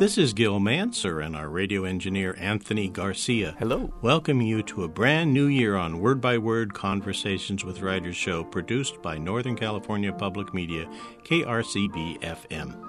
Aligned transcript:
This 0.00 0.16
is 0.16 0.32
Gil 0.32 0.60
Mansergh 0.60 1.26
and 1.26 1.36
our 1.36 1.50
radio 1.50 1.84
engineer 1.84 2.34
Anthony 2.38 2.88
Garcia. 2.88 3.54
Hello. 3.58 3.92
Welcome 4.00 4.40
you 4.40 4.62
to 4.62 4.84
a 4.84 4.88
brand 4.88 5.34
new 5.34 5.44
year 5.44 5.76
on 5.76 6.00
Word 6.00 6.22
by 6.22 6.38
Word 6.38 6.72
Conversations 6.72 7.66
with 7.66 7.82
Writers 7.82 8.16
show 8.16 8.42
produced 8.42 9.02
by 9.02 9.18
Northern 9.18 9.56
California 9.56 10.10
Public 10.10 10.54
Media, 10.54 10.88
KRCB 11.24 12.18
FM. 12.22 12.82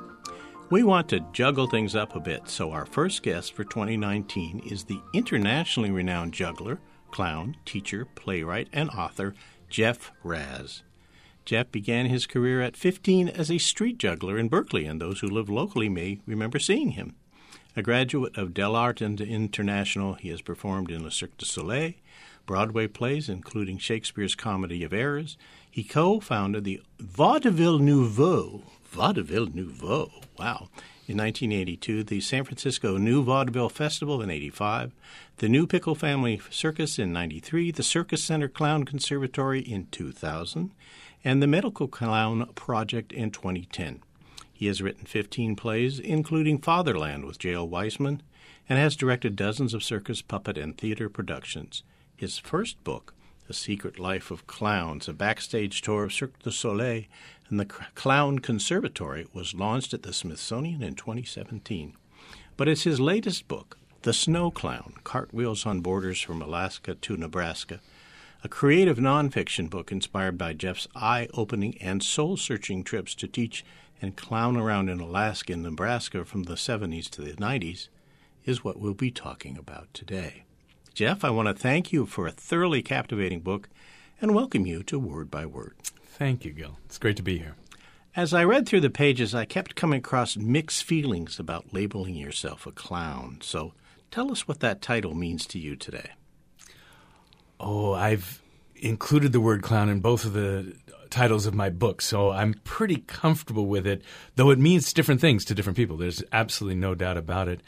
We 0.70 0.84
want 0.84 1.10
to 1.10 1.20
juggle 1.34 1.68
things 1.68 1.98
up 1.98 2.16
a 2.16 2.22
bit, 2.22 2.48
so 2.48 2.72
our 2.72 2.86
first 2.86 3.24
guest 3.24 3.52
for 3.52 3.66
2019 3.66 4.60
is 4.60 4.86
the 4.86 5.02
internationally 5.14 5.92
renowned 5.92 6.32
juggler, 6.32 6.80
clown, 7.12 7.58
teacher, 7.66 8.06
playwright, 8.16 8.70
and 8.72 8.90
author 8.92 9.36
Jeff 9.70 10.14
Raz. 10.24 10.84
Jeff 11.46 11.72
began 11.72 12.06
his 12.06 12.28
career 12.28 12.62
at 12.62 12.78
15 12.78 13.30
as 13.30 13.50
a 13.50 13.58
street 13.58 13.98
juggler 13.98 14.38
in 14.38 14.48
Berkeley, 14.48 14.86
and 14.86 15.02
those 15.02 15.20
who 15.20 15.28
live 15.28 15.50
locally 15.50 15.90
may 15.90 16.20
remember 16.26 16.60
seeing 16.60 16.92
him. 16.92 17.16
A 17.76 17.82
graduate 17.82 18.38
of 18.38 18.54
Dell'Arte 18.54 19.02
International, 19.02 20.16
he 20.16 20.30
has 20.30 20.42
performed 20.42 20.92
in 20.92 21.04
Le 21.04 21.12
Cirque 21.12 21.38
du 21.38 21.46
Soleil, 21.46 21.94
Broadway 22.46 22.88
plays, 22.88 23.30
including 23.30 23.78
Shakespeare's 23.78 24.36
Comedy 24.36 24.84
of 24.84 24.94
Errors. 24.94 25.38
He 25.70 25.84
co 25.84 26.20
founded 26.20 26.64
the 26.64 26.82
Vaudeville 27.00 27.80
Nouveau. 27.80 28.64
Vaudeville 28.90 29.48
Nouveau, 29.54 30.12
wow. 30.38 30.68
In 31.08 31.18
1982, 31.18 32.04
the 32.04 32.22
San 32.22 32.44
Francisco 32.44 32.98
New 32.98 33.24
Vaudeville 33.24 33.70
Festival 33.70 34.22
in 34.22 34.30
85, 34.30 34.92
the 35.38 35.50
New 35.50 35.66
Pickle 35.66 35.96
Family 35.96 36.42
Circus 36.50 37.00
in 37.00 37.14
93, 37.14 37.72
the 37.72 37.84
Circus 37.84 38.24
Center 38.24 38.48
Clown 38.48 38.84
Conservatory 38.84 39.62
in 39.62 39.88
2000, 39.92 40.72
and 41.24 41.42
the 41.42 41.48
Medical 41.48 41.88
Clown 41.88 42.48
Project 42.56 43.12
in 43.12 43.32
2010. 43.32 44.02
He 44.52 44.68
has 44.68 44.82
written 44.82 45.06
15 45.06 45.56
plays, 45.56 46.00
including 46.00 46.60
Fatherland 46.60 47.26
with 47.26 47.40
J.L. 47.40 47.68
Weisman, 47.68 48.22
and 48.70 48.78
has 48.78 48.96
directed 48.96 49.36
dozens 49.36 49.74
of 49.74 49.84
circus, 49.84 50.22
puppet, 50.22 50.58
and 50.58 50.78
theater 50.78 51.10
productions. 51.10 51.84
His 52.16 52.38
first 52.38 52.84
book, 52.84 53.14
The 53.48 53.54
Secret 53.54 54.00
Life 54.00 54.32
of 54.32 54.48
Clowns, 54.48 55.08
a 55.08 55.14
backstage 55.14 55.82
tour 55.82 56.04
of 56.04 56.14
Cirque 56.14 56.40
du 56.40 56.52
Soleil 56.52 57.04
and 57.50 57.60
the 57.60 57.66
Clown 57.66 58.40
Conservatory, 58.40 59.28
was 59.34 59.54
launched 59.56 59.94
at 59.94 60.04
the 60.04 60.14
Smithsonian 60.14 60.84
in 60.84 60.96
2017. 60.96 61.96
But 62.56 62.68
it's 62.68 62.84
his 62.84 63.00
latest 63.00 63.48
book, 63.48 63.78
The 64.04 64.14
Snow 64.14 64.52
Clown 64.52 64.94
Cartwheels 65.04 65.66
on 65.66 65.82
Borders 65.82 66.22
from 66.22 66.42
Alaska 66.42 66.96
to 66.96 67.18
Nebraska, 67.18 67.80
a 68.44 68.50
creative 68.50 68.98
nonfiction 68.98 69.70
book 69.70 69.92
inspired 69.92 70.38
by 70.38 70.54
Jeff's 70.54 70.88
eye 70.96 71.28
opening 71.34 71.78
and 71.80 72.02
soul 72.02 72.38
searching 72.38 72.84
trips 72.84 73.14
to 73.16 73.28
teach 73.28 73.64
and 74.02 74.16
clown 74.16 74.58
around 74.58 74.90
in 74.90 75.00
Alaska 75.00 75.54
and 75.54 75.62
Nebraska 75.62 76.26
from 76.26 76.44
the 76.44 76.56
70s 76.56 77.08
to 77.12 77.22
the 77.22 77.34
90s, 77.34 77.90
is 78.44 78.64
what 78.64 78.80
we'll 78.80 78.96
be 78.96 79.12
talking 79.12 79.58
about 79.58 79.94
today. 79.94 80.44
Jeff, 80.96 81.24
I 81.24 81.30
want 81.30 81.48
to 81.50 81.54
thank 81.54 81.94
you 81.94 82.08
for 82.08 82.26
a 82.26 82.32
thoroughly 82.32 82.82
captivating 82.82 83.42
book 83.42 83.70
and 84.20 84.34
welcome 84.34 84.66
you 84.66 84.82
to 84.84 84.98
Word 84.98 85.30
by 85.30 85.46
Word. 85.46 85.76
Thank 86.04 86.44
you, 86.44 86.52
Gil. 86.52 86.80
It's 86.86 86.98
great 86.98 87.18
to 87.18 87.24
be 87.24 87.38
here. 87.38 87.56
As 88.16 88.34
I 88.34 88.44
read 88.44 88.68
through 88.68 88.82
the 88.82 88.90
pages, 88.90 89.36
I 89.36 89.46
kept 89.46 89.76
coming 89.76 90.00
across 90.00 90.36
mixed 90.36 90.84
feelings 90.84 91.40
about 91.40 91.74
labeling 91.74 92.16
yourself 92.16 92.66
a 92.66 92.72
clown. 92.72 93.38
So 93.42 93.74
tell 94.10 94.32
us 94.32 94.48
what 94.48 94.60
that 94.62 94.82
title 94.82 95.14
means 95.14 95.46
to 95.48 95.60
you 95.60 95.76
today. 95.76 96.12
Oh, 97.62 97.94
I've 97.94 98.42
included 98.76 99.32
the 99.32 99.40
word 99.40 99.62
clown 99.62 99.90
in 99.90 100.00
both 100.00 100.26
of 100.26 100.34
the 100.34 100.76
titles 101.10 101.46
of 101.46 101.54
my 101.54 101.70
book, 101.70 102.02
so 102.02 102.32
I'm 102.32 102.56
pretty 102.64 102.98
comfortable 103.08 103.68
with 103.68 103.86
it, 103.86 104.02
though 104.36 104.50
it 104.50 104.58
means 104.60 104.92
different 104.94 105.22
things 105.22 105.46
to 105.46 105.56
different 105.56 105.78
people. 105.78 105.98
There's 105.98 106.24
absolutely 106.32 106.80
no 106.80 106.96
doubt 106.96 107.18
about 107.18 107.48
it. 107.48 107.62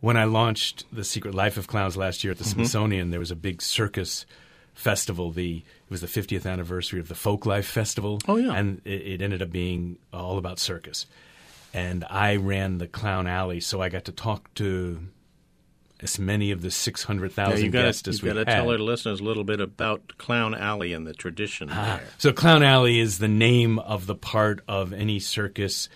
When 0.00 0.16
I 0.16 0.24
launched 0.24 0.84
The 0.92 1.04
Secret 1.04 1.34
Life 1.34 1.56
of 1.56 1.68
Clowns 1.68 1.96
last 1.96 2.24
year 2.24 2.32
at 2.32 2.38
the 2.38 2.44
mm-hmm. 2.44 2.60
Smithsonian, 2.60 3.10
there 3.10 3.20
was 3.20 3.30
a 3.30 3.36
big 3.36 3.62
circus 3.62 4.26
festival. 4.74 5.30
The 5.30 5.58
it 5.58 5.90
was 5.90 6.00
the 6.00 6.06
50th 6.06 6.50
anniversary 6.50 7.00
of 7.00 7.08
the 7.08 7.14
Folk 7.14 7.46
Life 7.46 7.66
Festival. 7.66 8.18
Oh 8.26 8.36
yeah, 8.36 8.52
and 8.52 8.80
it, 8.84 9.02
it 9.02 9.22
ended 9.22 9.42
up 9.42 9.50
being 9.50 9.98
all 10.12 10.38
about 10.38 10.58
circus. 10.58 11.06
And 11.72 12.04
I 12.08 12.36
ran 12.36 12.78
the 12.78 12.86
Clown 12.86 13.26
Alley, 13.26 13.60
so 13.60 13.82
I 13.82 13.88
got 13.88 14.06
to 14.06 14.12
talk 14.12 14.52
to 14.54 15.00
as 16.00 16.18
many 16.18 16.50
of 16.50 16.62
the 16.62 16.70
600,000 16.70 17.64
yeah, 17.64 17.70
guests 17.70 18.06
as 18.06 18.22
we 18.22 18.28
had. 18.28 18.36
You've 18.36 18.46
got 18.46 18.52
to 18.52 18.58
tell 18.58 18.70
our 18.70 18.78
listeners 18.78 19.20
a 19.20 19.24
little 19.24 19.44
bit 19.44 19.60
about 19.60 20.18
Clown 20.18 20.54
Alley 20.54 20.92
and 20.92 21.06
the 21.06 21.14
tradition 21.14 21.68
ah, 21.70 21.98
there. 21.98 22.08
So 22.18 22.32
Clown 22.32 22.62
Alley 22.62 22.98
is 22.98 23.18
the 23.18 23.28
name 23.28 23.78
of 23.78 24.06
the 24.06 24.14
part 24.14 24.60
of 24.68 24.92
any 24.92 25.18
circus 25.18 25.88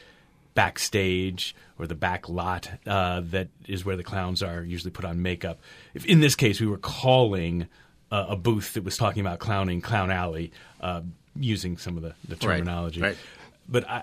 backstage 0.54 1.54
or 1.78 1.86
the 1.86 1.94
back 1.94 2.28
lot 2.28 2.70
uh, 2.86 3.20
that 3.24 3.48
is 3.66 3.84
where 3.84 3.96
the 3.96 4.02
clowns 4.02 4.42
are 4.42 4.62
usually 4.62 4.90
put 4.90 5.04
on 5.04 5.22
makeup. 5.22 5.60
If 5.94 6.04
in 6.06 6.20
this 6.20 6.34
case, 6.34 6.60
we 6.60 6.66
were 6.66 6.78
calling 6.78 7.68
uh, 8.10 8.26
a 8.30 8.36
booth 8.36 8.74
that 8.74 8.84
was 8.84 8.96
talking 8.96 9.20
about 9.20 9.38
clowning 9.38 9.80
Clown 9.80 10.10
Alley 10.10 10.52
uh, 10.80 11.02
using 11.36 11.78
some 11.78 11.96
of 11.96 12.02
the, 12.02 12.14
the 12.28 12.36
terminology. 12.36 13.00
Right, 13.00 13.08
right. 13.08 13.18
But 13.68 13.88
I, 13.88 14.02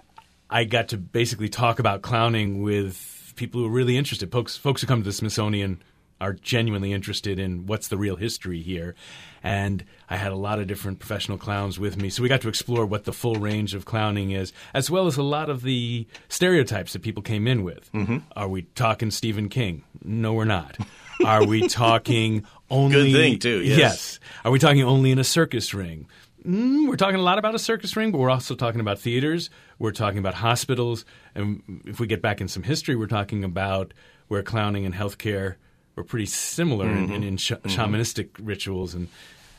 I 0.50 0.64
got 0.64 0.90
to 0.90 0.97
basically 0.97 1.50
talk 1.50 1.79
about 1.79 2.02
clowning 2.02 2.62
with 2.62 3.16
people 3.37 3.61
who 3.61 3.67
are 3.67 3.71
really 3.71 3.97
interested. 3.97 4.31
Folks, 4.31 4.57
folks 4.57 4.81
who 4.81 4.87
come 4.87 4.99
to 4.99 5.05
the 5.05 5.13
Smithsonian 5.13 5.81
are 6.19 6.33
genuinely 6.33 6.91
interested 6.91 7.39
in 7.39 7.67
what's 7.67 7.87
the 7.87 7.97
real 7.97 8.15
history 8.15 8.61
here. 8.61 8.95
And 9.43 9.85
I 10.09 10.17
had 10.17 10.31
a 10.31 10.35
lot 10.35 10.59
of 10.59 10.67
different 10.67 10.99
professional 10.99 11.37
clowns 11.37 11.79
with 11.79 11.95
me. 12.01 12.09
So 12.09 12.23
we 12.23 12.29
got 12.29 12.41
to 12.41 12.49
explore 12.49 12.85
what 12.85 13.05
the 13.05 13.13
full 13.13 13.35
range 13.35 13.75
of 13.75 13.85
clowning 13.85 14.31
is, 14.31 14.51
as 14.73 14.89
well 14.89 15.05
as 15.07 15.17
a 15.17 15.23
lot 15.23 15.49
of 15.49 15.61
the 15.61 16.07
stereotypes 16.27 16.93
that 16.93 17.03
people 17.03 17.21
came 17.21 17.47
in 17.47 17.63
with. 17.63 17.91
Mm-hmm. 17.93 18.17
Are 18.35 18.47
we 18.47 18.63
talking 18.63 19.11
Stephen 19.11 19.47
King? 19.47 19.83
No, 20.03 20.33
we're 20.33 20.45
not. 20.45 20.77
Are 21.25 21.45
we 21.45 21.67
talking 21.67 22.45
only. 22.69 23.11
Good 23.11 23.13
thing, 23.13 23.39
too, 23.39 23.61
yes. 23.61 23.77
yes. 23.77 24.19
Are 24.43 24.51
we 24.51 24.59
talking 24.59 24.83
only 24.83 25.11
in 25.11 25.19
a 25.19 25.23
circus 25.23 25.73
ring? 25.73 26.07
Mm, 26.45 26.87
we're 26.87 26.95
talking 26.95 27.19
a 27.19 27.23
lot 27.23 27.37
about 27.37 27.55
a 27.55 27.59
circus 27.59 27.95
ring, 27.95 28.11
but 28.11 28.19
we're 28.19 28.29
also 28.29 28.55
talking 28.55 28.79
about 28.79 28.99
theaters. 28.99 29.49
We're 29.79 29.91
talking 29.91 30.19
about 30.19 30.35
hospitals. 30.35 31.05
And 31.35 31.81
if 31.85 31.99
we 31.99 32.07
get 32.07 32.21
back 32.21 32.41
in 32.41 32.47
some 32.47 32.63
history, 32.63 32.95
we're 32.95 33.07
talking 33.07 33.43
about 33.43 33.93
where 34.27 34.43
clowning 34.43 34.85
and 34.85 34.93
healthcare 34.93 35.55
were 35.95 36.03
pretty 36.03 36.25
similar 36.25 36.88
mm-hmm. 36.88 37.13
in, 37.13 37.23
in, 37.23 37.38
sh- 37.38 37.51
mm-hmm. 37.51 37.69
shamanistic 37.69 38.29
rituals 38.39 38.93
and 38.93 39.07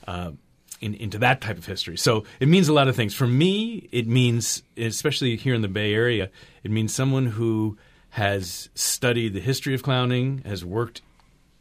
uh, 0.06 0.32
in, 0.80 0.94
into 0.94 1.18
that 1.18 1.40
type 1.40 1.58
of 1.58 1.66
history. 1.66 1.96
So 1.96 2.24
it 2.40 2.48
means 2.48 2.68
a 2.68 2.72
lot 2.72 2.88
of 2.88 2.96
things. 2.96 3.14
For 3.14 3.26
me, 3.26 3.88
it 3.92 4.06
means, 4.06 4.62
especially 4.76 5.36
here 5.36 5.54
in 5.54 5.62
the 5.62 5.68
Bay 5.68 5.92
Area, 5.92 6.30
it 6.62 6.70
means 6.70 6.94
someone 6.94 7.26
who 7.26 7.76
has 8.10 8.70
studied 8.74 9.34
the 9.34 9.40
history 9.40 9.74
of 9.74 9.82
clowning, 9.82 10.42
has 10.44 10.64
worked, 10.64 11.02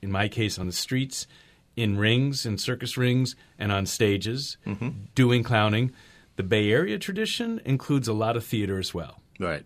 in 0.01 0.11
my 0.11 0.27
case, 0.27 0.57
on 0.57 0.65
the 0.65 0.73
streets 0.73 1.27
in 1.75 1.97
rings, 1.97 2.45
in 2.45 2.57
circus 2.57 2.97
rings, 2.97 3.35
and 3.59 3.71
on 3.71 3.85
stages 3.85 4.57
mm-hmm. 4.65 4.89
doing 5.13 5.43
clowning. 5.43 5.91
The 6.37 6.43
Bay 6.43 6.71
Area 6.71 6.97
tradition 6.97 7.59
includes 7.65 8.07
a 8.07 8.13
lot 8.13 8.37
of 8.37 8.45
theater 8.45 8.79
as 8.79 8.93
well. 8.93 9.21
Right. 9.39 9.65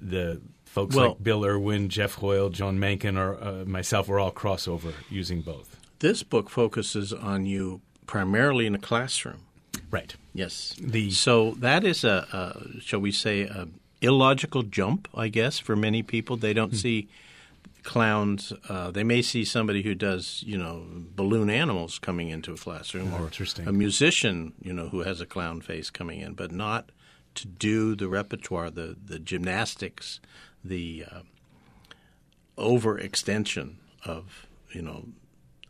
The 0.00 0.40
folks 0.64 0.96
well, 0.96 1.10
like 1.10 1.22
Bill 1.22 1.44
Irwin, 1.44 1.88
Geoff 1.88 2.14
Hoyle, 2.14 2.48
Joan 2.50 2.78
Mankin, 2.78 3.16
or 3.16 3.42
uh, 3.42 3.64
myself 3.64 4.08
were 4.08 4.18
all 4.18 4.32
crossover 4.32 4.92
using 5.08 5.42
both. 5.42 5.76
This 6.00 6.22
book 6.22 6.50
focuses 6.50 7.12
on 7.12 7.46
you 7.46 7.80
primarily 8.06 8.66
in 8.66 8.74
a 8.74 8.78
classroom. 8.78 9.42
Right. 9.90 10.14
Yes. 10.34 10.74
The 10.80 11.10
so 11.10 11.52
that 11.58 11.84
is 11.84 12.02
a, 12.02 12.26
a 12.32 12.80
shall 12.80 13.00
we 13.00 13.12
say, 13.12 13.42
a 13.42 13.68
illogical 14.00 14.62
jump, 14.62 15.08
I 15.14 15.28
guess, 15.28 15.58
for 15.58 15.76
many 15.76 16.02
people. 16.02 16.36
They 16.36 16.52
don't 16.52 16.68
mm-hmm. 16.68 16.76
see 16.76 17.08
clowns. 17.86 18.52
Uh, 18.68 18.90
they 18.90 19.04
may 19.04 19.22
see 19.22 19.44
somebody 19.44 19.82
who 19.82 19.94
does, 19.94 20.42
you 20.44 20.58
know, 20.58 20.84
balloon 21.14 21.48
animals 21.48 21.98
coming 21.98 22.28
into 22.28 22.52
a 22.52 22.56
classroom, 22.56 23.14
oh, 23.14 23.24
or 23.24 23.30
a 23.64 23.72
musician, 23.72 24.52
you 24.60 24.72
know, 24.72 24.88
who 24.88 25.04
has 25.04 25.20
a 25.20 25.26
clown 25.26 25.62
face 25.62 25.88
coming 25.88 26.20
in, 26.20 26.34
but 26.34 26.52
not 26.52 26.90
to 27.36 27.46
do 27.46 27.94
the 27.94 28.08
repertoire, 28.08 28.70
the 28.70 28.96
the 29.02 29.18
gymnastics, 29.18 30.20
the 30.64 31.04
uh, 31.10 31.20
overextension 32.58 33.76
of, 34.04 34.46
you 34.72 34.82
know, 34.82 35.06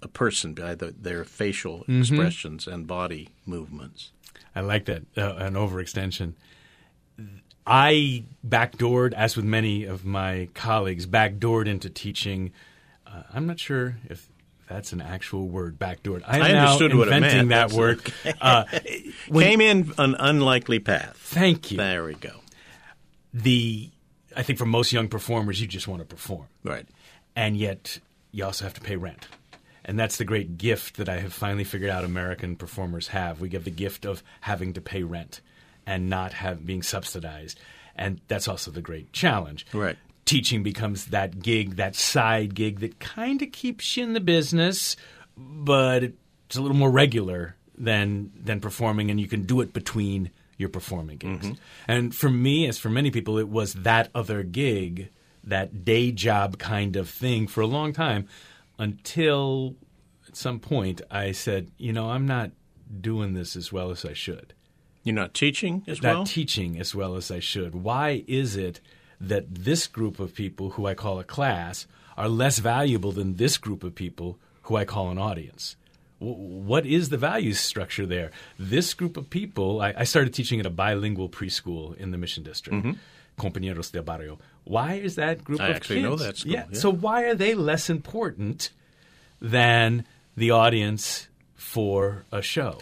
a 0.02 0.08
person 0.08 0.54
by 0.54 0.74
the, 0.74 0.94
their 0.98 1.24
facial 1.24 1.80
mm-hmm. 1.80 2.00
expressions 2.00 2.66
and 2.66 2.86
body 2.86 3.28
movements. 3.44 4.12
I 4.54 4.60
like 4.60 4.86
that 4.86 5.02
uh, 5.16 5.34
an 5.36 5.54
overextension. 5.54 6.32
I 7.66 8.24
backdoored, 8.46 9.12
as 9.12 9.36
with 9.36 9.44
many 9.44 9.84
of 9.84 10.04
my 10.04 10.48
colleagues, 10.54 11.06
backdoored 11.06 11.66
into 11.66 11.90
teaching. 11.90 12.52
Uh, 13.06 13.22
I'm 13.34 13.46
not 13.46 13.58
sure 13.58 13.96
if 14.08 14.28
that's 14.68 14.92
an 14.92 15.00
actual 15.00 15.48
word, 15.48 15.78
backdoored. 15.78 16.22
I 16.26 16.40
I 16.40 16.52
understood 16.52 16.92
now 16.92 16.98
what 16.98 17.08
it 17.08 17.20
meant. 17.20 17.48
that 17.48 17.72
word. 17.72 18.00
Okay. 18.00 18.34
Uh, 18.40 18.64
when, 19.28 19.44
Came 19.44 19.60
in 19.60 19.92
an 19.98 20.14
unlikely 20.18 20.78
path. 20.78 21.16
Thank 21.16 21.70
you. 21.70 21.78
There 21.78 22.04
we 22.04 22.14
go. 22.14 22.40
The 23.34 23.90
I 24.36 24.42
think 24.42 24.58
for 24.58 24.66
most 24.66 24.92
young 24.92 25.08
performers, 25.08 25.60
you 25.60 25.66
just 25.66 25.88
want 25.88 26.00
to 26.02 26.06
perform, 26.06 26.46
right? 26.62 26.86
And 27.34 27.56
yet 27.56 27.98
you 28.30 28.44
also 28.44 28.64
have 28.64 28.74
to 28.74 28.80
pay 28.80 28.96
rent. 28.96 29.26
And 29.84 29.98
that's 29.98 30.16
the 30.16 30.24
great 30.24 30.58
gift 30.58 30.96
that 30.96 31.08
I 31.08 31.20
have 31.20 31.32
finally 31.32 31.64
figured 31.64 31.90
out 31.90 32.04
American 32.04 32.56
performers 32.56 33.08
have. 33.08 33.40
We 33.40 33.48
get 33.48 33.64
the 33.64 33.70
gift 33.70 34.04
of 34.04 34.22
having 34.40 34.72
to 34.74 34.80
pay 34.80 35.04
rent 35.04 35.40
and 35.86 36.10
not 36.10 36.32
have 36.32 36.66
being 36.66 36.82
subsidized. 36.82 37.58
And 37.94 38.20
that's 38.28 38.48
also 38.48 38.70
the 38.70 38.82
great 38.82 39.12
challenge. 39.12 39.66
Right. 39.72 39.96
teaching 40.26 40.62
becomes 40.62 41.06
that 41.06 41.40
gig, 41.40 41.76
that 41.76 41.96
side 41.96 42.54
gig 42.54 42.80
that 42.80 42.98
kind 42.98 43.40
of 43.40 43.52
keeps 43.52 43.96
you 43.96 44.04
in 44.04 44.12
the 44.12 44.20
business, 44.20 44.96
but 45.36 46.02
it's 46.02 46.56
a 46.56 46.60
little 46.60 46.76
more 46.76 46.90
regular 46.90 47.56
than 47.78 48.32
than 48.36 48.60
performing, 48.60 49.10
and 49.10 49.20
you 49.20 49.28
can 49.28 49.44
do 49.44 49.60
it 49.60 49.72
between 49.72 50.30
your 50.58 50.68
performing 50.68 51.18
gigs. 51.18 51.46
Mm-hmm. 51.46 51.54
And 51.88 52.14
for 52.14 52.28
me, 52.28 52.66
as 52.66 52.78
for 52.78 52.90
many 52.90 53.10
people, 53.10 53.38
it 53.38 53.48
was 53.48 53.74
that 53.74 54.10
other 54.14 54.42
gig, 54.42 55.10
that 55.44 55.84
day 55.84 56.10
job 56.12 56.58
kind 56.58 56.96
of 56.96 57.08
thing 57.08 57.46
for 57.46 57.60
a 57.60 57.66
long 57.66 57.92
time, 57.92 58.28
until 58.78 59.76
at 60.26 60.36
some 60.36 60.58
point 60.58 61.00
I 61.10 61.32
said, 61.32 61.70
you 61.78 61.92
know, 61.92 62.10
I'm 62.10 62.26
not 62.26 62.50
doing 63.00 63.34
this 63.34 63.56
as 63.56 63.72
well 63.72 63.90
as 63.90 64.04
I 64.04 64.12
should 64.12 64.54
You're 65.06 65.14
not 65.14 65.34
teaching 65.34 65.84
as 65.86 66.02
not 66.02 66.08
well? 66.08 66.18
Not 66.18 66.26
teaching 66.26 66.80
as 66.80 66.92
well 66.92 67.14
as 67.14 67.30
I 67.30 67.38
should. 67.38 67.76
Why 67.76 68.24
is 68.26 68.56
it 68.56 68.80
that 69.20 69.54
this 69.54 69.86
group 69.86 70.18
of 70.18 70.34
people, 70.34 70.70
who 70.70 70.86
I 70.86 70.94
call 70.94 71.20
a 71.20 71.24
class, 71.24 71.86
are 72.16 72.28
less 72.28 72.58
valuable 72.58 73.12
than 73.12 73.36
this 73.36 73.56
group 73.56 73.84
of 73.84 73.94
people, 73.94 74.36
who 74.62 74.74
I 74.74 74.84
call 74.84 75.10
an 75.10 75.18
audience? 75.18 75.76
What 76.18 76.86
is 76.86 77.10
the 77.10 77.18
value 77.18 77.52
structure 77.52 78.04
there? 78.04 78.32
This 78.58 78.94
group 78.94 79.16
of 79.16 79.30
people, 79.30 79.80
I, 79.80 79.94
I 79.96 80.04
started 80.04 80.34
teaching 80.34 80.58
at 80.58 80.66
a 80.66 80.70
bilingual 80.70 81.28
preschool 81.28 81.96
in 81.96 82.10
the 82.10 82.18
Mission 82.18 82.42
District, 82.42 82.84
Compañeros 83.38 83.92
de 83.92 84.02
Barrio. 84.02 84.38
Why 84.64 84.94
is 84.94 85.14
that 85.14 85.44
group 85.44 85.60
Mm-hmm. 85.60 85.66
I 85.66 85.70
of 85.70 85.76
actually 85.76 85.96
kids? 86.00 86.08
know 86.08 86.16
that 86.16 86.36
school, 86.38 86.52
yeah. 86.52 86.64
So 86.72 86.90
why 86.90 87.22
are 87.24 87.34
they 87.36 87.54
less 87.54 87.88
important 87.88 88.70
than 89.40 90.04
the 90.36 90.50
audience 90.50 91.28
for 91.54 92.24
a 92.32 92.42
show? 92.42 92.80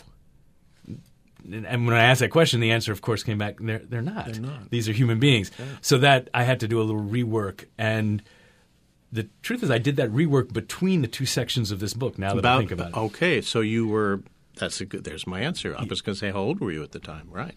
And 1.50 1.86
when 1.86 1.94
I 1.94 2.04
asked 2.04 2.20
that 2.20 2.30
question, 2.30 2.60
the 2.60 2.70
answer, 2.70 2.92
of 2.92 3.02
course, 3.02 3.22
came 3.22 3.38
back: 3.38 3.56
they're 3.60 3.80
they're 3.80 4.02
not. 4.02 4.26
They're 4.32 4.40
not. 4.40 4.70
These 4.70 4.88
are 4.88 4.92
human 4.92 5.18
beings. 5.18 5.50
So 5.80 5.98
that 5.98 6.30
I 6.32 6.44
had 6.44 6.60
to 6.60 6.68
do 6.68 6.80
a 6.80 6.84
little 6.84 7.02
rework. 7.02 7.66
And 7.76 8.22
the 9.12 9.28
truth 9.42 9.62
is, 9.62 9.70
I 9.70 9.78
did 9.78 9.96
that 9.96 10.10
rework 10.10 10.52
between 10.52 11.02
the 11.02 11.08
two 11.08 11.26
sections 11.26 11.70
of 11.70 11.80
this 11.80 11.94
book. 11.94 12.18
Now 12.18 12.34
that 12.34 12.44
I 12.44 12.58
think 12.58 12.70
about 12.70 12.88
it, 12.90 12.96
Okay, 12.96 13.40
so 13.40 13.60
you 13.60 13.86
were. 13.86 14.22
That's 14.56 14.80
a 14.80 14.84
good. 14.84 15.04
There's 15.04 15.26
my 15.26 15.40
answer. 15.40 15.74
I 15.76 15.84
was 15.84 16.00
going 16.00 16.14
to 16.14 16.18
say, 16.18 16.30
how 16.30 16.38
old 16.38 16.60
were 16.60 16.70
you 16.70 16.82
at 16.82 16.92
the 16.92 17.00
time? 17.00 17.28
Right. 17.30 17.54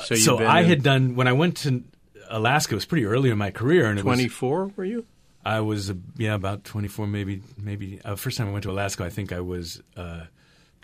So, 0.00 0.16
so 0.16 0.38
I 0.38 0.60
in 0.60 0.66
had 0.66 0.82
done 0.82 1.14
when 1.14 1.28
I 1.28 1.32
went 1.32 1.56
to 1.58 1.84
Alaska. 2.28 2.74
It 2.74 2.76
was 2.76 2.84
pretty 2.84 3.06
early 3.06 3.30
in 3.30 3.38
my 3.38 3.50
career, 3.50 3.86
and 3.86 3.98
24. 3.98 4.72
Were 4.76 4.84
you? 4.84 5.06
I 5.44 5.60
was 5.60 5.90
uh, 5.90 5.94
yeah 6.16 6.34
about 6.34 6.64
twenty 6.64 6.88
four, 6.88 7.06
maybe 7.06 7.42
maybe. 7.56 8.00
Uh, 8.04 8.16
first 8.16 8.38
time 8.38 8.48
I 8.48 8.52
went 8.52 8.64
to 8.64 8.70
Alaska, 8.70 9.04
I 9.04 9.10
think 9.10 9.32
I 9.32 9.40
was 9.40 9.82
uh, 9.96 10.22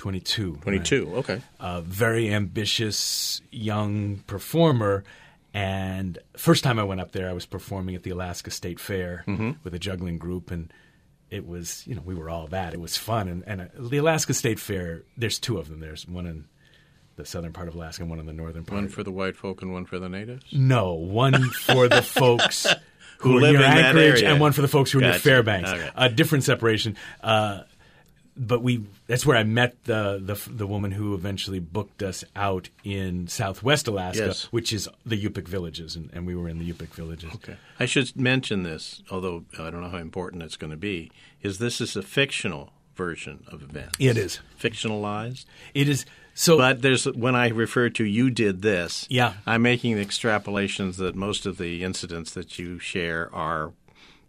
twenty 0.00 0.20
two. 0.20 0.56
22. 0.62 1.12
Okay. 1.16 1.42
a 1.60 1.82
very 1.82 2.32
ambitious 2.32 3.42
young 3.50 4.16
performer. 4.26 5.04
And 5.52 6.18
first 6.36 6.64
time 6.64 6.78
I 6.78 6.84
went 6.84 7.00
up 7.00 7.12
there, 7.12 7.28
I 7.28 7.32
was 7.32 7.44
performing 7.44 7.94
at 7.96 8.02
the 8.02 8.10
Alaska 8.10 8.50
State 8.50 8.80
Fair 8.80 9.24
with 9.62 9.74
a 9.74 9.78
juggling 9.78 10.16
group, 10.16 10.50
and 10.50 10.72
it 11.28 11.46
was 11.46 11.84
you 11.86 11.94
know 11.94 12.02
we 12.04 12.14
were 12.14 12.30
all 12.30 12.46
that. 12.48 12.72
It 12.72 12.80
was 12.80 12.96
fun, 12.96 13.28
and, 13.28 13.44
and 13.46 13.60
uh, 13.62 13.64
the 13.78 13.98
Alaska 13.98 14.32
State 14.32 14.58
Fair. 14.58 15.02
There's 15.16 15.38
two 15.38 15.58
of 15.58 15.68
them. 15.68 15.80
There's 15.80 16.06
one 16.08 16.26
in 16.26 16.46
the 17.16 17.24
southern 17.26 17.52
part 17.52 17.68
of 17.68 17.74
Alaska 17.74 18.02
and 18.04 18.10
one 18.10 18.20
in 18.20 18.26
the 18.26 18.32
northern 18.32 18.64
part. 18.64 18.80
One 18.80 18.88
for 18.88 19.02
the 19.02 19.10
white 19.12 19.36
folk 19.36 19.60
and 19.60 19.72
one 19.72 19.84
for 19.84 19.98
the 19.98 20.08
natives. 20.08 20.44
no, 20.52 20.94
one 20.94 21.50
for 21.50 21.88
the 21.88 22.00
folks 22.20 22.66
who, 23.18 23.32
Who 23.32 23.40
live 23.40 23.56
in 23.56 23.62
Anchorage, 23.62 24.22
and 24.22 24.40
one 24.40 24.52
for 24.52 24.62
the 24.62 24.68
folks 24.68 24.90
who 24.92 24.98
are 24.98 25.02
near 25.02 25.10
Gotcha. 25.10 25.22
Fairbanks. 25.22 25.70
Okay. 25.70 25.90
A 25.96 26.08
different 26.08 26.44
separation. 26.44 26.96
Uh, 27.22 27.64
but 28.36 28.62
we 28.62 28.84
that's 29.06 29.26
where 29.26 29.36
I 29.36 29.42
met 29.42 29.84
the, 29.84 30.18
the 30.22 30.40
the 30.50 30.66
woman 30.66 30.92
who 30.92 31.14
eventually 31.14 31.58
booked 31.58 32.02
us 32.02 32.24
out 32.36 32.68
in 32.84 33.28
Southwest 33.28 33.88
Alaska, 33.88 34.26
Yes. 34.26 34.44
which 34.52 34.72
is 34.72 34.88
the 35.04 35.22
Yupik 35.22 35.46
villages, 35.48 35.96
and, 35.96 36.10
and 36.12 36.26
we 36.26 36.34
were 36.34 36.48
in 36.48 36.58
the 36.58 36.72
Yupik 36.72 36.94
villages. 36.94 37.32
Okay. 37.34 37.56
I 37.78 37.86
should 37.86 38.16
mention 38.16 38.62
this, 38.62 39.02
although 39.10 39.44
I 39.58 39.70
don't 39.70 39.80
know 39.82 39.88
how 39.88 39.98
important 39.98 40.42
it's 40.42 40.56
going 40.56 40.70
to 40.70 40.76
be. 40.76 41.10
Is 41.42 41.58
this 41.58 41.80
is 41.80 41.96
a 41.96 42.02
fictional 42.02 42.72
version 42.96 43.44
of 43.48 43.62
events? 43.62 43.96
It 43.98 44.16
is. 44.16 44.40
fictionalized. 44.60 45.44
It 45.74 45.88
is 45.88 46.04
so. 46.34 46.56
But 46.58 46.82
there's 46.82 47.04
when 47.06 47.34
I 47.34 47.48
refer 47.48 47.88
to 47.90 48.04
you 48.04 48.30
did 48.30 48.62
this, 48.62 49.06
Yeah. 49.10 49.34
I'm 49.46 49.62
making 49.62 49.96
the 49.96 50.04
extrapolations 50.04 50.96
that 50.96 51.14
most 51.14 51.46
of 51.46 51.58
the 51.58 51.82
incidents 51.82 52.30
that 52.32 52.58
you 52.58 52.78
share 52.78 53.28
are 53.34 53.72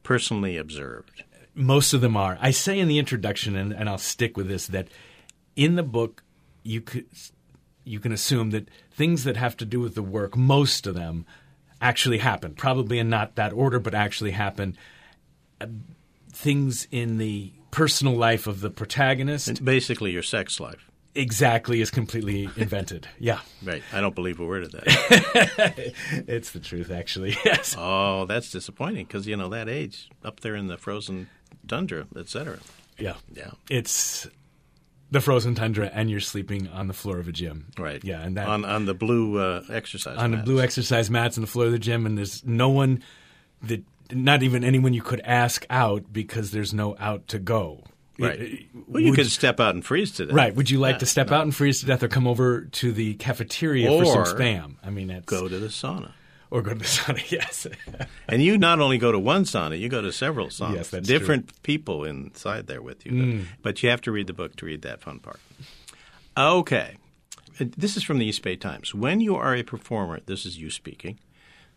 personally 0.03 0.57
observed. 0.57 1.23
Most 1.53 1.93
of 1.93 2.01
them 2.01 2.15
are. 2.15 2.37
I 2.41 2.51
say 2.51 2.79
in 2.79 2.87
the 2.87 2.97
introduction, 2.99 3.55
and, 3.55 3.73
and 3.73 3.89
I'll 3.89 3.97
stick 3.97 4.37
with 4.37 4.47
this, 4.47 4.67
that 4.67 4.87
in 5.55 5.75
the 5.75 5.83
book 5.83 6.23
you 6.63 6.81
could 6.81 7.05
you 7.83 7.99
can 7.99 8.11
assume 8.11 8.51
that 8.51 8.69
things 8.91 9.23
that 9.23 9.35
have 9.37 9.57
to 9.57 9.65
do 9.65 9.79
with 9.79 9.95
the 9.95 10.03
work, 10.03 10.37
most 10.37 10.85
of 10.85 10.93
them, 10.93 11.25
actually 11.81 12.19
happen. 12.19 12.53
Probably 12.53 12.99
in 12.99 13.09
not 13.09 13.35
that 13.35 13.53
order, 13.53 13.79
but 13.79 13.95
actually 13.95 14.31
happen. 14.31 14.77
Uh, 15.59 15.65
things 16.31 16.87
in 16.91 17.17
the 17.17 17.51
personal 17.71 18.13
life 18.15 18.45
of 18.47 18.61
the 18.61 18.69
protagonist 18.69 19.63
Basically, 19.65 20.11
your 20.11 20.21
sex 20.23 20.59
life. 20.59 20.89
exactly 21.15 21.81
is 21.81 21.89
completely 21.89 22.43
invented. 22.55 23.07
Yeah, 23.19 23.39
Right. 23.63 23.81
I 23.91 23.99
don't 23.99 24.13
believe 24.15 24.39
a 24.39 24.45
word 24.45 24.63
of 24.63 24.71
that. 24.73 25.93
it's 26.27 26.51
the 26.51 26.59
truth, 26.59 26.91
actually. 26.91 27.35
Yes. 27.45 27.75
oh, 27.77 28.25
that's 28.27 28.51
disappointing 28.51 29.05
because 29.05 29.25
you 29.27 29.35
know 29.35 29.49
that 29.49 29.67
age 29.67 30.09
up 30.23 30.41
there 30.41 30.55
in 30.55 30.67
the 30.67 30.77
frozen 30.77 31.27
tundra, 31.67 32.07
etc. 32.17 32.59
Yeah. 32.99 33.15
Yeah. 33.33 33.51
It's 33.69 34.27
the 35.09 35.19
frozen 35.21 35.55
tundra, 35.55 35.89
and 35.93 36.09
you're 36.09 36.19
sleeping 36.19 36.67
on 36.69 36.87
the 36.87 36.93
floor 36.93 37.19
of 37.19 37.27
a 37.27 37.31
gym. 37.31 37.67
Right. 37.77 38.03
Yeah, 38.03 38.21
and 38.21 38.37
that 38.37 38.47
on 38.47 38.63
on 38.65 38.85
the 38.85 38.93
blue 38.93 39.37
uh, 39.39 39.63
exercise 39.69 40.17
on 40.17 40.31
the 40.31 40.37
mats. 40.37 40.45
blue 40.49 40.61
exercise 40.61 41.09
mats 41.09 41.37
on 41.37 41.41
the 41.41 41.47
floor 41.47 41.65
of 41.65 41.71
the 41.71 41.79
gym, 41.79 42.05
and 42.05 42.17
there's 42.17 42.45
no 42.45 42.69
one 42.69 43.03
that, 43.63 43.83
not 44.11 44.43
even 44.43 44.63
anyone 44.63 44.93
you 44.93 45.01
could 45.01 45.21
ask 45.21 45.65
out 45.69 46.11
because 46.13 46.51
there's 46.51 46.73
no 46.73 46.95
out 46.99 47.27
to 47.29 47.39
go. 47.39 47.83
Right. 48.19 48.39
It- 48.39 48.59
well, 48.87 49.01
you 49.01 49.09
would- 49.11 49.17
could 49.17 49.27
step 49.31 49.59
out 49.59 49.73
and 49.73 49.83
freeze 49.83 50.11
to 50.13 50.27
death. 50.27 50.35
Right. 50.35 50.55
Would 50.55 50.69
you 50.69 50.79
like 50.79 50.95
Yeah, 50.95 50.99
to 50.99 51.05
step 51.07 51.29
no. 51.29 51.37
out 51.37 51.43
and 51.43 51.55
freeze 51.55 51.79
to 51.81 51.87
death, 51.87 52.03
or 52.03 52.07
come 52.07 52.27
over 52.27 52.61
to 52.65 52.91
the 52.91 53.15
cafeteria 53.15 53.87
for 53.89 54.05
some 54.05 54.37
spam? 54.37 54.75
I 54.83 54.89
mean, 54.91 55.21
Go 55.25 55.47
to 55.47 55.59
the 55.59 55.67
sauna. 55.67 56.11
Or 56.51 56.61
go 56.61 56.73
to 56.73 56.79
the 56.79 56.85
sauna. 56.97 57.31
Yes. 57.31 57.65
And 58.27 58.43
you 58.43 58.57
not 58.57 58.79
only 58.79 58.97
go 58.99 59.11
to 59.11 59.17
one 59.17 59.43
sauna, 59.45 59.79
you 59.79 59.89
go 59.89 60.01
to 60.01 60.11
several 60.11 60.47
saunas. 60.47 60.75
Yes, 60.75 60.89
that's 60.89 61.07
Different 61.07 61.63
people 61.63 62.03
inside 62.03 62.67
there 62.67 62.81
with 62.81 63.05
you. 63.05 63.11
Mm. 63.11 63.39
But, 63.39 63.61
but 63.63 63.83
you 63.83 63.89
have 63.89 64.01
to 64.01 64.11
read 64.11 64.27
the 64.27 64.33
book 64.33 64.55
to 64.57 64.65
read 64.65 64.83
that 64.83 65.01
fun 65.01 65.19
part. 65.19 65.39
Okay. 66.37 66.97
Uh, 67.59 67.65
This 67.77 67.97
is 67.97 68.03
from 68.03 68.19
the 68.19 68.25
East 68.25 68.41
Bay 68.43 68.55
Times. 68.55 68.93
When 68.93 69.19
you 69.21 69.35
are 69.35 69.55
a 69.55 69.63
performer, 69.63 70.19
this 70.25 70.45
is 70.45 70.59
you 70.59 70.69
speaking, 70.69 71.19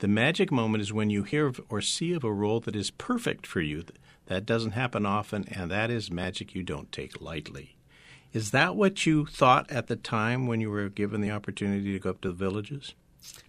the 0.00 0.08
magic 0.08 0.50
moment 0.52 0.82
is 0.82 0.92
when 0.92 1.08
you 1.10 1.22
hear 1.22 1.46
of 1.46 1.60
or 1.68 1.80
see 1.80 2.12
of 2.12 2.24
a 2.24 2.32
role 2.32 2.60
that 2.60 2.76
is 2.76 2.90
perfect 2.90 3.46
for 3.46 3.60
you. 3.60 3.84
That 4.26 4.46
doesn't 4.46 4.70
happen 4.72 5.04
often, 5.04 5.44
and 5.50 5.70
that 5.70 5.90
is 5.90 6.10
magic 6.10 6.54
you 6.54 6.62
don't 6.62 6.90
take 6.90 7.20
lightly. 7.20 7.76
Is 8.32 8.50
that 8.52 8.74
what 8.74 9.04
you 9.06 9.26
thought 9.26 9.70
at 9.70 9.86
the 9.86 9.96
time 9.96 10.46
when 10.46 10.60
you 10.60 10.70
were 10.70 10.88
given 10.88 11.20
the 11.20 11.30
opportunity 11.30 11.92
to 11.92 11.98
go 11.98 12.10
up 12.10 12.20
to 12.22 12.28
the 12.28 12.34
villages? 12.34 12.94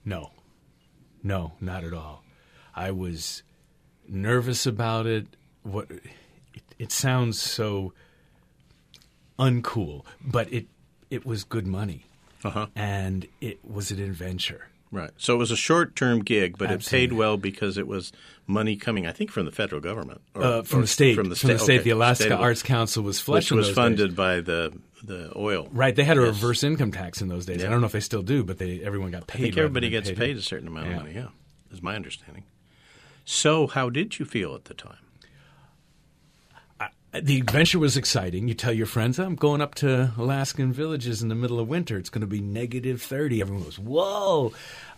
No, 0.04 0.32
no, 1.26 1.54
not 1.60 1.84
at 1.84 1.94
all. 1.94 2.24
I 2.76 2.92
was 2.92 3.44
nervous 4.08 4.66
about 4.66 5.06
it. 5.08 5.26
What 5.64 5.90
it, 5.90 6.64
it 6.80 6.92
sounds 6.92 7.42
so 7.42 7.94
uncool, 9.40 10.06
but 10.26 10.52
it 10.52 10.68
it 11.10 11.26
was 11.26 11.44
good 11.44 11.68
money, 11.68 12.06
Uh-huh. 12.44 12.68
and 12.76 13.28
it 13.42 13.60
was 13.64 13.92
an 13.92 14.02
adventure. 14.02 14.68
Right. 14.92 15.12
So 15.18 15.34
it 15.34 15.38
was 15.38 15.52
a 15.52 15.58
short 15.58 15.96
term 15.96 16.20
gig, 16.24 16.58
but 16.58 16.72
it 16.72 16.86
paid 16.86 17.12
well 17.14 17.38
because 17.38 17.78
it 17.78 17.86
was 17.88 18.14
money 18.48 18.76
coming, 18.78 19.06
I 19.06 19.12
think, 19.12 19.30
from 19.32 19.46
the 19.46 19.52
federal 19.52 19.82
government. 19.82 20.22
Or, 20.34 20.44
Uh, 20.44 20.62
from 20.64 20.80
or 20.80 20.82
the 20.84 20.88
state, 20.88 21.16
From 21.16 21.30
the 21.30 21.36
state, 21.36 21.60
state. 21.60 21.76
okay. 21.80 21.84
the 21.84 21.90
Alaska 21.90 22.26
State 22.26 22.32
Arts 22.34 22.64
Council 22.64 23.04
was 23.04 23.28
Which 23.28 23.52
was 23.52 23.70
funded 23.72 24.10
days. 24.12 24.16
by 24.16 24.40
the, 24.42 24.72
the 25.06 25.32
oil. 25.36 25.68
Right, 25.72 25.96
they 25.96 26.04
had 26.04 26.18
a 26.18 26.22
Yes. 26.22 26.30
reverse 26.36 26.64
income 26.64 26.92
tax 26.92 27.22
in 27.22 27.28
those 27.28 27.46
days. 27.46 27.64
I 27.64 27.70
don't 27.70 27.80
know 27.82 27.88
if 27.88 27.94
they 27.94 28.00
still 28.00 28.24
do, 28.24 28.44
but 28.44 28.58
they 28.58 28.82
everyone 28.82 29.12
got 29.12 29.28
paid. 29.28 29.40
I 29.40 29.44
think 29.44 29.58
everybody 29.58 29.90
gets 29.90 30.10
paid 30.10 30.18
paid 30.18 30.38
a 30.38 30.42
certain 30.42 30.68
amount 30.68 30.88
Yeah. 30.88 30.94
of 30.98 31.02
money, 31.04 31.16
yeah, 31.16 31.28
is 31.72 31.82
my 31.82 31.96
understanding. 31.96 32.44
So, 33.24 33.68
how 33.68 33.90
did 33.90 34.20
you 34.20 34.26
feel 34.26 34.54
at 34.56 34.66
the 34.66 34.74
time? 34.74 34.98
the 37.14 37.40
adventure 37.40 37.80
was 37.80 37.96
exciting. 37.96 38.50
You 38.50 38.54
tell 38.54 38.74
your 38.74 38.86
friends, 38.86 39.20
I'm 39.20 39.36
going 39.36 39.62
up 39.62 39.74
to 39.76 40.12
Alaskan 40.18 40.74
villages 40.74 41.22
in 41.24 41.30
the 41.30 41.36
middle 41.36 41.62
of 41.62 41.68
winter. 41.70 41.98
It's 41.98 42.10
going 42.10 42.20
to 42.22 42.28
be 42.28 42.42
negative 42.42 43.02
30. 43.02 43.40
Everyone 43.40 43.64
goes, 43.64 43.80
whoa. 43.80 44.52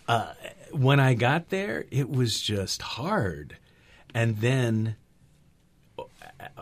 Uh, 0.08 0.34
when 0.72 1.00
I 1.00 1.14
got 1.14 1.50
there, 1.50 1.86
it 1.92 2.10
was 2.10 2.42
just 2.42 2.82
hard. 2.82 3.58
And 4.16 4.38
then 4.38 4.96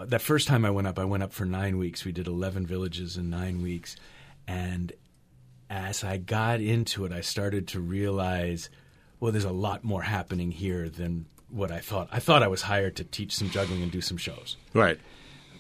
that 0.06 0.22
first 0.22 0.48
time 0.48 0.66
I 0.66 0.70
went 0.70 0.88
up, 0.88 1.00
I 1.00 1.06
went 1.06 1.24
up 1.24 1.34
for 1.34 1.46
nine 1.46 1.78
weeks. 1.78 2.06
We 2.06 2.12
did 2.12 2.28
11 2.28 2.66
villages 2.66 3.18
in 3.18 3.30
nine 3.30 3.62
weeks. 3.62 3.96
And 4.48 4.92
as 5.70 6.04
I 6.04 6.18
got 6.18 6.62
into 6.62 7.06
it, 7.06 7.12
I 7.12 7.22
started 7.22 7.68
to 7.70 7.80
realize, 7.80 8.70
well, 9.20 9.32
there's 9.32 9.44
a 9.46 9.52
lot 9.52 9.84
more 9.84 10.02
happening 10.04 10.52
here 10.52 10.90
than 10.90 11.26
what 11.50 11.72
I 11.72 11.80
thought. 11.80 12.10
I 12.12 12.20
thought 12.20 12.44
I 12.44 12.48
was 12.48 12.64
hired 12.64 12.96
to 12.98 13.04
teach 13.04 13.34
some 13.36 13.50
juggling 13.50 13.82
and 13.82 13.92
do 13.92 14.02
some 14.02 14.18
shows 14.18 14.58
Right. 14.74 15.00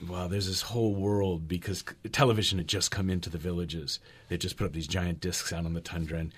wow, 0.08 0.28
there's 0.28 0.48
this 0.48 0.62
whole 0.62 0.94
world 0.94 1.48
because 1.48 1.84
television 2.12 2.58
had 2.58 2.68
just 2.68 2.92
come 2.92 3.10
into 3.10 3.30
the 3.30 3.38
villages. 3.38 4.00
They 4.30 4.38
just 4.38 4.58
put 4.58 4.66
up 4.66 4.74
these 4.74 4.88
giant 4.88 5.22
discs 5.22 5.54
out 5.54 5.66
on 5.66 5.74
the 5.74 5.82
tundra, 5.82 6.20
and 6.20 6.34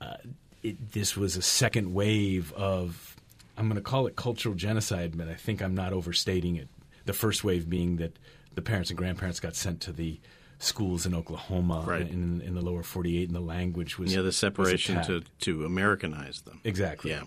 uh, 0.00 0.16
it, 0.62 0.92
this 0.92 1.16
was 1.16 1.36
a 1.36 1.42
second 1.42 1.94
wave 1.94 2.52
of 2.54 3.16
I'm 3.56 3.66
going 3.66 3.76
to 3.76 3.82
call 3.82 4.06
it 4.06 4.16
cultural 4.16 4.54
genocide, 4.54 5.16
but 5.16 5.28
I 5.28 5.34
think 5.34 5.62
I'm 5.62 5.74
not 5.74 5.92
overstating 5.92 6.56
it. 6.56 6.68
The 7.10 7.18
first 7.18 7.42
wave 7.42 7.68
being 7.68 7.96
that 7.96 8.16
the 8.54 8.62
parents 8.62 8.90
and 8.90 8.96
grandparents 8.96 9.40
got 9.40 9.56
sent 9.56 9.80
to 9.82 9.92
the 9.92 10.20
schools 10.60 11.06
in 11.06 11.12
Oklahoma 11.14 11.82
Right. 11.84 12.02
in, 12.08 12.40
in 12.40 12.54
the 12.54 12.60
lower 12.60 12.84
48, 12.84 13.26
and 13.28 13.34
the 13.34 13.40
language 13.40 13.98
was 13.98 14.14
Yeah, 14.14 14.22
the 14.22 14.30
separation 14.30 15.02
to, 15.06 15.22
to 15.40 15.64
Americanize 15.64 16.42
them. 16.42 16.60
exactly. 16.62 17.10
Yeah. 17.10 17.24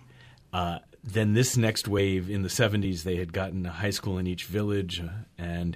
Uh, 0.53 0.79
then 1.03 1.33
this 1.33 1.57
next 1.57 1.87
wave 1.89 2.29
in 2.29 2.43
the 2.43 2.47
70s, 2.47 3.03
they 3.03 3.17
had 3.17 3.33
gotten 3.33 3.65
a 3.65 3.71
high 3.71 3.89
school 3.89 4.17
in 4.17 4.25
each 4.25 4.45
village, 4.45 5.01
uh, 5.01 5.09
and 5.37 5.75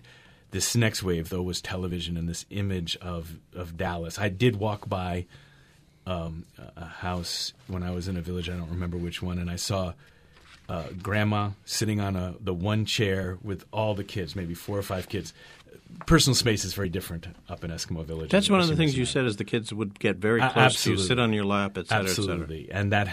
this 0.52 0.74
next 0.74 1.04
wave 1.04 1.28
though 1.28 1.42
was 1.44 1.60
television 1.60 2.16
and 2.16 2.30
this 2.30 2.46
image 2.50 2.96
of 3.02 3.36
of 3.54 3.76
Dallas. 3.76 4.18
I 4.18 4.30
did 4.30 4.56
walk 4.56 4.88
by 4.88 5.26
um, 6.06 6.46
a 6.58 6.72
a 6.84 6.86
house 6.86 7.52
when 7.68 7.84
I 7.84 7.92
was 7.92 8.08
in 8.08 8.16
a 8.16 8.22
village. 8.22 8.50
I 8.50 8.56
don't 8.56 8.70
remember 8.70 8.96
which 8.98 9.22
one, 9.22 9.38
and 9.40 9.50
I 9.50 9.58
saw 9.58 9.92
uh, 10.70 10.84
grandma 11.02 11.52
sitting 11.66 12.00
on 12.02 12.16
a 12.16 12.36
the 12.40 12.54
one 12.54 12.86
chair 12.86 13.38
with 13.42 13.66
all 13.72 13.96
the 13.96 14.04
kids, 14.04 14.36
maybe 14.36 14.54
four 14.54 14.78
or 14.78 14.84
five 14.84 15.08
kids. 15.10 15.34
Personal 16.06 16.36
space 16.36 16.66
is 16.66 16.74
very 16.74 16.90
different 16.90 17.28
up 17.48 17.64
in 17.64 17.72
Eskimo 17.72 18.04
village. 18.04 18.30
That's 18.30 18.50
one 18.50 18.60
of 18.60 18.68
the 18.68 18.76
things 18.76 18.98
you 18.98 19.06
said 19.06 19.26
is 19.26 19.38
the 19.38 19.46
kids 19.46 19.74
would 19.74 19.98
get 20.00 20.18
very 20.18 20.42
close 20.42 20.84
to 20.84 20.92
you, 20.92 20.98
sit 20.98 21.18
on 21.20 21.32
your 21.32 21.46
lap, 21.46 21.78
et 21.78 21.88
cetera, 21.88 22.10
et 22.10 22.14
cetera. 22.14 22.48
And 22.72 22.92
that 22.92 23.08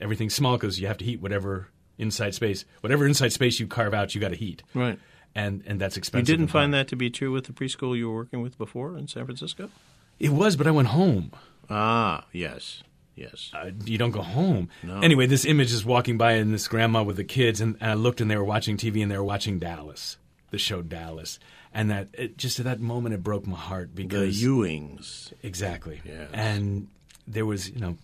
everything's 0.00 0.34
small 0.34 0.56
because 0.56 0.80
you 0.80 0.88
have 0.88 0.98
to 0.98 1.04
heat 1.04 1.20
whatever 1.20 1.68
inside 1.98 2.34
space, 2.34 2.64
whatever 2.80 3.06
inside 3.06 3.32
space 3.32 3.60
you 3.60 3.68
carve 3.68 3.94
out, 3.94 4.14
you 4.16 4.20
got 4.20 4.30
to 4.30 4.36
heat, 4.36 4.64
Right. 4.74 4.98
and 5.36 5.62
and 5.64 5.80
that's 5.80 5.96
expensive. 5.96 6.28
You 6.28 6.36
didn't 6.38 6.50
find 6.50 6.74
that 6.74 6.88
to 6.88 6.96
be 6.96 7.08
true 7.08 7.30
with 7.30 7.44
the 7.44 7.52
preschool 7.52 7.96
you 7.96 8.08
were 8.10 8.16
working 8.16 8.42
with 8.42 8.58
before 8.58 8.96
in 8.98 9.06
San 9.06 9.24
Francisco? 9.24 9.70
It 10.18 10.30
was, 10.30 10.56
but 10.56 10.66
I 10.66 10.72
went 10.72 10.88
home. 10.88 11.30
Ah, 11.70 12.24
yes. 12.32 12.82
Yes. 13.14 13.50
Uh, 13.52 13.70
you 13.84 13.98
don't 13.98 14.10
go 14.10 14.22
home. 14.22 14.68
No. 14.82 15.00
Anyway, 15.00 15.26
this 15.26 15.44
image 15.44 15.72
is 15.72 15.84
walking 15.84 16.16
by 16.16 16.32
and 16.32 16.52
this 16.52 16.66
grandma 16.66 17.02
with 17.02 17.16
the 17.16 17.24
kids, 17.24 17.60
and, 17.60 17.76
and 17.80 17.90
I 17.90 17.94
looked 17.94 18.20
and 18.20 18.30
they 18.30 18.36
were 18.36 18.44
watching 18.44 18.76
TV 18.76 19.02
and 19.02 19.10
they 19.10 19.16
were 19.18 19.24
watching 19.24 19.58
Dallas, 19.58 20.16
the 20.50 20.58
show 20.58 20.80
Dallas, 20.82 21.38
and 21.74 21.90
that 21.90 22.08
it, 22.14 22.38
just 22.38 22.58
at 22.58 22.64
that 22.64 22.80
moment 22.80 23.14
it 23.14 23.22
broke 23.22 23.46
my 23.46 23.56
heart 23.58 23.90
the 23.94 24.02
because 24.04 24.42
Ewings. 24.42 25.32
Exactly. 25.42 26.00
Yes. 26.04 26.30
And 26.32 26.88
there 27.28 27.44
was, 27.46 27.68
you 27.70 27.80
know, 27.80 27.98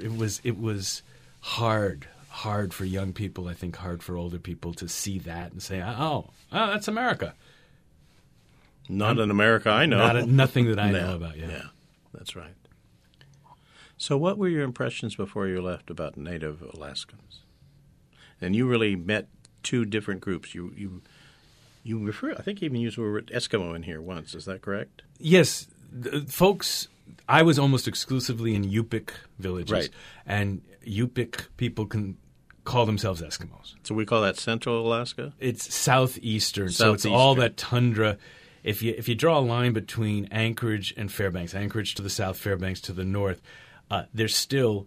it 0.00 0.16
was 0.16 0.40
it 0.44 0.58
was 0.58 1.02
hard, 1.40 2.08
hard 2.30 2.72
for 2.72 2.84
young 2.86 3.12
people. 3.12 3.48
I 3.48 3.54
think 3.54 3.76
hard 3.76 4.02
for 4.02 4.16
older 4.16 4.38
people 4.38 4.72
to 4.74 4.88
see 4.88 5.18
that 5.20 5.52
and 5.52 5.62
say, 5.62 5.82
"Oh, 5.82 6.30
oh, 6.52 6.66
that's 6.68 6.88
America." 6.88 7.34
Not 8.88 9.18
in 9.18 9.30
America, 9.30 9.70
I 9.70 9.86
know. 9.86 9.98
Not 9.98 10.16
a, 10.16 10.26
nothing 10.26 10.66
that 10.66 10.78
I 10.78 10.90
No. 10.90 11.00
know 11.08 11.16
about. 11.16 11.36
Yeah. 11.38 11.48
Yeah, 11.48 11.62
that's 12.12 12.34
right. 12.36 12.52
So, 13.96 14.16
what 14.16 14.38
were 14.38 14.48
your 14.48 14.62
impressions 14.64 15.14
before 15.16 15.46
you 15.46 15.62
left 15.62 15.88
about 15.90 16.16
Native 16.16 16.62
Alaskans? 16.74 17.40
And 18.40 18.54
you 18.54 18.66
really 18.66 18.96
met 18.96 19.28
two 19.62 19.84
different 19.84 20.20
groups. 20.20 20.54
You 20.54 20.72
you 20.76 21.02
you 21.82 21.98
refer. 22.04 22.32
I 22.32 22.42
think 22.42 22.60
you 22.60 22.66
even 22.66 22.80
used 22.80 22.96
the 22.98 23.02
word 23.02 23.30
Eskimo 23.34 23.74
in 23.74 23.82
here 23.84 24.00
once. 24.00 24.34
Is 24.34 24.44
that 24.46 24.62
correct? 24.62 25.02
Yes, 25.18 25.66
th- 26.02 26.24
folks. 26.28 26.88
I 27.28 27.42
was 27.42 27.58
almost 27.58 27.86
exclusively 27.86 28.54
in 28.54 28.64
Yupik 28.64 29.10
villages, 29.38 29.70
Right. 29.72 29.90
and 30.26 30.62
Yupik 30.86 31.46
people 31.58 31.86
can 31.86 32.16
call 32.64 32.86
themselves 32.86 33.20
Eskimos. 33.22 33.74
So 33.84 33.94
we 33.94 34.06
call 34.06 34.22
that 34.22 34.38
Central 34.38 34.86
Alaska. 34.86 35.32
It's 35.38 35.72
southeastern, 35.74 36.70
so 36.70 36.94
it's 36.94 37.04
all 37.06 37.34
that 37.36 37.56
tundra. 37.56 38.18
If 38.62 38.82
you 38.82 38.94
if 38.96 39.08
you 39.08 39.14
draw 39.14 39.38
a 39.38 39.40
line 39.40 39.72
between 39.74 40.26
Anchorage 40.30 40.94
and 40.96 41.12
Fairbanks, 41.12 41.54
Anchorage 41.54 41.94
to 41.96 42.02
the 42.02 42.10
south, 42.10 42.38
Fairbanks 42.38 42.80
to 42.82 42.92
the 42.94 43.04
north, 43.04 43.42
uh, 43.94 44.04
there's 44.12 44.34
still 44.34 44.86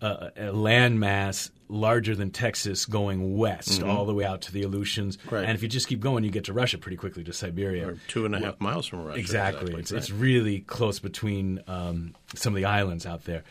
uh, 0.00 0.30
a 0.36 0.52
landmass 0.52 1.50
larger 1.68 2.14
than 2.14 2.30
Texas 2.30 2.86
going 2.86 3.36
west, 3.36 3.82
all 3.82 4.06
the 4.06 4.14
way 4.14 4.24
out 4.24 4.40
to 4.42 4.52
the 4.52 4.62
Aleutians. 4.62 5.16
Mm-hmm. 5.18 5.34
Right. 5.34 5.44
And 5.44 5.54
if 5.54 5.62
you 5.62 5.68
just 5.68 5.86
keep 5.86 6.00
going, 6.00 6.24
you 6.24 6.30
get 6.30 6.44
to 6.44 6.52
Russia 6.52 6.78
pretty 6.78 6.96
quickly 6.96 7.24
to 7.24 7.32
Siberia. 7.32 7.88
Or 7.88 7.98
two 8.08 8.24
and 8.24 8.34
a 8.34 8.38
half 8.40 8.60
miles 8.60 8.86
from 8.86 9.04
Russia. 9.04 9.18
Exactly. 9.18 9.74
It's, 9.74 9.92
right. 9.92 9.98
it's 9.98 10.10
really 10.10 10.60
close 10.60 10.98
between 10.98 11.60
um, 11.66 12.14
some 12.34 12.54
of 12.54 12.56
the 12.56 12.64
islands 12.64 13.04
out 13.06 13.24
there. 13.24 13.44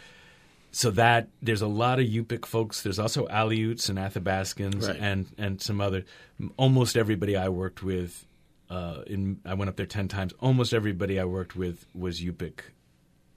So 0.71 0.91
that 0.91 1.29
there's 1.41 1.61
a 1.61 1.67
lot 1.67 1.99
of 1.99 2.05
Yupik 2.05 2.45
folks. 2.45 2.81
There's 2.81 2.99
also 2.99 3.27
Aleuts 3.27 3.89
and 3.89 3.97
Athabascans 3.97 4.87
Right. 4.87 4.97
and 4.99 5.25
and 5.37 5.61
some 5.61 5.79
other. 5.81 6.03
Almost 6.57 6.97
everybody 6.97 7.35
I 7.35 7.49
worked 7.49 7.81
with, 7.83 8.25
uh, 8.69 9.01
in 9.07 9.39
I 9.45 9.53
went 9.53 9.69
up 9.69 9.75
there 9.75 9.85
ten 9.85 10.07
times. 10.07 10.33
Almost 10.39 10.73
everybody 10.73 11.19
I 11.19 11.25
worked 11.25 11.55
with 11.55 11.85
was 11.95 12.21
Yupik, 12.21 12.59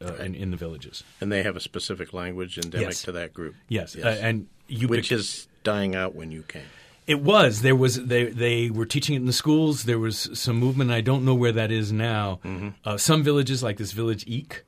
uh, 0.05 0.15
in, 0.15 0.35
in 0.35 0.51
the 0.51 0.57
villages. 0.57 1.03
and 1.21 1.31
they 1.31 1.43
have 1.43 1.57
a 1.57 1.61
specific 1.61 2.13
language 2.13 2.57
endemic 2.59 2.89
Yes. 2.89 3.03
to 3.03 3.13
that 3.13 3.33
group. 3.35 3.55
Yes, 3.69 3.97
Uh, 3.97 4.09
and 4.21 4.47
Yupik. 4.69 4.89
which 4.91 5.13
is 5.13 5.49
dying 5.65 5.95
out 5.95 6.15
when 6.15 6.31
you 6.33 6.43
came. 6.43 6.63
It 7.07 7.21
was. 7.21 7.63
There 7.63 7.75
was. 7.75 7.97
They 8.07 8.25
they 8.27 8.71
were 8.71 8.87
teaching 8.87 9.15
it 9.17 9.19
in 9.19 9.27
the 9.27 9.33
schools. 9.33 9.83
There 9.85 9.99
was 9.99 10.31
some 10.35 10.57
movement. 10.57 10.91
I 10.93 11.01
don't 11.01 11.25
know 11.25 11.35
where 11.35 11.51
that 11.53 11.71
is 11.73 11.91
now. 11.91 12.39
Mm-hmm. 12.45 12.69
Uh, 12.85 12.97
some 12.99 13.23
villages, 13.25 13.63
like 13.65 13.79
this 13.79 13.91
village 13.93 14.23
Eek, 14.29 14.63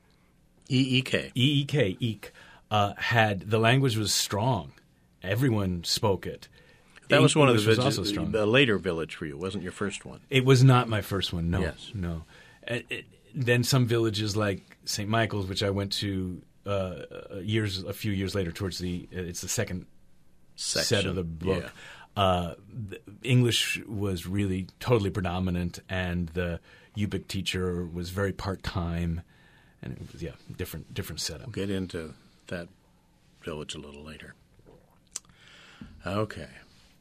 EEK. 0.69 1.31
EEK, 1.35 1.97
Eek, 1.99 2.31
uh, 2.69 2.93
had 2.97 3.49
the 3.49 3.59
language 3.59 3.95
was 3.97 4.13
strong. 4.13 4.73
Everyone 5.21 5.83
spoke 5.85 6.25
it. 6.27 6.47
That 7.09 7.21
was 7.21 7.35
one 7.35 7.47
of 7.47 7.55
the 7.55 7.61
villages, 7.61 7.85
also 7.97 8.03
strong. 8.03 8.33
a 8.35 8.45
later 8.45 8.77
village 8.77 9.15
for 9.15 9.25
you. 9.25 9.37
wasn't 9.37 9.63
your 9.63 9.71
first 9.73 10.03
one. 10.05 10.21
It 10.29 10.43
was 10.45 10.63
not 10.63 10.89
my 10.89 11.01
first 11.01 11.31
one. 11.31 11.49
No, 11.49 11.59
Yes. 11.61 11.91
no. 11.93 12.23
Uh, 12.69 12.79
it- 12.89 13.05
then 13.35 13.63
some 13.63 13.87
villages 13.87 14.35
like 14.37 14.77
St. 14.85 15.09
Michael's, 15.09 15.47
which 15.47 15.63
I 15.63 15.71
went 15.71 15.91
to 15.93 16.41
uh, 16.67 16.69
uh, 16.69 17.39
years, 17.39 17.83
a 17.83 17.91
few 17.93 18.11
years 18.11 18.35
later, 18.35 18.51
towards 18.51 18.77
the. 18.77 19.07
Uh, 19.11 19.21
it's 19.21 19.41
the 19.41 19.47
second 19.47 19.87
set 20.55 21.05
of 21.05 21.15
the 21.15 21.23
book. 21.23 21.63
Yeah. 21.63 21.69
Uh, 22.23 22.53
the 22.71 23.01
English 23.23 23.81
was 23.87 24.27
really 24.27 24.67
totally 24.79 25.09
predominant, 25.09 25.79
and 25.89 26.29
the 26.29 26.59
Yupik 26.95 27.27
teacher 27.27 27.83
was 27.87 28.11
very 28.11 28.31
part 28.31 28.61
time, 28.61 29.21
and 29.81 29.93
it 29.93 30.13
was 30.13 30.21
yeah 30.21 30.33
different 30.55 30.93
different 30.93 31.19
setup. 31.19 31.51
Get 31.51 31.71
into 31.71 32.13
that 32.47 32.67
village 33.41 33.73
a 33.73 33.79
little 33.79 34.03
later. 34.03 34.35
Okay. 36.05 36.49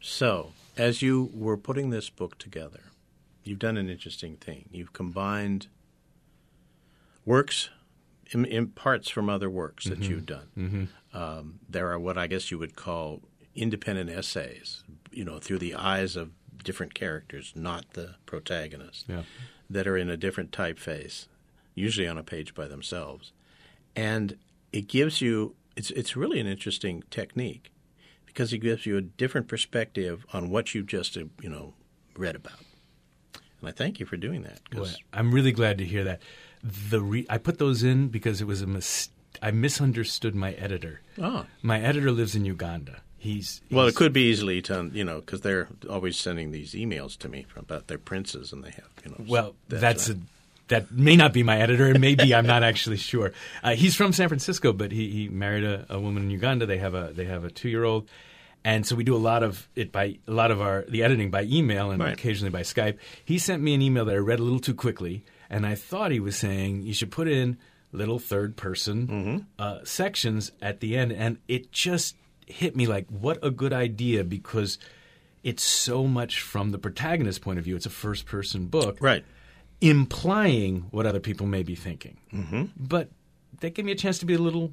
So, 0.01 0.53
as 0.77 1.03
you 1.03 1.31
were 1.35 1.57
putting 1.57 1.91
this 1.91 2.09
book 2.11 2.39
together, 2.39 2.81
you've 3.45 3.59
done 3.59 3.77
an 3.77 3.89
interesting 3.91 4.37
thing. 4.37 4.69
You've 4.71 4.93
combined 4.93 5.67
works, 7.25 7.71
in, 8.33 8.45
in 8.45 8.69
parts 8.69 9.09
from 9.09 9.29
other 9.29 9.51
works 9.51 9.85
that 9.87 10.01
you've 10.01 10.27
done. 10.27 10.89
Um, 11.13 11.59
there 11.69 11.91
are 11.93 11.99
what 11.99 12.17
I 12.17 12.27
guess 12.27 12.51
you 12.51 12.59
would 12.59 12.75
call 12.77 13.21
independent 13.55 14.09
essays, 14.11 14.83
you 15.11 15.25
know, 15.25 15.39
through 15.39 15.59
the 15.59 15.75
eyes 15.75 16.17
of 16.17 16.31
different 16.65 16.95
characters, 16.95 17.53
not 17.55 17.93
the 17.93 18.15
protagonist, 18.27 19.07
Yeah. 19.09 19.23
that 19.69 19.87
are 19.87 19.97
in 19.97 20.09
a 20.09 20.17
different 20.17 20.53
typeface, 20.53 21.27
usually 21.75 22.07
on 22.09 22.17
a 22.19 22.23
page 22.23 22.55
by 22.55 22.67
themselves. 22.67 23.33
And 23.95 24.39
it 24.73 24.89
gives 24.89 25.21
you, 25.21 25.55
it's, 25.77 25.91
it's 25.91 26.17
really 26.17 26.41
an 26.41 26.47
interesting 26.47 27.03
technique 27.11 27.71
because 28.25 28.53
it 28.55 28.59
gives 28.59 28.87
you 28.87 28.97
a 28.97 29.03
different 29.03 29.49
perspective 29.49 30.25
on 30.33 30.49
what 30.49 30.75
you've 30.75 30.87
just, 30.87 31.17
uh, 31.19 31.25
you 31.43 31.51
know, 31.51 31.75
read 32.17 32.35
about. 32.37 32.61
And 33.63 33.69
I 33.69 33.73
thank 33.73 33.99
you 34.01 34.07
for 34.07 34.17
doing 34.17 34.43
that. 34.43 34.61
Boy, 34.71 34.89
I'm 35.13 35.33
really 35.33 35.53
glad 35.53 35.79
to 35.79 35.85
hear 35.85 36.05
that. 36.05 36.21
The 36.63 37.01
re- 37.01 37.27
I 37.31 37.39
put 37.39 37.59
those 37.59 37.83
in 37.83 38.09
because 38.09 38.41
it 38.41 38.47
was 38.47 38.61
a 38.61 38.67
mis- 38.67 39.09
I 39.41 39.51
misunderstood 39.53 40.35
my 40.35 40.53
editor. 40.53 41.01
Oh. 41.21 41.47
My 41.63 41.81
editor 41.81 42.11
lives 42.11 42.35
in 42.35 42.45
Uganda. 42.45 43.01
He's, 43.19 43.61
Well, 43.71 43.87
it 43.87 43.95
could 43.95 44.13
be 44.13 44.23
easily 44.23 44.61
done, 44.61 44.91
you 44.95 45.05
know, 45.05 45.21
because 45.21 45.43
they're 45.43 45.69
always 45.89 46.17
sending 46.17 46.51
these 46.51 46.73
emails 46.73 47.17
to 47.19 47.29
me 47.29 47.47
about 47.57 47.87
their 47.87 47.99
princes, 47.99 48.53
and 48.53 48.65
they 48.65 48.71
have, 48.71 48.89
you 49.05 49.11
know. 49.13 49.17
Well, 49.29 49.55
that's, 49.69 50.11
a, 50.11 50.17
that 50.67 50.91
may 50.91 51.15
not 51.15 51.33
be 51.33 51.45
my 51.45 51.61
editor, 51.61 51.87
and 51.87 52.01
maybe 52.01 52.35
I'm 52.35 52.47
not 52.47 52.65
actually 52.65 52.97
sure. 52.97 53.33
Uh, 53.63 53.77
he's 53.77 53.95
from 53.95 54.13
San 54.13 54.27
Francisco, 54.27 54.73
but 54.73 54.91
he, 54.91 55.09
he 55.11 55.29
married 55.29 55.63
a, 55.63 55.87
a 55.89 56.01
woman 56.01 56.25
in 56.25 56.31
Uganda. 56.31 56.67
They 56.67 56.79
have 56.79 56.95
a 56.95 57.13
they 57.15 57.27
have 57.27 57.45
a 57.45 57.51
two 57.51 57.69
year 57.69 57.85
old, 57.85 58.09
and 58.65 58.87
so 58.87 58.95
we 58.97 59.05
do 59.05 59.15
a 59.17 59.19
lot 59.19 59.43
of 59.43 59.69
it 59.77 59.91
by 59.93 60.19
a 60.27 60.31
lot 60.33 60.51
of 60.51 60.61
our 60.61 60.85
the 60.89 61.03
editing 61.03 61.31
by 61.31 61.43
email 61.45 61.91
and 61.91 62.01
Right. 62.03 62.13
occasionally 62.13 62.51
by 62.51 62.63
Skype. 62.63 62.99
He 63.25 63.39
sent 63.39 63.63
me 63.63 63.75
an 63.75 63.83
email 63.83 64.05
that 64.05 64.15
I 64.15 64.19
read 64.19 64.41
a 64.41 64.43
little 64.43 64.61
too 64.61 64.75
quickly, 64.75 65.25
and 65.51 65.67
I 65.67 65.75
thought 65.75 66.11
he 66.13 66.21
was 66.21 66.37
saying 66.37 66.83
you 66.83 66.95
should 66.95 67.11
put 67.11 67.29
in 67.29 67.59
little 67.93 68.19
third 68.19 68.57
person 68.57 69.07
Mm-hmm. 69.07 69.37
uh, 69.59 69.79
sections 69.85 70.53
at 70.63 70.81
the 70.81 70.97
end, 70.97 71.13
and 71.13 71.39
it 71.49 71.73
just 71.73 72.17
hit 72.47 72.75
me 72.77 72.87
like 72.87 73.07
what 73.09 73.39
a 73.43 73.51
good 73.51 73.73
idea 73.73 74.25
because. 74.25 74.79
It's 75.45 75.65
so 75.65 76.07
much 76.07 76.41
from 76.41 76.71
the 76.71 76.79
protagonist's 76.79 77.41
point 77.41 77.59
of 77.59 77.65
view. 77.65 77.75
It's 77.75 77.85
a 77.85 77.91
first 77.91 78.27
person 78.27 78.67
book 78.69 78.99
right. 79.01 79.25
implying 79.81 80.87
what 80.93 81.05
other 81.05 81.19
people 81.19 81.47
may 81.47 81.65
be 81.65 81.75
thinking. 81.75 82.17
Mm-hmm. 82.33 82.65
But 82.77 83.11
that 83.61 83.75
gave 83.75 83.85
me 83.85 83.91
a 83.91 83.97
chance 83.97 84.21
to 84.21 84.25
be 84.27 84.35
a 84.35 84.39
little, 84.39 84.71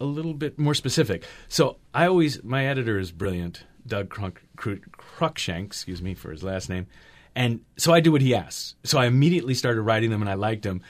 a 0.00 0.04
little 0.04 0.34
bit 0.34 0.58
more 0.58 0.74
specific. 0.74 1.24
So 1.48 1.76
I 1.94 2.06
always, 2.06 2.42
my 2.42 2.66
editor 2.66 2.98
is 2.98 3.12
brilliant, 3.12 3.64
Doug 3.86 4.08
Crunk, 4.08 4.36
Cru- 4.56 4.80
Cruikshank, 4.98 5.66
excuse 5.66 6.00
me 6.02 6.14
for 6.14 6.30
his 6.30 6.42
last 6.42 6.68
name, 6.68 6.86
and 7.34 7.60
so 7.76 7.92
I 7.92 8.00
do 8.00 8.10
what 8.12 8.22
he 8.22 8.34
asks. 8.34 8.74
So 8.84 8.98
I 8.98 9.06
immediately 9.06 9.54
started 9.54 9.82
writing 9.82 10.10
them, 10.10 10.20
and 10.22 10.30
I 10.30 10.34
liked 10.34 10.62
them. 10.62 10.82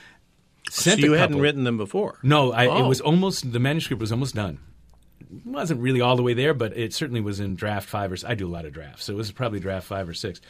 So 0.71 0.83
Sent 0.91 1.01
you 1.01 1.13
hadn't 1.13 1.41
written 1.41 1.65
them 1.65 1.77
before? 1.77 2.19
No, 2.23 2.53
I, 2.53 2.65
it 2.65 2.69
Oh. 2.69 2.89
was 2.89 3.01
almost 3.01 3.53
the 3.53 3.59
manuscript 3.59 4.01
was 4.01 4.13
almost 4.13 4.35
done. 4.35 4.59
It 5.21 5.45
wasn't 5.47 5.81
really 5.81 6.01
all 6.01 6.17
the 6.17 6.23
way 6.23 6.35
there, 6.35 6.55
but 6.55 6.77
it 6.77 6.93
certainly 6.95 7.21
was 7.21 7.41
in 7.41 7.57
draft 7.57 7.89
five 7.89 8.13
or 8.13 8.17
I 8.27 8.35
do 8.35 8.47
a 8.47 8.51
lot 8.53 8.65
of 8.65 8.73
drafts, 8.73 9.05
so 9.05 9.13
it 9.13 9.17
was 9.17 9.33
probably 9.33 9.61
draft 9.61 9.87
five 9.87 10.09
or 10.09 10.15
six. 10.15 10.41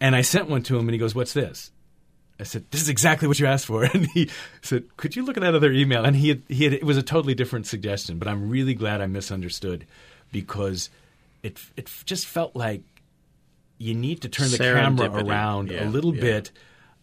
And 0.00 0.16
I 0.16 0.22
sent 0.22 0.48
one 0.48 0.62
to 0.64 0.76
him, 0.76 0.88
and 0.88 0.92
he 0.92 0.98
goes, 0.98 1.14
"What's 1.14 1.32
this?" 1.32 1.70
I 2.40 2.44
said, 2.44 2.64
"This 2.70 2.82
is 2.82 2.88
exactly 2.88 3.28
what 3.28 3.38
you 3.38 3.46
asked 3.46 3.66
for." 3.66 3.84
And 3.94 4.06
he 4.06 4.30
said, 4.62 4.96
"Could 4.96 5.16
you 5.16 5.24
look 5.24 5.36
at 5.36 5.40
that 5.42 5.54
other 5.54 5.72
email?" 5.72 6.04
And 6.04 6.16
he 6.16 6.28
had, 6.28 6.42
he 6.48 6.64
had, 6.64 6.72
it 6.72 6.84
was 6.84 6.96
a 6.96 7.02
totally 7.02 7.34
different 7.34 7.66
suggestion, 7.66 8.18
but 8.18 8.28
I'm 8.28 8.48
really 8.48 8.74
glad 8.74 9.00
I 9.00 9.06
misunderstood 9.06 9.86
because 10.32 10.90
it 11.42 11.60
it 11.76 11.90
just 12.04 12.26
felt 12.26 12.56
like 12.56 12.82
you 13.78 13.94
need 13.94 14.22
to 14.22 14.28
turn 14.28 14.50
the 14.50 14.58
camera 14.58 15.10
around 15.10 15.70
Yeah, 15.70 15.84
a 15.84 15.90
little 15.90 16.14
yeah. 16.14 16.20
bit 16.20 16.52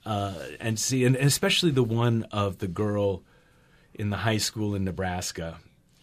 uh, 0.05 0.33
and 0.59 0.79
see, 0.79 1.05
and 1.05 1.15
especially 1.15 1.71
the 1.71 1.83
one 1.83 2.24
of 2.31 2.59
the 2.59 2.67
girl 2.67 3.24
in 3.93 4.09
the 4.09 4.17
high 4.17 4.38
school 4.38 4.75
in 4.75 4.86
Nebraska. 4.86 5.57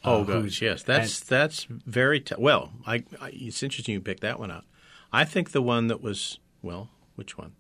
Oh 0.05 0.21
uh, 0.21 0.25
gosh, 0.25 0.61
yes, 0.63 0.83
that's 0.83 1.21
that's 1.21 1.67
very 1.69 2.21
t- 2.21 2.35
well. 2.39 2.73
I, 2.87 3.05
I 3.21 3.31
it's 3.33 3.63
interesting 3.63 3.95
you 3.95 4.01
picked 4.01 4.21
that 4.21 4.39
one 4.39 4.51
out. 4.51 4.65
I 5.13 5.25
think 5.25 5.53
the 5.53 5.63
one 5.63 5.87
that 5.89 6.03
was 6.03 6.39
well, 6.63 6.91
which 7.15 7.39
one? 7.39 7.53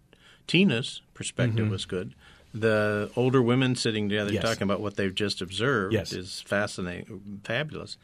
Tina's 0.46 1.00
perspective 1.14 1.68
was 1.68 1.84
good. 1.84 2.14
The 2.54 3.10
older 3.16 3.42
women 3.42 3.74
sitting 3.76 4.08
together 4.08 4.28
Mm-hmm. 4.30 4.34
Yes. 4.36 4.44
talking 4.44 4.62
about 4.62 4.80
what 4.80 4.96
they've 4.96 5.14
just 5.14 5.42
observed 5.42 5.92
Yes. 5.92 6.12
is 6.12 6.40
fascinating, 6.40 7.40
fabulous. 7.44 7.96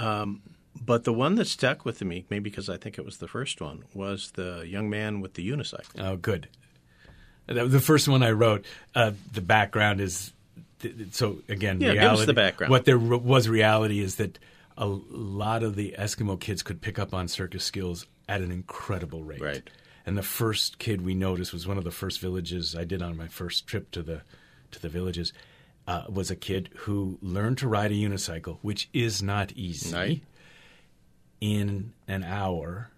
Um, 0.00 0.40
but 0.80 1.04
the 1.04 1.12
one 1.12 1.34
that 1.36 1.46
stuck 1.46 1.84
with 1.84 2.02
me, 2.02 2.24
maybe 2.30 2.50
because 2.50 2.68
I 2.68 2.76
think 2.76 2.98
it 2.98 3.04
was 3.04 3.18
the 3.18 3.28
first 3.28 3.60
one, 3.60 3.84
was 3.94 4.30
the 4.32 4.64
young 4.66 4.88
man 4.90 5.20
with 5.20 5.34
the 5.34 5.48
unicycle. 5.48 6.00
Oh, 6.00 6.16
good. 6.16 6.48
The 7.46 7.80
first 7.80 8.08
one 8.08 8.22
I 8.22 8.30
wrote. 8.30 8.64
Uh, 8.94 9.12
the 9.32 9.42
background 9.42 10.00
is 10.00 10.32
so 11.12 11.40
again. 11.48 11.80
Yeah, 11.80 11.92
give 11.92 12.02
us 12.12 12.24
the 12.26 12.32
background. 12.32 12.70
What 12.70 12.86
there 12.86 12.98
was 12.98 13.48
reality 13.50 14.00
is 14.00 14.14
that 14.16 14.38
a 14.78 14.86
lot 14.86 15.62
of 15.62 15.76
the 15.76 15.94
Eskimo 15.98 16.40
kids 16.40 16.62
could 16.62 16.80
pick 16.80 16.98
up 16.98 17.12
on 17.12 17.28
circus 17.28 17.62
skills 17.64 18.06
at 18.28 18.40
an 18.40 18.50
incredible 18.50 19.22
rate. 19.22 19.40
Right. 19.42 19.70
And 20.06 20.16
the 20.18 20.22
first 20.22 20.78
kid 20.78 21.02
we 21.04 21.14
noticed 21.14 21.52
was 21.52 21.66
one 21.66 21.78
of 21.78 21.84
the 21.84 21.90
first 21.90 22.20
villages 22.20 22.74
I 22.76 22.84
did 22.84 23.00
on 23.02 23.16
my 23.16 23.26
first 23.28 23.66
trip 23.66 23.90
to 23.92 24.02
the 24.02 24.22
to 24.72 24.80
the 24.82 24.88
villages. 24.88 25.32
Uh, 25.86 26.04
was 26.08 26.30
a 26.30 26.36
kid 26.36 26.70
who 26.76 27.18
learned 27.20 27.58
to 27.58 27.68
ride 27.68 27.90
a 27.90 27.94
unicycle, 27.94 28.56
which 28.62 28.88
is 28.94 29.22
not 29.22 29.52
easy 29.52 29.94
Right. 29.94 30.22
in 31.40 31.92
an 32.08 32.24
hour 32.24 32.90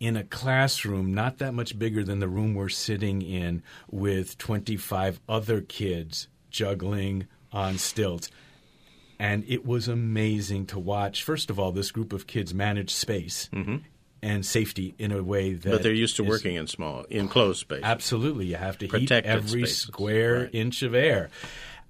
in 0.00 0.16
a 0.16 0.24
classroom 0.24 1.14
not 1.14 1.38
that 1.38 1.52
much 1.54 1.78
bigger 1.78 2.02
than 2.02 2.18
the 2.20 2.28
room 2.28 2.54
we're 2.54 2.68
sitting 2.68 3.22
in 3.22 3.62
with 3.90 4.36
25 4.38 5.20
other 5.28 5.60
kids 5.60 6.28
juggling 6.50 7.26
on 7.52 7.78
stilts. 7.78 8.30
And 9.18 9.44
it 9.46 9.64
was 9.64 9.86
amazing 9.86 10.66
to 10.66 10.78
watch, 10.78 11.22
first 11.22 11.48
of 11.50 11.58
all, 11.58 11.72
this 11.72 11.90
group 11.90 12.12
of 12.12 12.26
kids 12.26 12.52
manage 12.52 12.90
space 12.90 13.48
and 14.24 14.44
safety 14.44 14.94
in 14.98 15.12
a 15.12 15.22
way 15.22 15.52
that. 15.52 15.70
But 15.70 15.82
they're 15.82 15.92
used 15.92 16.16
to 16.16 16.22
is- 16.24 16.28
working 16.28 16.56
in 16.56 16.66
small, 16.66 17.04
enclosed 17.10 17.60
space. 17.60 17.82
Absolutely. 17.84 18.46
You 18.46 18.56
have 18.56 18.78
to 18.78 18.88
Protected 18.88 19.24
heat 19.24 19.30
every 19.30 19.60
spaces. 19.62 19.78
square 19.78 20.40
Right. 20.40 20.50
inch 20.54 20.82
of 20.82 20.94
air. 20.94 21.30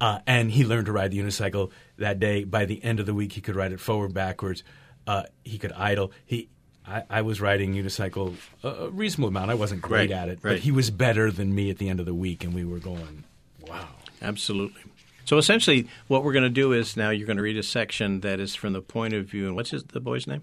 Uh, 0.00 0.18
and 0.26 0.50
he 0.50 0.64
learned 0.64 0.86
to 0.86 0.92
ride 0.92 1.12
the 1.12 1.18
unicycle 1.18 1.70
that 1.98 2.18
day. 2.18 2.44
By 2.44 2.64
the 2.66 2.82
end 2.84 2.98
of 3.00 3.06
the 3.06 3.14
week, 3.14 3.32
he 3.32 3.40
could 3.40 3.54
ride 3.56 3.72
it 3.72 3.80
forward, 3.80 4.12
backwards. 4.12 4.62
Uh, 5.06 5.22
he 5.44 5.56
could 5.58 5.72
idle. 5.72 6.10
He, 6.26 6.48
I, 6.86 7.04
I 7.08 7.22
was 7.22 7.40
riding 7.40 7.74
unicycle 7.74 8.34
a, 8.62 8.68
a 8.68 8.90
reasonable 8.90 9.28
amount. 9.28 9.50
I 9.50 9.54
wasn't 9.54 9.80
great 9.80 10.10
Right, 10.10 10.18
at 10.18 10.28
it, 10.28 10.40
right. 10.42 10.52
but 10.54 10.58
he 10.58 10.72
was 10.72 10.90
better 10.90 11.30
than 11.30 11.54
me 11.54 11.70
at 11.70 11.78
the 11.78 11.88
end 11.88 12.00
of 12.00 12.06
the 12.06 12.12
week, 12.14 12.42
and 12.44 12.52
we 12.52 12.64
were 12.64 12.80
going, 12.80 13.24
wow. 13.68 13.88
Absolutely. 14.20 14.82
So 15.26 15.38
essentially, 15.38 15.88
what 16.08 16.24
we're 16.24 16.32
going 16.34 16.42
to 16.44 16.50
do 16.50 16.72
is 16.72 16.96
now 16.98 17.08
you're 17.10 17.26
going 17.26 17.38
to 17.38 17.42
read 17.42 17.56
a 17.56 17.62
section 17.62 18.20
that 18.20 18.40
is 18.40 18.54
from 18.54 18.72
the 18.74 18.82
point 18.82 19.14
of 19.14 19.24
view, 19.26 19.46
and 19.46 19.56
what's 19.56 19.70
his, 19.70 19.84
the 19.84 20.00
boy's 20.00 20.26
name? 20.26 20.42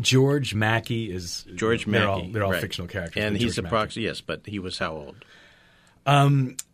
George 0.00 0.54
Mackey 0.54 1.10
is 1.12 1.44
George 1.54 1.86
they're 1.86 2.06
Mackey. 2.06 2.22
All, 2.26 2.28
they're 2.32 2.44
all 2.44 2.52
right. 2.52 2.60
fictional 2.60 2.88
characters, 2.88 3.22
and 3.22 3.36
he's 3.36 3.56
George 3.56 3.66
approximately 3.66 4.08
yes, 4.08 4.20
but 4.20 4.46
he 4.46 4.58
was 4.58 4.78
how 4.78 4.92
old? 4.92 5.24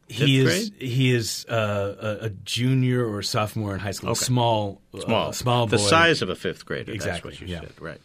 He 0.08 0.44
Fifth 0.44 0.52
is 0.52 0.72
he 0.78 1.14
is 1.14 1.46
uh, 1.48 2.18
a, 2.22 2.26
a 2.26 2.30
junior 2.30 3.06
or 3.06 3.22
sophomore 3.22 3.74
in 3.74 3.80
high 3.80 3.92
school. 3.92 4.10
Okay. 4.10 4.24
Small, 4.24 4.80
Small, 4.98 5.28
uh, 5.28 5.32
small 5.32 5.66
boy. 5.66 5.70
the 5.70 5.78
size 5.78 6.20
of 6.20 6.28
a 6.28 6.34
fifth 6.34 6.66
grader. 6.66 6.90
Exactly, 6.90 7.30
That's 7.30 7.40
what 7.40 7.48
you 7.48 7.54
yeah. 7.54 7.60
said, 7.60 7.80
right? 7.80 8.00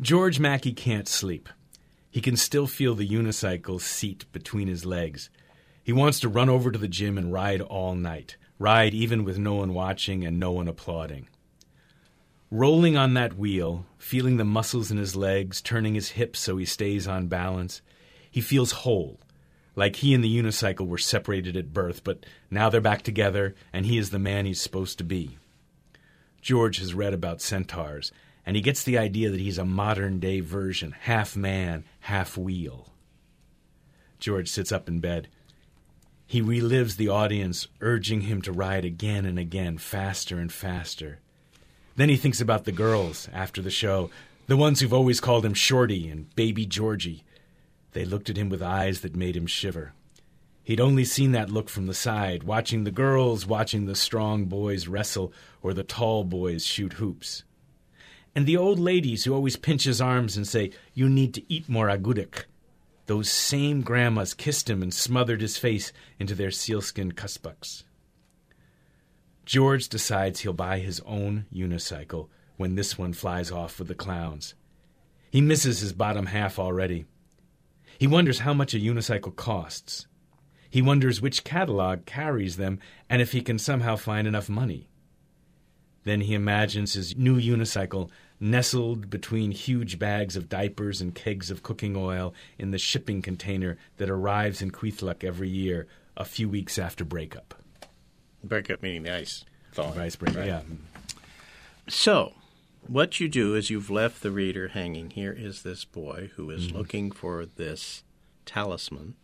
George 0.00 0.40
Mackey 0.40 0.72
can't 0.72 1.06
sleep. 1.06 1.48
He 2.10 2.20
can 2.20 2.36
still 2.36 2.66
feel 2.66 2.96
the 2.96 3.08
unicycle 3.08 3.80
seat 3.80 4.24
between 4.32 4.66
his 4.66 4.84
legs. 4.84 5.30
He 5.84 5.92
wants 5.92 6.18
to 6.20 6.28
run 6.28 6.48
over 6.48 6.72
to 6.72 6.78
the 6.78 6.88
gym 6.88 7.16
and 7.16 7.32
ride 7.32 7.60
all 7.60 7.94
night, 7.94 8.36
ride 8.58 8.92
even 8.92 9.22
with 9.22 9.38
no 9.38 9.54
one 9.54 9.74
watching 9.74 10.24
and 10.24 10.40
no 10.40 10.50
one 10.50 10.66
applauding. 10.66 11.28
Rolling 12.50 12.96
on 12.96 13.12
that 13.12 13.36
wheel, 13.36 13.84
feeling 13.98 14.38
the 14.38 14.44
muscles 14.44 14.90
in 14.90 14.96
his 14.96 15.14
legs, 15.14 15.60
turning 15.60 15.94
his 15.94 16.10
hips 16.10 16.38
so 16.38 16.56
he 16.56 16.64
stays 16.64 17.06
on 17.06 17.26
balance, 17.26 17.82
he 18.30 18.40
feels 18.40 18.72
whole, 18.72 19.20
like 19.76 19.96
he 19.96 20.14
and 20.14 20.24
the 20.24 20.34
unicycle 20.34 20.86
were 20.86 20.96
separated 20.96 21.58
at 21.58 21.74
birth, 21.74 22.02
but 22.04 22.24
now 22.50 22.70
they're 22.70 22.80
back 22.80 23.02
together 23.02 23.54
and 23.70 23.84
he 23.84 23.98
is 23.98 24.10
the 24.10 24.18
man 24.18 24.46
he's 24.46 24.62
supposed 24.62 24.96
to 24.96 25.04
be. 25.04 25.36
George 26.40 26.78
has 26.78 26.94
read 26.94 27.12
about 27.12 27.42
centaurs, 27.42 28.12
and 28.46 28.56
he 28.56 28.62
gets 28.62 28.82
the 28.82 28.96
idea 28.96 29.28
that 29.28 29.40
he's 29.40 29.58
a 29.58 29.64
modern 29.66 30.18
day 30.18 30.40
version, 30.40 30.92
half 31.00 31.36
man, 31.36 31.84
half 32.00 32.38
wheel. 32.38 32.94
George 34.18 34.48
sits 34.48 34.72
up 34.72 34.88
in 34.88 35.00
bed. 35.00 35.28
He 36.26 36.40
relives 36.40 36.96
the 36.96 37.08
audience 37.08 37.68
urging 37.82 38.22
him 38.22 38.40
to 38.42 38.52
ride 38.52 38.86
again 38.86 39.26
and 39.26 39.38
again, 39.38 39.76
faster 39.76 40.38
and 40.38 40.50
faster. 40.50 41.20
Then 41.98 42.10
he 42.10 42.16
thinks 42.16 42.40
about 42.40 42.64
the 42.64 42.70
girls 42.70 43.28
after 43.32 43.60
the 43.60 43.72
show, 43.72 44.08
the 44.46 44.56
ones 44.56 44.78
who've 44.78 44.94
always 44.94 45.18
called 45.18 45.44
him 45.44 45.52
Shorty 45.52 46.08
and 46.08 46.32
Baby 46.36 46.64
Georgie. 46.64 47.24
They 47.90 48.04
looked 48.04 48.30
at 48.30 48.36
him 48.36 48.48
with 48.48 48.62
eyes 48.62 49.00
that 49.00 49.16
made 49.16 49.36
him 49.36 49.48
shiver. 49.48 49.94
He'd 50.62 50.80
only 50.80 51.04
seen 51.04 51.32
that 51.32 51.50
look 51.50 51.68
from 51.68 51.86
the 51.86 51.94
side, 51.94 52.44
watching 52.44 52.84
the 52.84 52.92
girls, 52.92 53.46
watching 53.46 53.86
the 53.86 53.96
strong 53.96 54.44
boys 54.44 54.86
wrestle, 54.86 55.32
or 55.60 55.74
the 55.74 55.82
tall 55.82 56.22
boys 56.22 56.64
shoot 56.64 56.92
hoops. 56.92 57.42
And 58.32 58.46
the 58.46 58.56
old 58.56 58.78
ladies 58.78 59.24
who 59.24 59.34
always 59.34 59.56
pinch 59.56 59.82
his 59.82 60.00
arms 60.00 60.36
and 60.36 60.46
say, 60.46 60.70
You 60.94 61.08
need 61.08 61.34
to 61.34 61.52
eat 61.52 61.68
more 61.68 61.88
agudik. 61.88 62.44
Those 63.06 63.28
same 63.28 63.80
grandmas 63.80 64.34
kissed 64.34 64.70
him 64.70 64.84
and 64.84 64.94
smothered 64.94 65.40
his 65.40 65.58
face 65.58 65.92
into 66.20 66.36
their 66.36 66.52
sealskin 66.52 67.10
kuspuks. 67.10 67.82
George 69.48 69.88
decides 69.88 70.40
he'll 70.40 70.52
buy 70.52 70.78
his 70.78 71.00
own 71.06 71.46
unicycle 71.50 72.28
when 72.58 72.74
this 72.74 72.98
one 72.98 73.14
flies 73.14 73.50
off 73.50 73.78
with 73.78 73.88
the 73.88 73.94
clowns. 73.94 74.52
He 75.30 75.40
misses 75.40 75.80
his 75.80 75.94
bottom 75.94 76.26
half 76.26 76.58
already. 76.58 77.06
He 77.96 78.06
wonders 78.06 78.40
how 78.40 78.52
much 78.52 78.74
a 78.74 78.78
unicycle 78.78 79.34
costs. 79.34 80.06
He 80.68 80.82
wonders 80.82 81.22
which 81.22 81.44
catalog 81.44 82.04
carries 82.04 82.58
them 82.58 82.78
and 83.08 83.22
if 83.22 83.32
he 83.32 83.40
can 83.40 83.58
somehow 83.58 83.96
find 83.96 84.28
enough 84.28 84.50
money. 84.50 84.90
Then 86.04 86.20
he 86.20 86.34
imagines 86.34 86.92
his 86.92 87.16
new 87.16 87.40
unicycle 87.40 88.10
nestled 88.38 89.08
between 89.08 89.52
huge 89.52 89.98
bags 89.98 90.36
of 90.36 90.50
diapers 90.50 91.00
and 91.00 91.14
kegs 91.14 91.50
of 91.50 91.62
cooking 91.62 91.96
oil 91.96 92.34
in 92.58 92.70
the 92.70 92.76
shipping 92.76 93.22
container 93.22 93.78
that 93.96 94.10
arrives 94.10 94.60
in 94.60 94.72
Kwethluk 94.72 95.24
every 95.24 95.48
year 95.48 95.86
a 96.18 96.26
few 96.26 96.50
weeks 96.50 96.78
after 96.78 97.02
breakup. 97.02 97.57
Breakup 98.44 98.82
meaning 98.82 99.02
the 99.04 99.14
ice 99.14 99.44
thawing. 99.72 99.94
Vice 99.94 100.16
breakup, 100.16 100.38
Right. 100.40 100.46
yeah. 100.46 100.62
So, 101.88 102.34
what 102.86 103.20
you 103.20 103.28
do 103.28 103.54
is 103.54 103.70
you've 103.70 103.90
left 103.90 104.22
the 104.22 104.30
reader 104.30 104.68
hanging. 104.68 105.10
Here 105.10 105.32
is 105.36 105.62
this 105.62 105.84
boy 105.84 106.30
who 106.36 106.50
is 106.50 106.68
Mm-hmm. 106.68 106.76
looking 106.76 107.10
for 107.10 107.44
this 107.46 108.04
talisman 108.46 109.14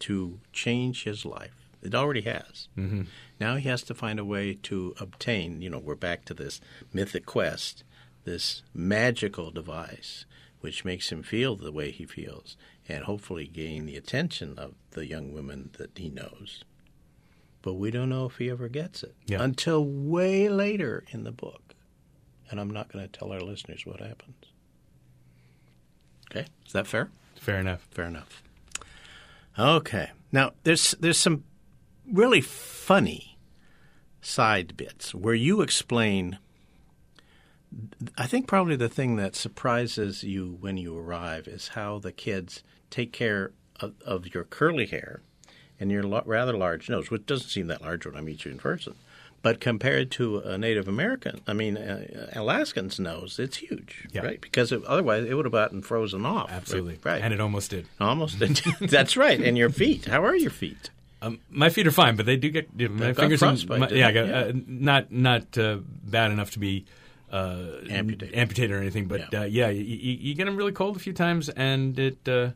to 0.00 0.40
change 0.52 1.04
his 1.04 1.24
life. 1.24 1.68
It 1.82 1.94
already 1.94 2.22
has. 2.22 2.68
Mm-hmm. 2.76 3.02
Now 3.40 3.56
he 3.56 3.68
has 3.68 3.82
to 3.84 3.94
find 3.94 4.18
a 4.18 4.24
way 4.24 4.54
to 4.64 4.94
obtain, 5.00 5.60
you 5.62 5.70
know, 5.70 5.78
we're 5.78 5.94
back 5.94 6.24
to 6.26 6.34
this 6.34 6.60
mythic 6.92 7.24
quest, 7.26 7.84
this 8.24 8.62
magical 8.74 9.50
device 9.50 10.24
which 10.60 10.84
makes 10.84 11.10
him 11.12 11.22
feel 11.22 11.54
the 11.54 11.70
way 11.70 11.90
he 11.92 12.04
feels 12.04 12.56
and 12.88 13.04
hopefully 13.04 13.46
gain 13.46 13.86
the 13.86 13.96
attention 13.96 14.58
of 14.58 14.74
the 14.90 15.06
young 15.06 15.32
women 15.32 15.70
that 15.78 15.96
he 15.96 16.08
knows. 16.08 16.64
But 17.68 17.74
we 17.74 17.90
don't 17.90 18.08
know 18.08 18.24
if 18.24 18.38
he 18.38 18.48
ever 18.48 18.66
gets 18.70 19.02
it 19.02 19.14
Yeah. 19.26 19.42
until 19.42 19.84
way 19.84 20.48
later 20.48 21.04
in 21.10 21.24
the 21.24 21.30
book. 21.30 21.74
And 22.50 22.58
I'm 22.58 22.70
not 22.70 22.90
going 22.90 23.06
to 23.06 23.12
tell 23.12 23.30
our 23.30 23.42
listeners 23.42 23.84
what 23.84 24.00
happens. 24.00 24.42
Okay? 26.30 26.46
Is 26.64 26.72
that 26.72 26.86
fair? 26.86 27.10
Fair 27.38 27.58
enough. 27.60 27.86
Fair 27.90 28.06
enough. 28.06 28.42
Okay. 29.58 30.12
Now 30.32 30.52
there's 30.64 30.92
there's 30.98 31.18
some 31.18 31.44
really 32.10 32.40
funny 32.40 33.36
side 34.22 34.74
bits 34.78 35.14
where 35.14 35.34
you 35.34 35.60
explain 35.60 36.38
I 38.16 38.26
think 38.26 38.46
probably 38.46 38.76
the 38.76 38.88
thing 38.88 39.16
that 39.16 39.36
surprises 39.36 40.24
you 40.24 40.56
when 40.58 40.78
you 40.78 40.96
arrive 40.96 41.46
is 41.46 41.68
how 41.68 41.98
the 41.98 42.12
kids 42.12 42.62
take 42.88 43.12
care 43.12 43.52
of, 43.78 43.92
of 44.06 44.32
your 44.34 44.44
curly 44.44 44.86
hair 44.86 45.20
and 45.80 45.90
your 45.90 46.02
lo- 46.02 46.22
rather 46.26 46.56
large 46.56 46.88
nose, 46.88 47.10
which 47.10 47.26
doesn't 47.26 47.48
seem 47.48 47.66
that 47.68 47.82
large 47.82 48.04
when 48.06 48.16
I 48.16 48.20
meet 48.20 48.44
you 48.44 48.50
in 48.52 48.58
person. 48.58 48.94
But 49.40 49.60
compared 49.60 50.10
to 50.12 50.38
a 50.38 50.58
Native 50.58 50.88
American, 50.88 51.40
I 51.46 51.52
mean, 51.52 51.76
uh, 51.76 52.28
Alaskan's 52.34 52.98
nose, 52.98 53.38
it's 53.38 53.58
huge, 53.58 54.08
Yeah. 54.12 54.22
right? 54.22 54.40
Because 54.40 54.72
it, 54.72 54.84
otherwise 54.84 55.24
it 55.26 55.34
would 55.34 55.44
have 55.44 55.52
gotten 55.52 55.80
frozen 55.82 56.26
off. 56.26 56.50
Absolutely. 56.50 56.98
Right. 57.04 57.22
And 57.22 57.32
it 57.32 57.40
almost 57.40 57.70
did. 57.70 57.86
Almost. 58.00 58.38
did. 58.40 58.56
That's 58.80 59.16
right. 59.16 59.40
And 59.40 59.56
your 59.56 59.70
feet. 59.70 60.06
How 60.06 60.24
are 60.24 60.34
your 60.34 60.50
feet? 60.50 60.90
Um, 61.22 61.38
my 61.50 61.68
feet 61.68 61.86
are 61.86 61.92
fine, 61.92 62.16
but 62.16 62.26
they 62.26 62.36
do 62.36 62.50
get 62.50 62.72
my 62.76 62.86
They've 62.88 62.98
got 63.14 63.22
fingers. 63.22 63.38
frostbite, 63.40 63.78
my- 63.80 63.88
yeah, 63.90 64.08
I 64.08 64.12
they? 64.12 64.26
got, 64.28 64.34
uh, 64.34 64.52
not 64.66 65.12
not 65.12 65.58
uh, 65.58 65.78
bad 66.04 66.30
enough 66.32 66.50
to 66.52 66.58
be 66.58 66.84
uh, 67.32 67.64
Amputated. 67.90 68.34
amputated 68.36 68.76
or 68.76 68.80
anything, 68.80 69.06
but 69.06 69.20
Yeah. 69.20 69.26
yeah, 69.32 69.40
uh, 69.40 69.44
yeah 69.44 69.68
you, 69.68 69.84
you, 69.84 70.34
get 70.34 70.46
them 70.46 70.56
really 70.56 70.72
cold 70.72 70.96
a 70.96 71.00
few 71.00 71.12
times, 71.12 71.48
and 71.48 71.98
it 71.98 72.28
uh, 72.28 72.50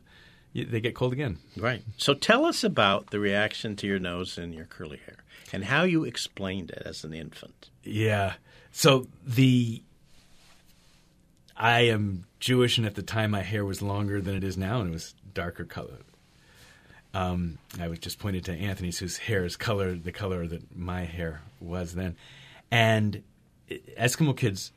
they 0.53 0.79
get 0.79 0.95
cold 0.95 1.13
again. 1.13 1.39
Right. 1.57 1.81
So 1.97 2.13
tell 2.13 2.45
us 2.45 2.63
about 2.63 3.09
the 3.09 3.19
reaction 3.19 3.75
to 3.77 3.87
your 3.87 3.99
nose 3.99 4.37
and 4.37 4.53
your 4.53 4.65
curly 4.65 4.99
hair 5.05 5.17
and 5.51 5.63
how 5.65 5.83
you 5.83 6.03
explained 6.03 6.71
it 6.71 6.83
as 6.85 7.03
an 7.03 7.13
infant. 7.13 7.69
Yeah. 7.83 8.33
So 8.71 9.07
the 9.25 9.81
I 11.55 11.81
am 11.81 12.25
Jewish, 12.39 12.77
and 12.77 12.87
at 12.87 12.95
the 12.95 13.03
time 13.03 13.31
my 13.31 13.41
hair 13.41 13.63
was 13.63 13.81
longer 13.81 14.19
than 14.21 14.35
it 14.35 14.43
is 14.43 14.57
now, 14.57 14.81
and 14.81 14.89
it 14.89 14.93
was 14.93 15.13
darker 15.33 15.65
color. 15.65 15.99
Um, 17.13 17.59
I 17.79 17.87
was 17.87 17.99
just 17.99 18.17
pointed 18.17 18.45
to 18.45 18.53
Anthony's, 18.53 18.97
whose 18.97 19.17
hair 19.17 19.45
is 19.45 19.55
colored 19.55 20.03
the 20.03 20.11
color 20.11 20.47
that 20.47 20.75
my 20.75 21.03
hair 21.03 21.41
was 21.59 21.93
then, 21.93 22.15
and 22.71 23.21
Eskimo 23.69 24.35
kids, 24.35 24.71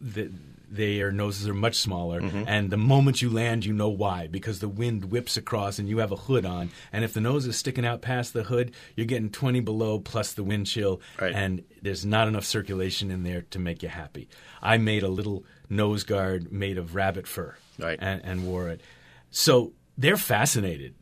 the, 0.00 0.30
their 0.74 1.12
noses 1.12 1.46
are 1.46 1.54
much 1.54 1.76
smaller, 1.76 2.18
and 2.20 2.70
the 2.70 2.76
moment 2.78 3.20
you 3.20 3.28
land, 3.28 3.64
you 3.66 3.72
know 3.74 3.90
why 3.90 4.26
because 4.26 4.60
the 4.60 4.68
wind 4.68 5.10
whips 5.12 5.36
across, 5.36 5.78
and 5.78 5.88
you 5.88 5.98
have 5.98 6.10
a 6.12 6.16
hood 6.16 6.46
on, 6.46 6.70
and 6.92 7.04
if 7.04 7.12
the 7.12 7.20
nose 7.20 7.46
is 7.46 7.56
sticking 7.56 7.84
out 7.84 8.00
past 8.00 8.32
the 8.32 8.44
hood, 8.44 8.72
you're 8.96 9.04
getting 9.06 9.28
20 9.30 9.60
below 9.60 9.98
plus 9.98 10.32
the 10.32 10.42
wind 10.42 10.66
chill, 10.66 11.00
Right. 11.20 11.34
and 11.34 11.62
there's 11.82 12.06
not 12.06 12.26
enough 12.26 12.44
circulation 12.46 13.10
in 13.10 13.22
there 13.22 13.42
to 13.50 13.58
make 13.58 13.82
you 13.82 13.90
happy. 13.90 14.28
I 14.62 14.78
made 14.78 15.02
a 15.02 15.08
little 15.08 15.44
nose 15.68 16.04
guard 16.04 16.50
made 16.50 16.78
of 16.78 16.94
rabbit 16.94 17.26
fur, 17.26 17.54
Right. 17.78 17.98
and, 18.00 18.22
and 18.24 18.46
wore 18.46 18.68
it. 18.68 18.80
So 19.30 19.72
they're 19.98 20.16
fascinated. 20.16 20.94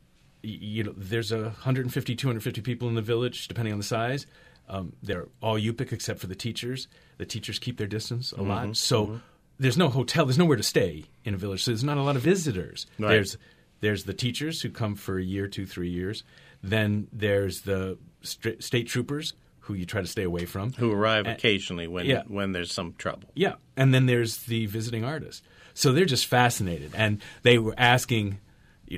You 0.43 0.83
know, 0.83 0.93
there's 0.97 1.31
a 1.31 1.39
150, 1.43 2.15
250 2.15 2.61
people 2.61 2.89
in 2.89 2.95
the 2.95 3.01
village, 3.01 3.47
depending 3.47 3.71
on 3.73 3.77
the 3.79 3.85
size. 3.85 4.25
Um, 4.67 4.93
they're 5.03 5.27
all 5.41 5.55
Yupik 5.59 5.91
except 5.91 6.19
for 6.19 6.27
the 6.27 6.35
teachers. 6.35 6.87
The 7.17 7.25
teachers 7.25 7.59
keep 7.59 7.77
their 7.77 7.87
distance 7.87 8.31
a 8.31 8.35
Mm-hmm. 8.37 8.49
lot. 8.49 8.77
So 8.77 9.19
there's 9.61 9.77
no 9.77 9.89
hotel. 9.89 10.25
There's 10.25 10.39
nowhere 10.39 10.57
to 10.57 10.63
stay 10.63 11.05
in 11.23 11.35
a 11.35 11.37
village. 11.37 11.63
So 11.63 11.71
there's 11.71 11.83
not 11.83 11.97
a 11.97 12.01
lot 12.01 12.15
of 12.15 12.23
visitors. 12.23 12.87
Right. 12.97 13.09
There's 13.09 13.37
there's 13.79 14.03
the 14.05 14.13
teachers 14.13 14.61
who 14.61 14.71
come 14.71 14.95
for 14.95 15.19
a 15.19 15.23
year, 15.23 15.47
two, 15.47 15.67
three 15.67 15.89
years. 15.89 16.23
Then 16.63 17.07
there's 17.13 17.61
the 17.61 17.97
st- 18.23 18.63
state 18.63 18.87
troopers 18.87 19.33
who 19.61 19.75
you 19.75 19.85
try 19.85 20.01
to 20.01 20.07
stay 20.07 20.23
away 20.23 20.45
from. 20.45 20.73
Who 20.73 20.91
arrive 20.91 21.27
occasionally 21.27 21.87
when 21.87 22.07
yeah. 22.07 22.23
when 22.27 22.53
there's 22.53 22.73
some 22.73 22.95
trouble. 22.97 23.29
Yeah, 23.35 23.55
and 23.77 23.93
then 23.93 24.07
there's 24.07 24.37
the 24.37 24.65
visiting 24.65 25.05
artist. 25.05 25.43
So 25.75 25.91
they're 25.91 26.05
just 26.05 26.25
fascinated, 26.25 26.93
and 26.95 27.21
they 27.43 27.59
were 27.59 27.75
asking, 27.77 28.39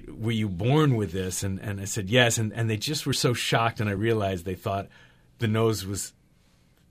"Were 0.07 0.31
you 0.31 0.47
born 0.47 0.95
with 0.95 1.11
this?" 1.11 1.43
And 1.43 1.59
and 1.59 1.81
I 1.81 1.85
said 1.85 2.09
yes, 2.09 2.37
and 2.37 2.53
and 2.53 2.69
they 2.69 2.77
just 2.77 3.05
were 3.05 3.13
so 3.13 3.33
shocked, 3.33 3.81
and 3.81 3.89
I 3.89 3.93
realized 3.93 4.45
they 4.45 4.55
thought 4.55 4.87
the 5.39 5.47
nose 5.47 5.85
was 5.85 6.13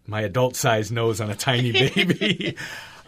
my 0.07 0.21
adult-sized 0.21 0.93
nose 0.93 1.23
on 1.23 1.31
a 1.31 1.35
tiny 1.35 1.73
baby. 1.95 2.57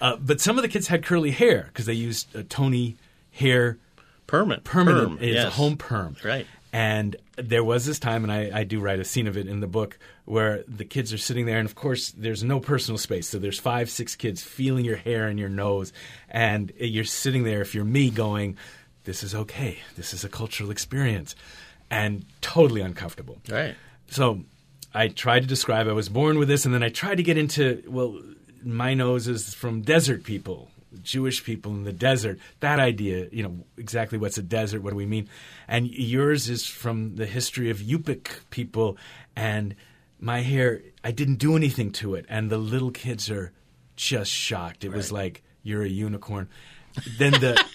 Uh, 0.05 0.17
but 0.17 0.39
some 0.39 0.59
of 0.59 0.63
the 0.63 0.69
kids 0.69 0.87
had 0.89 1.03
curly 1.03 1.31
hair 1.31 1.65
because 1.69 1.87
they 1.87 1.95
used 1.95 2.37
uh, 2.37 2.43
Toni 2.51 2.97
hair 3.33 3.79
Permanent. 4.27 4.65
permanent. 4.65 5.19
Perm, 5.19 5.19
It's 5.21 5.45
a 5.45 5.51
home 5.51 5.77
perm. 5.79 6.17
Right. 6.23 6.47
And 6.75 7.17
there 7.37 7.65
was 7.65 7.87
this 7.87 7.99
time, 7.99 8.23
and 8.23 8.33
I, 8.33 8.61
I 8.61 8.65
do 8.65 8.81
write 8.81 8.99
a 8.99 9.05
scene 9.05 9.27
of 9.27 9.37
it 9.39 9.47
in 9.47 9.61
the 9.61 9.67
book, 9.67 9.99
where 10.27 10.63
the 10.69 10.85
kids 10.85 11.13
are 11.13 11.19
sitting 11.19 11.47
there, 11.47 11.59
and 11.59 11.67
of 11.67 11.75
course, 11.75 12.11
there's 12.11 12.43
no 12.45 12.61
personal 12.61 12.99
space. 12.99 13.29
So 13.29 13.39
there's 13.39 13.59
five, 13.59 13.89
six 13.89 14.15
kids 14.15 14.43
feeling 14.43 14.85
your 14.85 14.97
hair 14.97 15.27
and 15.27 15.39
your 15.39 15.49
nose, 15.49 15.93
and 16.29 16.71
you're 16.79 17.05
sitting 17.05 17.45
there, 17.45 17.63
if 17.63 17.75
you're 17.75 17.85
me, 17.85 18.11
going, 18.11 18.57
This 19.05 19.23
is 19.23 19.35
okay. 19.35 19.79
This 19.97 20.13
is 20.13 20.25
a 20.25 20.29
cultural 20.29 20.71
experience, 20.71 21.35
and 21.91 22.25
totally 22.43 22.81
uncomfortable. 22.83 23.39
Right. 23.49 23.75
So 24.09 24.41
I 24.93 25.09
tried 25.09 25.41
to 25.41 25.47
describe 25.47 25.87
I 25.89 25.93
was 25.93 26.09
born 26.09 26.39
with 26.39 26.49
this, 26.49 26.67
and 26.67 26.75
then 26.75 26.83
I 26.83 26.89
tried 26.89 27.17
to 27.17 27.23
get 27.23 27.39
into 27.39 27.83
well, 27.87 28.21
my 28.65 28.95
nose 28.95 29.29
is 29.29 29.55
from 29.55 29.83
desert 29.83 30.25
people, 30.25 30.71
Jewish 31.03 31.45
people 31.45 31.73
in 31.73 31.85
the 31.85 31.93
desert. 31.93 32.39
That 32.61 32.79
idea, 32.81 33.29
you 33.33 33.43
know, 33.43 33.57
exactly 33.77 34.19
what's 34.19 34.39
a 34.39 34.43
desert? 34.43 34.83
What 34.83 34.91
do 34.91 34.97
we 34.97 35.07
mean? 35.07 35.29
And 35.69 35.89
yours 35.91 36.49
is 36.49 36.67
from 36.67 37.17
the 37.17 37.27
history 37.27 37.71
of 37.71 37.79
Yupik 37.79 38.29
people, 38.51 38.97
and 39.37 39.75
my 40.21 40.41
hair. 40.41 40.81
I 41.03 41.11
didn't 41.11 41.37
do 41.37 41.57
anything 41.57 41.91
to 41.93 42.15
it, 42.15 42.25
and 42.29 42.51
the 42.51 42.59
little 42.59 42.91
kids 42.91 43.31
are 43.31 43.53
just 43.97 44.31
shocked. 44.31 44.85
It 44.85 44.91
was 44.93 45.13
like 45.13 45.43
you're 45.63 45.83
a 45.83 45.89
unicorn. 45.89 46.49
Then 47.19 47.33
the. 47.33 47.63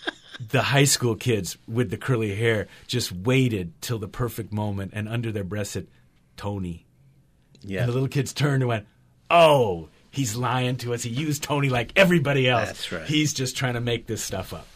The 0.53 0.61
high 0.61 0.85
school 0.85 1.17
kids 1.17 1.57
with 1.67 1.89
the 1.89 1.97
curly 1.97 2.33
hair 2.33 2.69
just 2.87 3.11
waited 3.11 3.73
till 3.81 3.99
the 3.99 4.07
perfect 4.07 4.53
moment 4.53 4.93
and 4.95 5.09
under 5.09 5.33
their 5.33 5.43
breath 5.43 5.67
said, 5.67 5.87
Toni, 6.37 6.85
Yeah. 7.61 7.81
and 7.81 7.89
the 7.89 7.93
little 7.93 8.07
kids 8.07 8.31
turned 8.31 8.63
and 8.63 8.69
went, 8.69 8.87
"Oh, 9.29 9.89
he's 10.11 10.35
lying 10.35 10.77
to 10.77 10.93
us. 10.93 11.03
He 11.03 11.09
used 11.09 11.43
Toni 11.43 11.69
like 11.69 11.91
everybody 11.95 12.47
else. 12.49 12.67
That's 12.67 12.91
right. 12.91 13.05
He's 13.07 13.33
just 13.33 13.57
trying 13.57 13.73
to 13.75 13.81
make 13.81 14.07
this 14.07 14.23
stuff 14.23 14.53
up." 14.53 14.67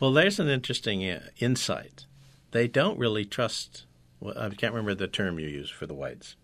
Well, 0.00 0.12
there's 0.12 0.38
an 0.38 0.48
interesting 0.48 1.08
uh, 1.08 1.20
insight. 1.38 2.06
They 2.52 2.68
don't 2.68 2.98
really 2.98 3.24
trust. 3.24 3.84
Well, 4.20 4.38
I 4.38 4.48
can't 4.50 4.72
remember 4.72 4.94
the 4.94 5.08
term 5.08 5.38
you 5.38 5.48
use 5.48 5.70
for 5.70 5.86
the 5.86 5.94
whites. 5.94 6.36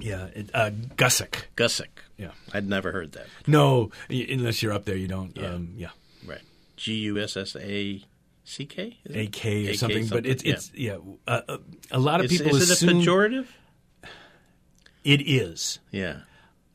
Yeah, 0.00 0.26
it, 0.34 0.50
uh, 0.54 0.70
Gussack. 0.96 1.44
Gussack. 1.56 1.88
Yeah. 2.16 2.30
I'd 2.52 2.68
never 2.68 2.92
heard 2.92 3.12
that. 3.12 3.26
No, 3.46 3.90
unless 4.08 4.62
you're 4.62 4.72
up 4.72 4.84
there, 4.84 4.96
you 4.96 5.08
don't. 5.08 5.36
Yeah. 5.36 5.54
Um, 5.54 5.74
yeah, 5.76 5.90
Right. 6.26 6.42
G 6.76 6.94
U 6.94 7.18
S 7.18 7.36
S 7.36 7.56
A 7.56 8.04
C 8.44 8.66
K. 8.66 8.96
It? 9.04 9.28
AK 9.36 9.70
or 9.70 9.74
something. 9.74 10.06
But 10.06 10.26
it's 10.26 10.42
it's 10.44 10.70
yeah. 10.74 10.98
Uh, 11.26 11.40
uh, 11.48 11.58
a 11.90 11.98
lot 11.98 12.20
of 12.20 12.30
Is, 12.30 12.38
people 12.38 12.56
is 12.56 12.70
it 12.70 12.82
a 12.82 12.92
pejorative? 12.92 13.46
it 15.04 15.20
is. 15.22 15.80
Yeah. 15.90 16.20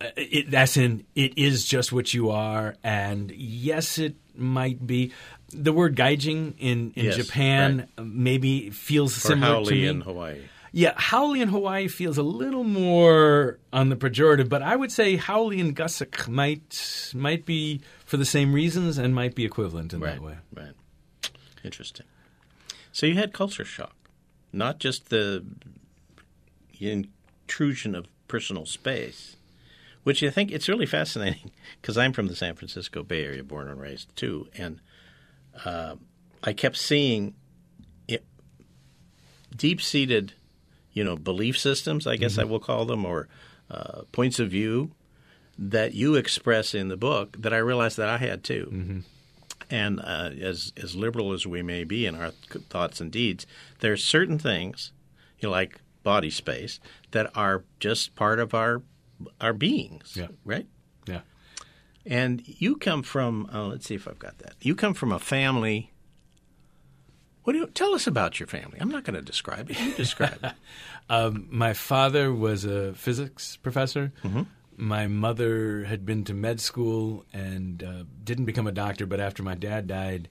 Uh, 0.03 0.07
It, 0.17 0.51
that's 0.51 0.75
in 0.77 1.05
it 1.15 1.37
is 1.37 1.65
just 1.65 1.91
what 1.93 2.13
you 2.13 2.29
are, 2.31 2.75
and 2.83 3.31
yes, 3.31 3.97
it 3.97 4.15
might 4.35 4.85
be. 4.85 5.11
The 5.55 5.71
word 5.71 5.95
gaijin 5.95 6.55
in 6.57 6.91
in 6.95 7.05
Yes, 7.05 7.15
Japan 7.17 7.87
right. 7.97 8.05
maybe 8.07 8.69
feels 8.71 9.15
Or 9.17 9.19
similar 9.19 9.53
haole 9.55 9.65
to 9.65 9.71
me. 9.75 9.87
in 9.87 10.01
Hawaii. 10.01 10.41
Yeah, 10.75 10.93
haole 10.99 11.35
in 11.39 11.49
Hawaii 11.49 11.87
feels 11.87 12.17
a 12.17 12.23
little 12.23 12.63
more 12.63 13.59
on 13.71 13.89
the 13.89 13.95
pejorative, 13.95 14.49
but 14.49 14.63
I 14.63 14.75
would 14.75 14.91
say 14.91 15.15
haole 15.17 15.51
and 15.51 15.75
Gussack 15.75 16.27
might 16.27 17.11
might 17.13 17.45
be 17.45 17.81
for 18.05 18.17
the 18.17 18.25
same 18.25 18.51
reasons 18.53 18.97
and 18.97 19.13
might 19.13 19.35
be 19.35 19.45
equivalent 19.45 19.93
in 19.93 19.99
Right. 19.99 20.15
that 20.15 20.21
way. 20.23 20.37
Right. 20.51 20.73
Interesting. 21.63 22.07
So 22.91 23.05
you 23.05 23.13
had 23.15 23.31
culture 23.33 23.65
shock, 23.65 23.95
not 24.51 24.79
just 24.79 25.09
the 25.09 25.43
intrusion 26.79 27.95
of 27.95 28.07
personal 28.27 28.65
space, 28.65 29.35
which 30.03 30.23
I 30.23 30.29
think 30.29 30.51
it's 30.51 30.69
really 30.69 30.85
fascinating 30.85 31.51
because 31.81 31.97
I'm 31.97 32.13
from 32.13 32.27
the 32.27 32.35
San 32.35 32.55
Francisco 32.55 33.03
Bay 33.03 33.23
Area, 33.25 33.43
born 33.43 33.67
and 33.67 33.79
raised 33.79 34.15
too, 34.15 34.47
and 34.55 34.79
uh, 35.65 35.95
I 36.43 36.53
kept 36.53 36.77
seeing 36.77 37.35
deep-seated, 39.55 40.33
you 40.93 41.03
know, 41.03 41.15
belief 41.15 41.57
systems. 41.57 42.07
I 42.07 42.15
guess 42.15 42.37
I 42.37 42.43
will 42.43 42.59
call 42.59 42.85
them, 42.85 43.05
or 43.05 43.27
uh, 43.69 44.01
points 44.11 44.39
of 44.39 44.49
view 44.49 44.91
that 45.57 45.93
you 45.93 46.15
express 46.15 46.73
in 46.73 46.87
the 46.87 46.97
book 46.97 47.37
that 47.39 47.53
I 47.53 47.57
realized 47.57 47.97
that 47.97 48.09
I 48.09 48.17
had 48.17 48.43
too. 48.43 49.03
And 49.69 49.99
uh, 49.99 50.31
as 50.41 50.73
as 50.75 50.95
liberal 50.95 51.31
as 51.33 51.47
we 51.47 51.61
may 51.61 51.83
be 51.83 52.05
in 52.05 52.15
our 52.15 52.31
th- 52.51 52.65
thoughts 52.65 52.99
and 52.99 53.11
deeds, 53.11 53.45
there 53.79 53.93
are 53.93 53.97
certain 53.97 54.37
things, 54.39 54.91
you 55.39 55.47
know, 55.47 55.51
like 55.51 55.79
body 56.03 56.29
space, 56.29 56.79
that 57.11 57.31
are 57.35 57.63
just 57.79 58.15
part 58.15 58.39
of 58.39 58.53
our 58.53 58.81
our 59.41 59.53
beings, 59.53 60.13
Yeah. 60.15 60.27
right? 60.45 60.67
Yeah. 61.07 61.21
And 62.05 62.41
you 62.45 62.75
come 62.75 63.03
from 63.03 63.49
uh, 63.53 63.65
let's 63.67 63.85
see 63.87 63.95
if 63.95 64.07
I've 64.07 64.19
got 64.19 64.39
that. 64.39 64.55
You 64.61 64.75
come 64.75 64.93
from 64.93 65.11
a 65.11 65.19
family. 65.19 65.91
What 67.43 67.53
do 67.53 67.59
you 67.59 67.67
tell 67.67 67.93
us 67.93 68.07
about 68.07 68.39
your 68.39 68.47
family? 68.47 68.77
I'm 68.79 68.89
not 68.89 69.03
going 69.03 69.15
to 69.15 69.21
describe 69.21 69.69
it. 69.69 69.79
You 69.79 69.93
describe 69.93 70.39
it. 70.43 70.51
Um, 71.09 71.47
my 71.51 71.73
father 71.73 72.31
was 72.33 72.63
a 72.63 72.93
physics 72.93 73.57
professor. 73.57 74.13
Mm-hmm. 74.23 74.43
My 74.77 75.05
mother 75.07 75.83
had 75.83 76.05
been 76.05 76.23
to 76.23 76.33
med 76.33 76.61
school 76.61 77.25
and 77.33 77.83
uh, 77.83 78.03
didn't 78.23 78.45
become 78.45 78.67
a 78.67 78.71
doctor, 78.71 79.05
but 79.05 79.19
after 79.19 79.43
my 79.43 79.53
dad 79.53 79.85
died, 79.85 80.29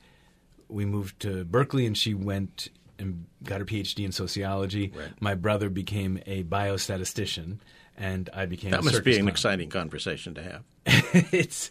we 0.68 0.86
moved 0.86 1.20
to 1.20 1.44
Berkeley 1.44 1.84
and 1.84 1.96
she 1.96 2.14
went 2.14 2.68
and 2.98 3.26
got 3.44 3.60
her 3.60 3.66
PhD 3.66 4.02
in 4.06 4.12
sociology. 4.12 4.90
Right. 4.96 5.08
My 5.20 5.34
brother 5.34 5.68
became 5.68 6.20
a 6.24 6.42
biostatistician 6.44 7.58
and 7.96 8.30
I 8.32 8.46
became. 8.46 8.70
That 8.70 8.84
must 8.84 9.04
be 9.04 9.12
an 9.12 9.22
clown. 9.22 9.28
exciting 9.28 9.68
conversation 9.68 10.34
to 10.34 10.42
have. 10.42 10.62
it's 11.32 11.70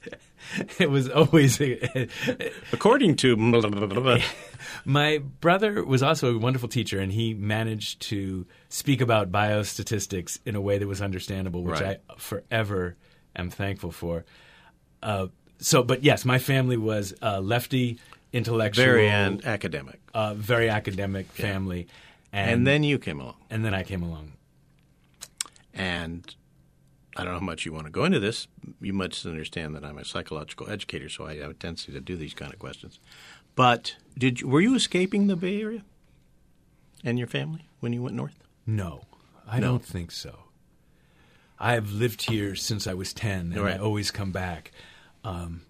it 0.79 0.89
was 0.89 1.09
always 1.09 1.59
According 2.71 3.15
to 3.17 3.35
my 4.85 5.17
brother 5.41 5.83
was 5.83 6.01
also 6.01 6.35
a 6.35 6.37
wonderful 6.37 6.69
teacher 6.69 6.99
and 6.99 7.11
he 7.11 7.33
managed 7.33 8.01
to 8.03 8.45
speak 8.69 9.01
about 9.01 9.31
biostatistics 9.31 10.39
in 10.45 10.55
a 10.55 10.61
way 10.61 10.77
that 10.77 10.87
was 10.87 11.01
understandable 11.01 11.63
which 11.63 11.81
Right. 11.81 11.99
I 12.09 12.13
forever 12.17 12.95
am 13.35 13.49
thankful 13.49 13.91
for 13.91 14.23
uh, 15.03 15.27
so 15.59 15.83
but 15.83 16.03
yes 16.03 16.25
my 16.25 16.39
family 16.39 16.77
was 16.77 17.13
uh, 17.21 17.39
lefty 17.39 17.99
intellectual 18.33 18.85
very 18.85 19.09
and 19.09 19.45
academic, 19.45 19.99
uh, 20.13 20.33
very 20.35 20.69
academic 20.69 21.27
family 21.27 21.87
and, 22.31 22.49
and 22.51 22.67
then 22.67 22.83
you 22.83 22.97
came 22.97 23.19
along, 23.19 23.35
and 23.49 23.65
then 23.65 23.73
I 23.73 23.83
came 23.83 24.03
along 24.03 24.31
and 25.73 26.33
I 27.15 27.23
don't 27.23 27.33
know 27.33 27.39
how 27.39 27.45
much 27.45 27.65
you 27.65 27.73
want 27.73 27.85
to 27.85 27.91
go 27.91 28.05
into 28.05 28.19
this. 28.19 28.47
You 28.81 28.93
must 28.93 29.25
understand 29.25 29.75
that 29.75 29.83
I'm 29.83 29.97
a 29.97 30.05
psychological 30.05 30.69
educator, 30.69 31.09
so 31.09 31.25
I 31.25 31.37
have 31.37 31.51
a 31.51 31.53
tendency 31.53 31.91
to 31.91 31.99
do 32.01 32.15
these 32.15 32.33
kind 32.33 32.53
of 32.53 32.59
questions. 32.59 32.99
But 33.55 33.95
did 34.17 34.41
you, 34.41 34.47
were 34.47 34.61
you 34.61 34.75
escaping 34.75 35.27
the 35.27 35.35
Bay 35.35 35.61
Area 35.61 35.83
and 37.03 37.17
your 37.17 37.27
family 37.27 37.65
when 37.81 37.91
you 37.93 38.01
went 38.01 38.15
north? 38.15 38.39
No, 38.65 39.03
I 39.47 39.59
No. 39.59 39.67
don't 39.71 39.85
think 39.85 40.11
so. 40.11 40.43
I 41.59 41.73
have 41.73 41.91
lived 41.91 42.23
here 42.29 42.55
since 42.55 42.87
I 42.87 42.93
was 42.93 43.13
10, 43.13 43.51
and 43.53 43.57
Right. 43.57 43.75
I 43.75 43.79
always 43.79 44.09
come 44.09 44.31
back. 44.31 44.71
Um, 45.23 45.63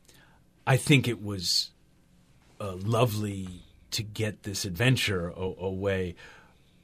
I 0.66 0.78
think 0.78 1.08
it 1.08 1.22
was 1.22 1.72
uh, 2.62 2.76
lovely 2.76 3.64
to 3.92 4.04
get 4.04 4.44
this 4.44 4.64
adventure 4.64 5.30
a- 5.30 5.34
away, 5.66 6.16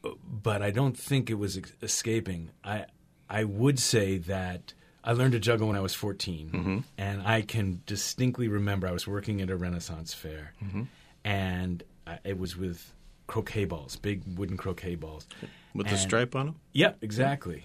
but 0.01 0.61
I 0.61 0.71
don't 0.71 0.97
think 0.97 1.29
it 1.29 1.35
was 1.35 1.55
ex- 1.57 1.71
escaping. 1.81 2.49
I 2.63 2.85
I 3.29 3.43
would 3.43 3.79
say 3.79 4.17
that 4.17 4.73
I 5.03 5.13
learned 5.13 5.33
to 5.33 5.39
juggle 5.39 5.67
when 5.67 5.77
I 5.77 5.81
was 5.81 5.93
14, 5.93 6.49
mm-hmm. 6.49 6.77
and 6.97 7.21
I 7.21 7.41
can 7.41 7.81
distinctly 7.85 8.47
remember 8.47 8.87
I 8.87 8.91
was 8.91 9.07
working 9.07 9.41
at 9.41 9.49
a 9.49 9.55
Renaissance 9.55 10.13
fair, 10.13 10.53
mm-hmm. 10.63 10.83
and 11.23 11.83
I, 12.05 12.19
it 12.23 12.37
was 12.37 12.57
with 12.57 12.93
croquet 13.27 13.65
balls, 13.65 13.95
big 13.95 14.23
wooden 14.37 14.57
croquet 14.57 14.95
balls. 14.95 15.27
With 15.73 15.89
the 15.89 15.97
stripe 15.97 16.35
on 16.35 16.47
them? 16.47 16.55
Yep, 16.73 16.97
exactly. 17.01 17.63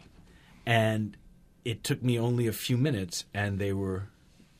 And 0.67 1.17
it 1.65 1.83
took 1.83 2.03
me 2.03 2.19
only 2.19 2.47
a 2.47 2.53
few 2.53 2.77
minutes, 2.77 3.25
and 3.33 3.59
they 3.59 3.73
were 3.73 4.09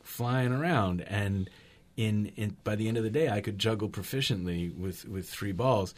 flying 0.01 0.51
around. 0.51 1.01
And 1.01 1.49
in, 1.95 2.31
in 2.35 2.57
by 2.63 2.75
the 2.75 2.87
end 2.87 2.97
of 2.97 3.03
the 3.03 3.09
day, 3.09 3.29
I 3.29 3.41
could 3.41 3.59
juggle 3.59 3.89
proficiently 3.89 4.75
with 4.75 5.07
with 5.07 5.29
three 5.29 5.51
balls. 5.51 5.93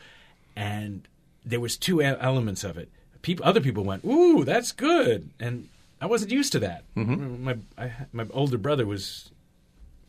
And 0.55 1.07
there 1.45 1.59
was 1.59 1.77
two 1.77 2.01
elements 2.01 2.63
of 2.63 2.77
it. 2.77 2.89
People, 3.25 3.43
other 3.43 3.59
people 3.59 3.83
went, 3.83 4.05
"Ooh, 4.05 4.43
that's 4.45 4.71
good," 4.71 5.29
and 5.39 5.67
I 5.99 6.05
wasn't 6.05 6.31
used 6.31 6.51
to 6.51 6.59
that. 6.59 6.83
Mm-hmm. 6.95 7.43
My 7.43 7.57
I, 7.75 7.91
my 8.13 8.27
older 8.29 8.59
brother 8.59 8.85
was 8.85 9.31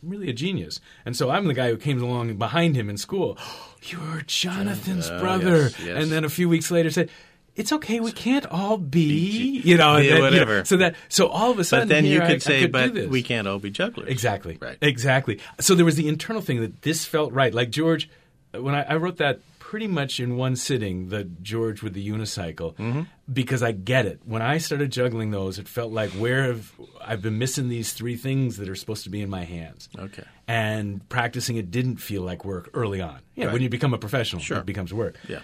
really 0.02 0.28
a 0.28 0.34
genius. 0.34 0.80
And 1.06 1.16
so 1.16 1.30
I'm 1.30 1.46
the 1.46 1.54
guy 1.54 1.70
who 1.70 1.78
came 1.78 2.02
along 2.02 2.34
behind 2.36 2.76
him 2.76 2.90
in 2.90 2.98
school. 2.98 3.38
You're 3.82 4.20
Jonathan's 4.26 5.08
Oh, 5.08 5.18
brother. 5.18 5.62
yes, 5.62 5.80
yes. 5.82 6.02
And 6.02 6.12
then 6.12 6.24
a 6.24 6.28
few 6.28 6.48
weeks 6.50 6.70
later 6.70 6.90
said, 6.90 7.08
it's 7.56 7.72
okay. 7.72 8.00
We 8.00 8.12
can't 8.12 8.44
all 8.46 8.76
be, 8.76 9.62
you 9.64 9.78
know, 9.78 9.96
Yeah, 9.96 9.96
and 9.96 10.06
then, 10.08 10.12
you 10.12 10.18
know, 10.18 10.24
whatever. 10.44 10.64
so 10.66 10.76
that, 10.76 10.94
so 11.08 11.28
all 11.28 11.50
of 11.50 11.58
a 11.58 11.64
sudden, 11.64 11.88
But 11.88 11.94
then 11.94 12.04
you 12.04 12.20
could 12.20 12.30
I- 12.30 12.34
I 12.34 12.38
say, 12.38 12.60
could 12.60 12.72
but 12.72 12.94
we 13.08 13.22
can't 13.22 13.48
all 13.48 13.58
be 13.58 13.70
jugglers. 13.70 14.10
Exactly. 14.10 14.58
Right. 14.60 14.76
Exactly. 14.82 15.40
So 15.58 15.74
there 15.74 15.86
was 15.86 15.96
the 15.96 16.06
internal 16.06 16.42
thing 16.42 16.60
that 16.60 16.82
this 16.82 17.06
felt 17.06 17.32
right. 17.32 17.54
Like 17.54 17.70
George, 17.70 18.10
when 18.52 18.74
I, 18.74 18.82
I 18.82 18.96
wrote 18.96 19.16
that 19.16 19.40
pretty 19.68 19.88
much 19.88 20.20
in 20.20 20.36
one 20.36 20.54
sitting, 20.54 21.08
the 21.08 21.24
George 21.42 21.82
with 21.82 21.92
the 21.92 22.08
unicycle, 22.08 22.74
Mm-hmm. 22.76 23.02
because 23.32 23.64
I 23.64 23.72
get 23.72 24.06
it. 24.06 24.20
When 24.24 24.40
I 24.40 24.58
started 24.58 24.92
juggling 24.92 25.32
those, 25.32 25.58
it 25.58 25.66
felt 25.66 25.90
like 25.92 26.10
where 26.12 26.44
have 26.44 26.72
I've 27.04 27.20
been 27.20 27.36
missing 27.38 27.68
these 27.68 27.92
three 27.92 28.14
things 28.16 28.58
that 28.58 28.68
are 28.68 28.76
supposed 28.76 29.02
to 29.04 29.10
be 29.10 29.20
in 29.22 29.28
my 29.28 29.42
hands. 29.42 29.88
Okay. 29.98 30.22
And 30.46 31.06
practicing 31.08 31.56
it 31.56 31.72
didn't 31.72 31.96
feel 31.96 32.22
like 32.22 32.44
work 32.44 32.70
early 32.74 33.00
on. 33.00 33.18
Yeah, 33.34 33.46
Right. 33.46 33.54
when 33.54 33.62
you 33.62 33.68
become 33.68 33.92
a 33.92 33.98
professional, 33.98 34.40
Sure. 34.40 34.58
it 34.58 34.66
becomes 34.66 34.94
work. 34.94 35.16
Yeah. 35.28 35.40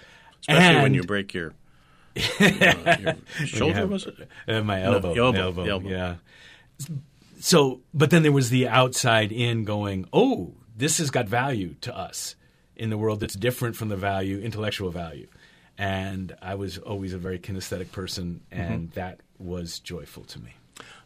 Especially 0.48 0.82
when 0.82 0.94
you 0.94 1.02
break 1.02 1.34
your, 1.34 1.52
uh, 2.16 2.20
your 3.38 3.46
shoulder, 3.46 3.74
have- 3.74 3.90
was 3.90 4.06
it? 4.06 4.28
Uh, 4.46 4.62
my 4.62 4.82
elbow, 4.82 5.14
elbow, 5.14 5.40
elbow, 5.40 5.64
elbow. 5.64 5.88
yeah. 5.88 6.14
So, 7.40 7.80
but 7.92 8.10
then 8.10 8.22
there 8.22 8.30
was 8.32 8.50
the 8.50 8.68
outside 8.68 9.32
in 9.32 9.64
going, 9.64 10.06
oh, 10.12 10.54
this 10.76 10.98
has 10.98 11.10
got 11.10 11.28
value 11.28 11.74
to 11.80 11.96
us 11.96 12.36
in 12.82 12.90
the 12.90 12.98
world 12.98 13.20
that's 13.20 13.34
different 13.34 13.76
from 13.76 13.88
the 13.88 13.96
value, 13.96 14.38
intellectual 14.40 14.90
value. 14.90 15.28
And 15.78 16.34
I 16.42 16.54
was 16.56 16.78
always 16.78 17.12
a 17.14 17.18
very 17.18 17.38
kinesthetic 17.38 17.92
person, 17.92 18.40
and 18.50 18.88
Mm-hmm. 18.88 18.94
that 19.00 19.20
was 19.38 19.78
joyful 19.78 20.24
to 20.24 20.38
me. 20.40 20.54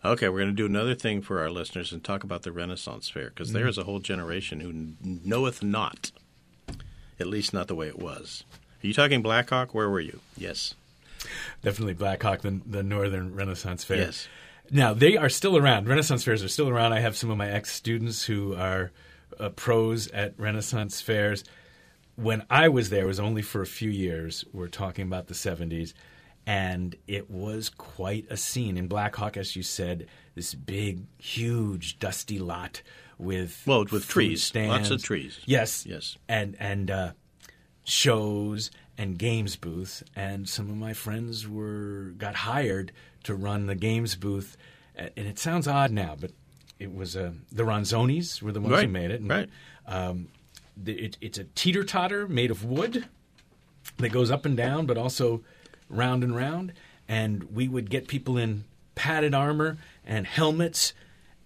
Okay, 0.05 0.29
we're 0.29 0.39
going 0.45 0.49
to 0.57 0.63
do 0.63 0.67
another 0.67 0.95
thing 0.95 1.21
for 1.23 1.41
our 1.41 1.51
listeners 1.51 1.93
and 1.93 2.03
talk 2.03 2.25
about 2.25 2.43
the 2.43 2.53
Renaissance 2.53 3.09
Fair 3.09 3.29
because 3.31 3.49
Mm-hmm. 3.49 3.59
there 3.59 3.69
is 3.69 3.79
a 3.79 3.85
whole 3.85 3.99
generation 4.01 4.61
who 4.61 4.95
knoweth 5.25 5.63
not, 5.63 6.11
at 7.21 7.27
least 7.27 7.53
not 7.53 7.69
the 7.69 7.75
way 7.75 7.89
it 7.89 7.99
was. 7.99 8.45
Are 8.83 8.87
you 8.87 8.95
talking 8.95 9.23
Black 9.23 9.51
Hawk? 9.51 9.75
Where 9.75 9.89
were 9.91 10.01
you? 10.01 10.21
Yes. 10.37 10.75
Definitely 11.63 11.95
Black 11.95 12.23
Hawk, 12.23 12.41
the, 12.43 12.61
the 12.67 12.83
Northern 12.83 13.35
Renaissance 13.35 13.85
Fair. 13.85 13.99
Yes. 13.99 14.29
Now 14.71 14.95
they 14.95 15.17
are 15.17 15.29
still 15.29 15.57
around. 15.57 15.89
Renaissance 15.89 16.25
fairs 16.25 16.43
are 16.43 16.49
still 16.49 16.69
around. 16.69 16.93
I 16.93 17.01
have 17.01 17.17
some 17.17 17.31
of 17.31 17.37
my 17.37 17.49
ex 17.49 17.71
students 17.73 18.25
who 18.25 18.55
are 18.57 18.91
uh, 19.39 19.49
pros 19.51 20.09
at 20.09 20.35
Renaissance 20.39 21.01
fairs. 21.01 21.45
When 22.17 22.45
I 22.51 22.69
was 22.69 22.91
there, 22.91 23.05
it 23.05 23.07
was 23.07 23.21
only 23.21 23.43
for 23.43 23.61
a 23.63 23.67
few 23.67 23.91
years. 23.91 24.45
We're 24.53 24.69
talking 24.69 25.07
about 25.07 25.27
the 25.29 25.35
'70s, 25.35 25.93
and 26.47 26.97
it 27.07 27.31
was 27.31 27.69
quite 27.69 28.27
a 28.31 28.37
scene 28.37 28.77
in 28.79 28.89
Black 28.89 29.15
Hawk, 29.17 29.37
as 29.37 29.55
you 29.55 29.63
said. 29.63 30.07
This 30.35 30.55
big, 30.55 31.05
huge, 31.19 31.99
dusty 31.99 32.39
lot 32.39 32.83
with 33.19 33.63
Well, 33.67 33.85
with 33.91 34.09
trees. 34.09 34.43
stands. 34.43 34.71
Lots 34.71 34.91
of 34.91 35.03
trees. 35.03 35.41
Yes, 35.47 35.85
Yes. 35.87 36.17
and 36.29 36.57
and 36.59 36.91
uh, 36.91 37.13
shows 37.85 38.71
and 38.99 39.19
games 39.19 39.57
booths, 39.57 40.03
and 40.15 40.49
some 40.49 40.71
of 40.71 40.77
my 40.77 40.93
friends 40.95 41.47
were 41.47 42.15
got 42.17 42.35
hired 42.35 42.93
to 43.25 43.35
run 43.35 43.67
the 43.67 43.75
games 43.75 44.17
booth. 44.17 44.57
And 44.95 45.11
it 45.27 45.39
sounds 45.39 45.69
odd 45.69 45.91
now, 45.91 46.17
but 46.19 46.31
it 46.79 46.95
was 46.95 47.15
uh, 47.17 47.33
the 47.53 47.65
Ronzonis 47.65 48.41
were 48.41 48.53
the 48.53 48.61
ones 48.63 48.81
who 48.81 48.89
made 48.89 49.11
it. 49.11 49.21
And, 49.21 49.29
right. 49.29 49.49
Um, 49.87 50.29
it, 50.85 51.17
it's 51.21 51.39
a 51.39 51.45
teeter 51.55 51.85
totter 51.85 52.27
made 52.29 52.51
of 52.51 52.65
wood 52.65 53.07
that 53.99 54.11
goes 54.11 54.31
up 54.31 54.45
and 54.45 54.57
down, 54.57 54.87
but 54.87 54.99
also 54.99 55.43
round 55.89 56.23
and 56.25 56.35
round. 56.37 56.73
And 57.09 57.55
we 57.55 57.69
would 57.69 57.89
get 57.91 58.09
people 58.09 58.37
in 58.37 58.65
padded 58.95 59.35
armor 59.35 59.79
and 60.05 60.27
helmets 60.27 60.93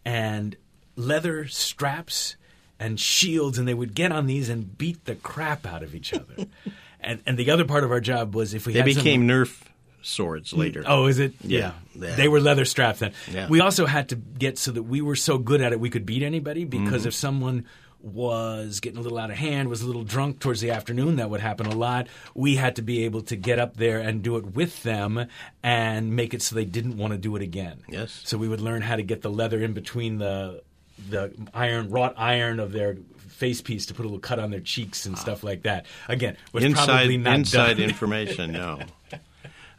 and 0.04 0.56
leather 0.96 1.46
straps 1.46 2.36
and 2.78 2.98
shields, 2.98 3.58
and 3.58 3.68
they 3.68 3.74
would 3.74 3.94
get 3.94 4.10
on 4.10 4.26
these 4.26 4.48
and 4.48 4.76
beat 4.78 5.04
the 5.04 5.14
crap 5.16 5.66
out 5.66 5.82
of 5.82 5.94
each 5.94 6.14
other. 6.14 6.46
and 7.00 7.20
and 7.26 7.36
the 7.38 7.50
other 7.50 7.64
part 7.66 7.84
of 7.84 7.90
our 7.90 8.00
job 8.00 8.34
was 8.34 8.54
if 8.54 8.66
we 8.66 8.72
They 8.72 8.78
had 8.80 8.92
some- 8.92 9.02
became 9.04 9.28
Nerf 9.28 9.60
swords 10.02 10.54
later. 10.54 10.82
Oh, 10.86 11.06
is 11.08 11.18
it? 11.18 11.34
Yeah. 11.42 11.72
Yeah. 11.94 12.14
They 12.16 12.26
were 12.26 12.40
leather 12.40 12.64
strapped 12.64 13.00
then. 13.00 13.12
Yeah. 13.30 13.48
We 13.50 13.60
also 13.60 13.84
had 13.84 14.08
to 14.08 14.16
get 14.16 14.56
so 14.56 14.72
that 14.72 14.84
we 14.84 15.02
were 15.02 15.14
so 15.16 15.36
good 15.36 15.60
at 15.60 15.72
it 15.72 15.80
we 15.80 15.90
could 15.90 16.06
beat 16.06 16.22
anybody 16.22 16.64
Mm-hmm. 16.64 16.84
because 16.86 17.04
if 17.04 17.12
someone 17.12 17.66
was 18.02 18.80
getting 18.80 18.98
a 18.98 19.02
little 19.02 19.18
out 19.18 19.30
of 19.30 19.36
hand, 19.36 19.68
was 19.68 19.82
a 19.82 19.86
little 19.86 20.04
drunk 20.04 20.40
towards 20.40 20.60
the 20.60 20.70
afternoon, 20.70 21.16
that 21.16 21.30
would 21.30 21.40
happen 21.40 21.66
a 21.66 21.74
lot. 21.74 22.06
We 22.34 22.56
had 22.56 22.76
to 22.76 22.82
be 22.82 23.04
able 23.04 23.22
to 23.22 23.36
get 23.36 23.58
up 23.58 23.76
there 23.76 23.98
and 23.98 24.22
do 24.22 24.36
it 24.36 24.54
with 24.54 24.82
them 24.82 25.26
and 25.62 26.16
make 26.16 26.34
it 26.34 26.42
so 26.42 26.54
they 26.54 26.64
didn't 26.64 26.96
want 26.96 27.12
to 27.12 27.18
do 27.18 27.36
it 27.36 27.42
again. 27.42 27.82
Yes. 27.88 28.22
So 28.24 28.38
we 28.38 28.48
would 28.48 28.60
learn 28.60 28.82
how 28.82 28.96
to 28.96 29.02
get 29.02 29.22
the 29.22 29.30
leather 29.30 29.60
in 29.62 29.72
between 29.72 30.18
the 30.18 30.62
the 31.08 31.32
iron 31.54 31.90
wrought 31.90 32.14
iron 32.18 32.60
of 32.60 32.72
their 32.72 32.98
face 33.28 33.62
piece 33.62 33.86
to 33.86 33.94
put 33.94 34.02
a 34.02 34.08
little 34.08 34.20
cut 34.20 34.38
on 34.38 34.50
their 34.50 34.60
cheeks 34.60 35.06
and 35.06 35.16
stuff 35.16 35.42
like 35.42 35.62
that. 35.62 35.86
Again, 36.08 36.36
was 36.52 36.62
inside 36.62 36.86
probably 36.86 37.16
not 37.16 37.34
inside 37.36 37.78
done. 37.78 37.80
information. 37.88 38.52
No. 38.52 38.80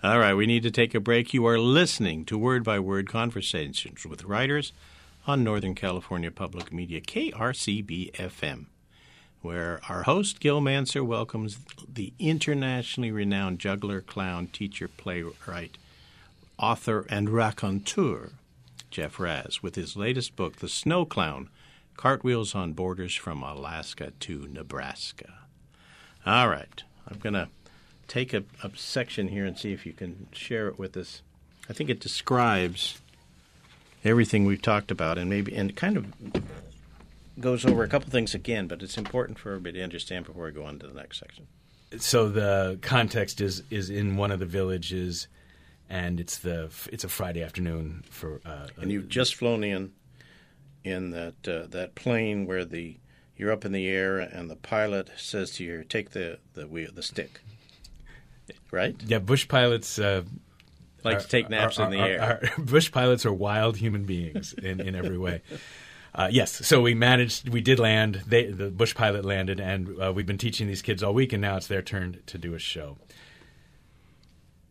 All 0.04 0.18
right, 0.18 0.34
we 0.34 0.48
need 0.48 0.64
to 0.64 0.72
take 0.72 0.96
a 0.96 1.00
break. 1.00 1.32
You 1.32 1.46
are 1.46 1.60
listening 1.60 2.26
to 2.26 2.38
Word 2.38 2.64
by 2.64 2.80
Word 2.80 3.08
Conversations 3.08 4.04
with 4.04 4.24
Writers 4.24 4.74
on 5.32 5.46
Northern 5.46 5.76
California 5.76 6.30
Public 6.30 6.74
Media, 6.74 7.00
KRCB 7.00 8.12
FM, 8.12 8.66
where 9.42 9.80
our 9.88 10.04
host, 10.04 10.42
Gil 10.42 10.60
Mansergh, 10.60 11.06
welcomes 11.06 11.58
the 11.88 12.12
internationally 12.20 13.12
renowned 13.12 13.58
juggler, 13.58 14.02
clown, 14.02 14.48
teacher, 14.48 14.90
playwright, 14.90 15.78
author, 16.60 17.06
and 17.10 17.30
raconteur, 17.30 18.32
Jeff 18.90 19.22
Raz, 19.22 19.64
with 19.64 19.76
his 19.76 19.96
latest 19.96 20.36
book, 20.36 20.58
The 20.58 20.68
Snow 20.68 21.06
Clown 21.06 21.48
Cartwheels 21.96 22.54
on 22.54 22.74
Borders 22.74 23.16
from 23.16 23.42
Alaska 23.42 24.12
to 24.20 24.50
Nebraska. 24.52 25.34
All 26.26 26.50
right. 26.50 26.84
I'm 27.08 27.20
going 27.20 27.36
to 27.36 27.48
take 28.10 28.34
a, 28.34 28.44
a 28.62 28.72
section 28.76 29.30
here 29.30 29.46
and 29.46 29.58
see 29.58 29.72
if 29.72 29.86
you 29.86 29.94
can 29.94 30.28
share 30.34 30.68
it 30.68 30.78
with 30.78 30.98
us. 30.98 31.22
I 31.70 31.74
think 31.74 31.90
it 31.90 32.02
describes 32.02 33.00
everything 34.04 34.46
we've 34.46 34.62
talked 34.62 34.92
about 34.92 35.18
and 35.18 35.30
maybe 35.30 35.56
and 35.56 35.76
kind 35.76 35.98
of 35.98 36.06
goes 37.40 37.66
over 37.66 37.84
a 37.84 37.88
couple 37.88 38.10
things 38.10 38.34
again, 38.36 38.68
but 38.68 38.82
it's 38.84 38.98
important 38.98 39.40
for 39.40 39.50
everybody 39.50 39.78
to 39.80 39.84
understand 39.84 40.26
before 40.26 40.46
we 40.46 40.52
go 40.52 40.64
on 40.64 40.80
to 40.80 40.88
the 40.88 40.94
next 40.94 41.20
section. 41.20 41.48
so 41.98 42.30
the 42.30 42.78
context 42.82 43.42
is 43.42 43.64
is 43.70 43.90
in 43.90 44.16
one 44.16 44.32
of 44.32 44.40
the 44.40 44.46
villages 44.46 45.28
and 45.92 46.20
it's 46.22 46.38
the 46.40 46.72
it's 46.92 47.04
a 47.04 47.10
Friday 47.10 47.44
afternoon 47.44 48.04
for. 48.10 48.40
Uh, 48.46 48.68
and 48.82 48.92
you've 48.92 49.10
just 49.10 49.36
flown 49.36 49.64
in 49.64 49.92
in 50.84 51.12
that 51.12 51.48
uh, 51.48 51.68
that 51.68 51.96
plane 51.96 52.46
where 52.46 52.66
the 52.66 52.98
you're 53.36 53.52
up 53.52 53.66
in 53.66 53.72
the 53.72 53.88
air 53.88 54.18
and 54.20 54.50
the 54.50 54.56
pilot 54.56 55.10
says 55.18 55.52
to 55.52 55.64
you, 55.64 55.84
"Take 55.84 56.12
the 56.12 56.40
the 56.54 56.66
wheel, 56.66 56.90
the 56.94 57.04
stick." 57.04 57.42
Right? 58.72 58.96
Yeah, 59.06 59.20
bush 59.20 59.48
pilots 59.48 60.00
uh, 60.00 60.24
like 61.04 61.18
are, 61.18 61.22
to 61.22 61.28
take 61.28 61.50
naps 61.50 61.80
are, 61.80 61.86
in 61.86 61.92
the 61.92 62.00
are, 62.00 62.06
air. 62.06 62.52
bush 62.58 62.92
pilots 62.92 63.26
are 63.26 63.34
wild 63.34 63.78
human 63.78 64.06
beings 64.06 64.54
in, 64.54 64.80
in 64.80 64.96
every 64.96 65.18
way. 65.18 65.42
Uh, 66.14 66.28
yes, 66.30 66.68
so 66.68 66.82
we 66.82 66.94
managed. 66.94 67.48
We 67.48 67.62
did 67.62 67.80
land. 67.80 68.24
They, 68.28 68.52
the 68.52 68.70
bush 68.70 68.94
pilot 68.94 69.24
landed, 69.24 69.62
and 69.62 69.98
uh, 69.98 70.12
we've 70.14 70.26
been 70.26 70.38
teaching 70.38 70.68
these 70.68 70.82
kids 70.82 71.02
all 71.02 71.14
week, 71.14 71.32
and 71.32 71.42
now 71.42 71.56
it's 71.56 71.68
their 71.68 71.82
turn 71.82 72.20
to 72.26 72.38
do 72.38 72.54
a 72.54 72.60
show. 72.60 72.98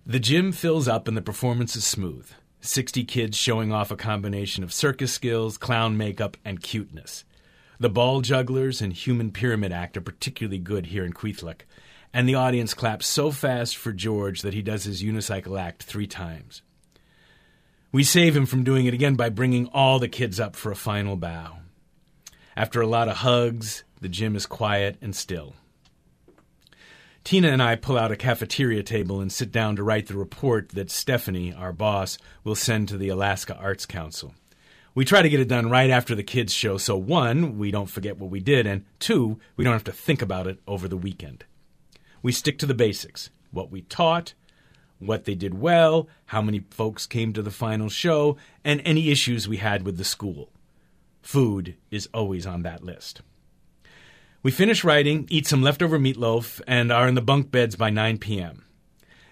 The 0.04 0.20
gym 0.20 0.52
fills 0.52 0.86
up, 0.86 1.08
and 1.08 1.16
the 1.16 1.22
performance 1.22 1.76
is 1.76 1.84
smooth. 1.84 2.30
Sixty 2.60 3.04
kids 3.04 3.38
showing 3.38 3.72
off 3.72 3.90
a 3.90 3.96
combination 3.96 4.62
of 4.62 4.70
circus 4.70 5.14
skills, 5.14 5.56
clown 5.56 5.96
makeup, 5.96 6.36
and 6.44 6.62
cuteness. 6.62 7.24
The 7.78 7.88
ball 7.88 8.20
jugglers 8.20 8.82
and 8.82 8.92
human 8.92 9.30
pyramid 9.30 9.72
act 9.72 9.96
are 9.96 10.02
particularly 10.02 10.58
good 10.58 10.86
here 10.86 11.06
in 11.06 11.14
Kwethluk, 11.14 11.62
and 12.12 12.28
the 12.28 12.34
audience 12.34 12.74
claps 12.74 13.06
so 13.06 13.30
fast 13.30 13.76
for 13.76 13.92
George 13.92 14.42
that 14.42 14.54
he 14.54 14.62
does 14.62 14.84
his 14.84 15.02
unicycle 15.02 15.60
act 15.60 15.82
three 15.82 16.06
times. 16.06 16.62
We 17.92 18.04
save 18.04 18.36
him 18.36 18.46
from 18.46 18.64
doing 18.64 18.86
it 18.86 18.94
again 18.94 19.14
by 19.14 19.30
bringing 19.30 19.66
all 19.68 19.98
the 19.98 20.08
kids 20.08 20.38
up 20.38 20.54
for 20.54 20.70
a 20.70 20.76
final 20.76 21.16
bow. 21.16 21.58
After 22.56 22.80
a 22.80 22.86
lot 22.86 23.08
of 23.08 23.18
hugs, 23.18 23.84
the 24.00 24.08
gym 24.08 24.36
is 24.36 24.46
quiet 24.46 24.96
and 25.00 25.14
still. 25.14 25.54
Tina 27.22 27.48
and 27.48 27.62
I 27.62 27.76
pull 27.76 27.98
out 27.98 28.12
a 28.12 28.16
cafeteria 28.16 28.82
table 28.82 29.20
and 29.20 29.30
sit 29.30 29.52
down 29.52 29.76
to 29.76 29.82
write 29.82 30.06
the 30.06 30.16
report 30.16 30.70
that 30.70 30.90
Stephanie, 30.90 31.52
our 31.52 31.72
boss, 31.72 32.16
will 32.44 32.54
send 32.54 32.88
to 32.88 32.96
the 32.96 33.08
Alaska 33.08 33.56
Arts 33.56 33.86
Council. 33.86 34.34
We 34.94 35.04
try 35.04 35.22
to 35.22 35.28
get 35.28 35.40
it 35.40 35.48
done 35.48 35.70
right 35.70 35.90
after 35.90 36.14
the 36.14 36.22
kids' 36.22 36.52
show, 36.52 36.78
so 36.78 36.96
one, 36.96 37.58
we 37.58 37.70
don't 37.70 37.90
forget 37.90 38.18
what 38.18 38.30
we 38.30 38.40
did, 38.40 38.66
and 38.66 38.84
two, 38.98 39.38
we 39.56 39.64
don't 39.64 39.74
have 39.74 39.84
to 39.84 39.92
think 39.92 40.22
about 40.22 40.46
it 40.46 40.58
over 40.66 40.88
the 40.88 40.96
weekend. 40.96 41.44
We 42.22 42.32
stick 42.32 42.58
to 42.58 42.66
the 42.66 42.74
basics 42.74 43.30
what 43.50 43.70
we 43.70 43.82
taught, 43.82 44.34
what 45.00 45.24
they 45.24 45.34
did 45.34 45.54
well, 45.54 46.08
how 46.26 46.40
many 46.40 46.64
folks 46.70 47.06
came 47.06 47.32
to 47.32 47.42
the 47.42 47.50
final 47.50 47.88
show, 47.88 48.36
and 48.64 48.80
any 48.84 49.10
issues 49.10 49.48
we 49.48 49.56
had 49.56 49.84
with 49.84 49.96
the 49.96 50.04
school. 50.04 50.50
Food 51.22 51.76
is 51.90 52.08
always 52.14 52.46
on 52.46 52.62
that 52.62 52.84
list. 52.84 53.22
We 54.42 54.50
finish 54.50 54.84
writing, 54.84 55.26
eat 55.28 55.46
some 55.46 55.62
leftover 55.62 55.98
meatloaf, 55.98 56.60
and 56.66 56.92
are 56.92 57.08
in 57.08 57.14
the 57.14 57.20
bunk 57.20 57.50
beds 57.50 57.76
by 57.76 57.90
9 57.90 58.18
p.m. 58.18 58.64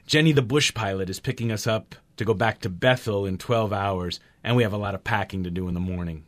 Jenny 0.06 0.32
the 0.32 0.42
bush 0.42 0.74
pilot 0.74 1.08
is 1.08 1.20
picking 1.20 1.52
us 1.52 1.66
up 1.66 1.94
to 2.16 2.24
go 2.24 2.34
back 2.34 2.60
to 2.60 2.68
Bethel 2.68 3.24
in 3.24 3.38
12 3.38 3.72
hours, 3.72 4.20
and 4.42 4.56
we 4.56 4.62
have 4.62 4.72
a 4.72 4.78
lot 4.78 4.94
of 4.94 5.04
packing 5.04 5.44
to 5.44 5.50
do 5.50 5.68
in 5.68 5.74
the 5.74 5.80
morning. 5.80 6.24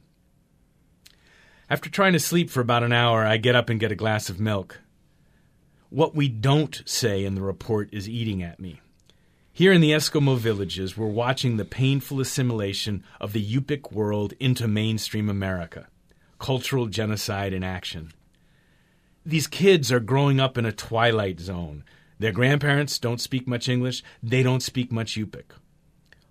After 1.69 1.91
trying 1.91 2.15
to 2.15 2.21
sleep 2.21 2.51
for 2.51 2.61
about 2.61 2.83
an 2.83 2.93
hour, 2.93 3.25
I 3.25 3.37
get 3.37 3.55
up 3.55 3.69
and 3.69 3.81
get 3.81 3.93
a 3.93 3.97
glass 3.97 4.29
of 4.29 4.41
milk. 4.41 4.81
What 5.91 6.15
we 6.15 6.29
don't 6.29 6.83
say 6.87 7.25
in 7.25 7.35
the 7.35 7.43
report 7.43 7.89
is 7.91 8.09
eating 8.09 8.45
at 8.45 8.61
me. 8.61 8.81
Here 9.53 9.73
in 9.73 9.81
the 9.81 9.91
Eskimo 9.91 10.39
villages, 10.39 10.97
we're 10.97 11.09
watching 11.09 11.57
the 11.57 11.65
painful 11.65 12.21
assimilation 12.21 13.03
of 13.21 13.33
the 13.33 13.45
Yupik 13.45 13.91
world 13.91 14.33
into 14.39 14.69
mainstream 14.69 15.29
America. 15.29 15.89
Cultural 16.39 16.87
genocide 16.87 17.53
in 17.53 17.65
action. 17.65 18.13
These 19.27 19.49
kids 19.49 19.91
are 19.91 19.99
growing 19.99 20.39
up 20.39 20.57
in 20.57 20.65
a 20.65 20.71
twilight 20.71 21.41
zone. 21.41 21.83
Their 22.21 22.33
grandparents 22.33 23.01
don't 23.01 23.21
speak 23.21 23.49
much 23.49 23.69
English, 23.69 24.05
they 24.23 24.45
don't 24.45 24.63
speak 24.63 24.93
much 24.93 25.17
Yupik. 25.17 25.57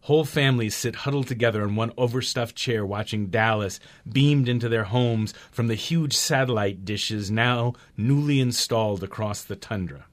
Whole 0.10 0.26
families 0.26 0.74
sit 0.74 0.96
huddled 0.96 1.28
together 1.28 1.64
in 1.64 1.76
one 1.76 1.92
overstuffed 1.96 2.56
chair 2.56 2.84
watching 2.84 3.28
Dallas 3.28 3.80
beamed 4.12 4.50
into 4.50 4.68
their 4.68 4.86
homes 4.86 5.36
from 5.52 5.68
the 5.68 5.76
huge 5.76 6.18
satellite 6.18 6.84
dishes 6.84 7.30
now 7.30 7.74
newly 7.96 8.40
installed 8.40 9.04
across 9.04 9.44
the 9.44 9.56
tundra. 9.56 10.08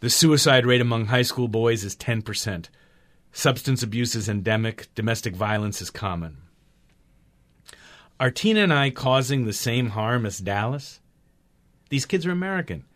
The 0.00 0.08
suicide 0.08 0.64
rate 0.64 0.80
among 0.80 1.08
high 1.08 1.20
school 1.20 1.46
boys 1.46 1.84
is 1.84 1.94
10%. 1.94 2.70
Substance 3.32 3.82
abuse 3.82 4.14
is 4.14 4.30
endemic, 4.30 4.88
domestic 4.94 5.36
violence 5.36 5.82
is 5.82 5.90
common. 5.90 6.38
Are 8.18 8.30
Tina 8.30 8.60
and 8.60 8.72
I 8.72 8.88
causing 8.88 9.44
the 9.44 9.52
same 9.52 9.90
harm 9.90 10.24
as 10.24 10.38
Dallas? 10.38 11.00
These 11.90 12.06
kids 12.06 12.24
are 12.24 12.32
American. 12.32 12.86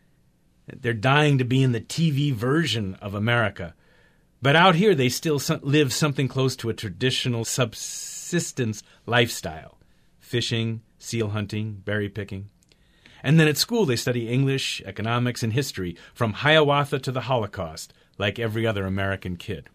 They're 0.66 0.94
dying 0.94 1.36
to 1.36 1.44
be 1.44 1.62
in 1.62 1.72
the 1.72 1.80
TV 1.82 2.32
version 2.32 2.94
of 3.02 3.12
America. 3.12 3.74
But 4.44 4.56
out 4.56 4.74
here, 4.74 4.94
they 4.94 5.08
still 5.08 5.40
live 5.62 5.90
something 5.90 6.28
close 6.28 6.54
to 6.56 6.68
a 6.68 6.74
traditional 6.74 7.46
subsistence 7.46 8.82
lifestyle 9.06 9.78
fishing, 10.18 10.82
seal 10.98 11.30
hunting, 11.30 11.80
berry 11.82 12.10
picking. 12.10 12.50
And 13.22 13.40
then 13.40 13.48
at 13.48 13.56
school, 13.56 13.86
they 13.86 13.96
study 13.96 14.28
English, 14.28 14.82
economics, 14.84 15.42
and 15.42 15.54
history 15.54 15.96
from 16.12 16.34
Hiawatha 16.34 16.98
to 16.98 17.10
the 17.10 17.22
Holocaust, 17.22 17.94
like 18.18 18.38
every 18.38 18.66
other 18.66 18.84
American 18.84 19.38
kid. 19.38 19.70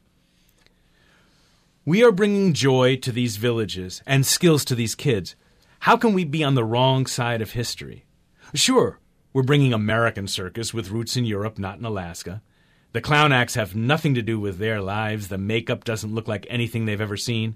We 1.83 2.03
are 2.03 2.11
bringing 2.11 2.53
joy 2.53 2.97
to 2.97 3.11
these 3.11 3.37
villages 3.37 4.03
and 4.05 4.23
skills 4.23 4.63
to 4.65 4.75
these 4.75 4.93
kids. 4.93 5.35
How 5.79 5.97
can 5.97 6.13
we 6.13 6.25
be 6.25 6.43
on 6.43 6.53
the 6.53 6.63
wrong 6.63 7.07
side 7.07 7.41
of 7.41 7.53
history? 7.53 8.05
Sure, 8.53 8.99
we're 9.33 9.41
bringing 9.41 9.73
American 9.73 10.27
circus 10.27 10.75
with 10.75 10.91
roots 10.91 11.17
in 11.17 11.25
Europe, 11.25 11.57
not 11.57 11.79
in 11.79 11.85
Alaska. 11.85 12.43
The 12.91 13.01
clown 13.01 13.31
acts 13.31 13.55
have 13.55 13.75
nothing 13.75 14.15
to 14.15 14.21
do 14.21 14.39
with 14.39 14.57
their 14.57 14.81
lives. 14.81 15.27
The 15.27 15.37
makeup 15.37 15.83
doesn't 15.83 16.13
look 16.13 16.27
like 16.27 16.47
anything 16.49 16.85
they've 16.85 16.99
ever 16.99 17.17
seen. 17.17 17.55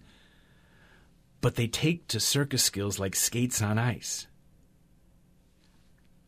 But 1.41 1.55
they 1.55 1.67
take 1.67 2.07
to 2.09 2.19
circus 2.19 2.63
skills 2.63 2.99
like 2.99 3.15
skates 3.15 3.61
on 3.61 3.77
ice. 3.77 4.27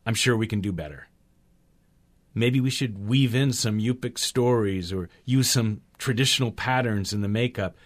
I'm 0.05 0.15
sure 0.15 0.35
we 0.35 0.47
can 0.47 0.61
do 0.61 0.71
better. 0.71 1.07
Maybe 2.33 2.59
we 2.59 2.69
should 2.69 3.07
weave 3.07 3.33
in 3.33 3.53
some 3.53 3.79
Yupik 3.79 4.17
stories 4.17 4.91
or 4.91 5.09
use 5.23 5.49
some 5.49 5.81
traditional 5.97 6.51
patterns 6.51 7.13
in 7.13 7.21
the 7.21 7.29
makeup. 7.29 7.77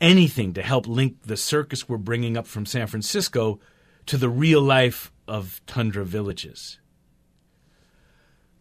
Anything 0.00 0.52
to 0.54 0.62
help 0.62 0.86
link 0.86 1.22
the 1.22 1.36
circus 1.36 1.88
we're 1.88 1.96
bringing 1.96 2.36
up 2.36 2.46
from 2.46 2.66
San 2.66 2.86
Francisco 2.86 3.58
to 4.06 4.16
the 4.16 4.28
real 4.28 4.62
life 4.62 5.10
of 5.26 5.60
tundra 5.66 6.04
villages. 6.04 6.78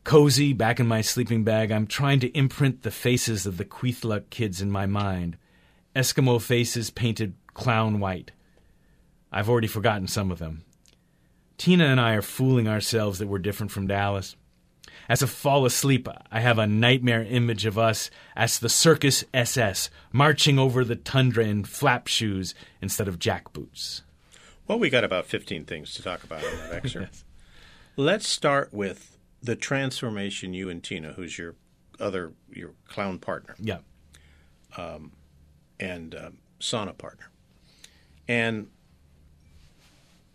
Cozy, 0.06 0.54
back 0.54 0.80
in 0.80 0.86
my 0.88 1.02
sleeping 1.02 1.44
bag, 1.44 1.72
I'm 1.72 1.88
trying 1.88 2.20
to 2.20 2.38
imprint 2.38 2.84
the 2.84 2.92
faces 2.92 3.48
of 3.48 3.58
the 3.58 3.66
Kwethluk 3.66 4.30
kids 4.30 4.62
in 4.62 4.70
my 4.70 4.86
mind. 4.86 5.36
Eskimo 5.96 6.40
faces 6.40 6.92
painted 6.92 7.34
clown 7.56 8.00
white. 8.00 8.32
I've 9.32 9.50
already 9.50 9.66
forgotten 9.66 10.08
some 10.08 10.32
of 10.32 10.38
them. 10.38 10.64
Tina 11.58 11.86
and 11.86 12.00
I 12.00 12.14
are 12.14 12.22
fooling 12.22 12.68
ourselves 12.68 13.18
that 13.18 13.28
we're 13.28 13.40
different 13.40 13.72
from 13.72 13.88
Dallas. 13.88 14.36
As 15.10 15.24
I 15.24 15.26
fall 15.26 15.66
asleep, 15.66 16.08
I 16.32 16.40
have 16.40 16.60
a 16.60 16.68
nightmare 16.68 17.24
image 17.24 17.66
of 17.66 17.80
us 17.80 18.12
as 18.36 18.60
the 18.60 18.70
Circus 18.70 19.24
SS 19.34 19.90
marching 20.12 20.60
over 20.60 20.86
the 20.86 20.96
tundra 20.96 21.46
in 21.46 21.64
flap 21.64 22.06
shoes 22.06 22.54
instead 22.80 23.08
of 23.08 23.18
jackboots. 23.18 24.02
Well, 24.68 24.78
we 24.78 24.92
got 24.92 25.04
about 25.04 25.26
15 25.26 25.66
things 25.66 25.96
to 25.96 26.04
talk 26.04 26.24
about 26.24 26.44
in 26.44 26.58
that 26.60 26.74
excerpt. 26.74 27.08
yes. 27.12 27.24
Let's 27.98 28.28
start 28.28 28.72
with 28.72 29.15
the 29.46 29.56
transformation 29.56 30.54
you 30.54 30.70
and 30.70 30.84
Tina, 30.84 31.14
who's 31.14 31.38
your 31.38 31.56
other 32.00 32.34
your 32.52 32.72
clown 32.88 33.20
partner, 33.20 33.56
yeah, 33.60 33.80
um, 34.76 35.12
and 35.80 36.16
um, 36.16 36.38
sauna 36.60 36.98
partner, 36.98 37.30
and 38.28 38.68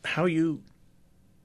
how 0.04 0.24
you 0.24 0.62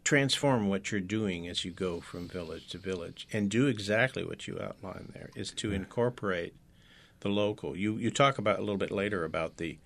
transform 0.03 0.69
what 0.69 0.91
you're 0.91 1.01
doing 1.01 1.47
as 1.47 1.65
you 1.65 1.71
go 1.71 1.99
from 1.99 2.27
village 2.27 2.67
to 2.69 2.77
village 2.77 3.27
and 3.33 3.49
do 3.49 3.65
exactly 3.65 4.23
what 4.23 4.47
you 4.47 4.59
outline 4.61 5.11
there 5.15 5.31
is 5.35 5.49
to 5.49 5.71
incorporate 5.71 6.53
the 7.21 7.29
local. 7.29 7.75
You 7.75 7.97
you 7.97 8.11
talk 8.11 8.37
about 8.37 8.59
a 8.59 8.61
little 8.61 8.77
bit 8.77 8.91
later 8.91 9.25
about 9.25 9.57
the 9.57 9.79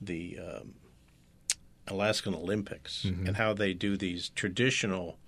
the 0.00 0.38
um, 0.38 0.74
Alaskan 1.88 2.34
Olympics 2.34 3.04
mm-hmm. 3.04 3.26
and 3.26 3.36
how 3.36 3.52
they 3.52 3.74
do 3.74 3.96
these 3.96 4.28
traditional 4.30 5.18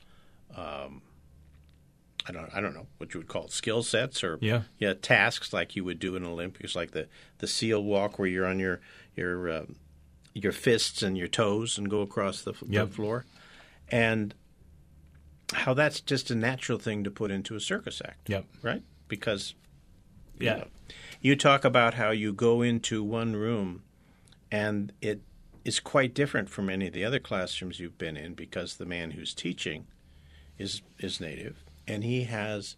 um, 0.56 1.02
I 2.28 2.32
don't 2.32 2.54
I 2.54 2.60
don't 2.60 2.74
know 2.74 2.86
what 2.98 3.14
you 3.14 3.20
would 3.20 3.28
call 3.28 3.44
it, 3.44 3.52
skill 3.52 3.82
sets 3.82 4.22
or 4.22 4.38
yeah. 4.40 4.62
yeah 4.78 4.94
tasks 4.94 5.53
like 5.53 5.74
you 5.76 5.84
would 5.84 5.98
do 5.98 6.16
in 6.16 6.24
Olympics, 6.24 6.76
like 6.76 6.90
the 6.90 7.09
the 7.38 7.46
seal 7.46 7.82
walk 7.82 8.18
where 8.18 8.28
you're 8.28 8.46
on 8.46 8.59
your 8.59 8.80
your 9.16 9.50
um, 9.50 9.76
your 10.34 10.53
fists 10.53 11.03
and 11.03 11.16
your 11.16 11.28
toes 11.28 11.78
and 11.78 11.90
go 11.90 12.00
across 12.00 12.42
the, 12.42 12.53
yep. 12.66 12.88
the 12.88 12.94
floor, 12.94 13.24
and 13.88 14.34
how 15.53 15.74
that's 15.74 16.00
just 16.00 16.30
a 16.30 16.34
natural 16.34 16.78
thing 16.78 17.05
to 17.05 17.11
put 17.11 17.30
into 17.30 17.57
a 17.57 17.61
circus 17.61 18.03
act. 18.05 18.28
Yep. 18.28 18.44
Right? 18.62 18.82
Because 19.09 19.55
yeah. 20.38 20.53
You, 20.53 20.61
know, 20.61 20.68
you 21.20 21.36
talk 21.36 21.64
about 21.64 21.94
how 21.94 22.11
you 22.11 22.32
go 22.32 22.62
into 22.62 23.03
one 23.03 23.34
room 23.34 23.82
and 24.50 24.92
it 25.00 25.20
is 25.64 25.80
quite 25.80 26.14
different 26.14 26.48
from 26.48 26.70
any 26.70 26.86
of 26.86 26.92
the 26.92 27.05
other 27.05 27.18
classrooms 27.18 27.80
you've 27.80 27.98
been 27.98 28.16
in 28.16 28.34
because 28.34 28.76
the 28.76 28.86
man 28.86 29.12
who's 29.12 29.34
teaching 29.34 29.86
is 30.59 30.82
is 30.98 31.20
native 31.20 31.64
and 31.89 32.05
he 32.05 32.24
has 32.24 32.76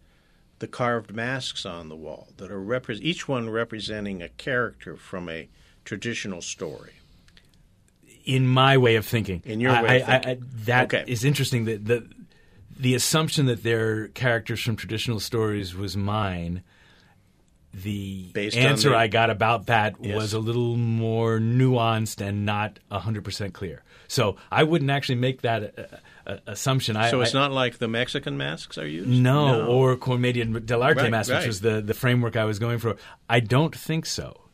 the 0.61 0.67
carved 0.69 1.13
masks 1.15 1.67
on 1.67 1.89
the 1.89 1.97
wall 1.97 2.29
that 2.37 2.51
are 2.51 2.61
repre- 2.61 3.01
each 3.03 3.27
one 3.29 3.51
representing 3.51 4.23
a 4.23 4.29
character 4.29 4.97
from 4.97 5.29
a 5.29 5.49
traditional 5.85 6.41
story. 6.41 6.93
In 8.25 8.47
my 8.47 8.77
way 8.77 8.97
of 8.97 9.07
thinking, 9.07 9.43
In 9.45 9.61
your 9.61 9.73
I- 9.73 9.83
way 9.83 10.03
I- 10.03 10.17
I- 10.33 10.39
that 10.65 10.93
Okay. 10.95 11.05
is 11.11 11.25
interesting. 11.25 11.65
That 11.65 11.85
the 11.87 12.09
the 12.79 12.95
assumption 12.95 13.45
that 13.45 13.63
they're 13.63 14.09
characters 14.09 14.63
from 14.63 14.75
traditional 14.75 15.21
stories 15.21 15.75
was 15.75 15.99
mine. 15.99 16.63
The 17.73 18.31
Based 18.35 18.57
answer 18.57 18.91
the- 18.91 18.97
I 18.97 19.07
got 19.07 19.31
about 19.31 19.67
that 19.67 19.95
Yes. 20.01 20.17
was 20.17 20.33
a 20.33 20.39
little 20.41 20.77
more 20.77 21.39
nuanced 21.39 22.21
and 22.21 22.45
not 22.45 22.81
hundred 22.91 23.23
percent 23.25 23.55
clear. 23.55 23.85
So 24.09 24.37
I 24.51 24.65
wouldn't 24.65 24.91
actually 24.91 25.15
make 25.17 25.43
that 25.43 25.79
uh, 25.79 26.31
uh, 26.31 26.37
assumption. 26.49 26.97
I, 26.97 27.11
So 27.11 27.21
it's 27.21 27.33
I- 27.35 27.39
not 27.39 27.53
like 27.53 27.79
the 27.79 27.87
Mexican 27.87 28.37
masks 28.37 28.77
are 28.77 28.87
used? 28.89 29.09
No, 29.09 29.67
or 29.67 29.97
Commedia 29.97 30.45
dell'arte 30.47 30.97
Right, 30.97 31.11
mask, 31.13 31.31
right. 31.31 31.39
which 31.39 31.47
was 31.47 31.61
the, 31.61 31.81
the 31.81 31.95
framework 31.95 32.35
I 32.37 32.45
was 32.45 32.59
going 32.59 32.79
for. 32.81 32.97
I 33.29 33.39
don't 33.39 33.75
think 33.77 34.05
so. 34.05 34.49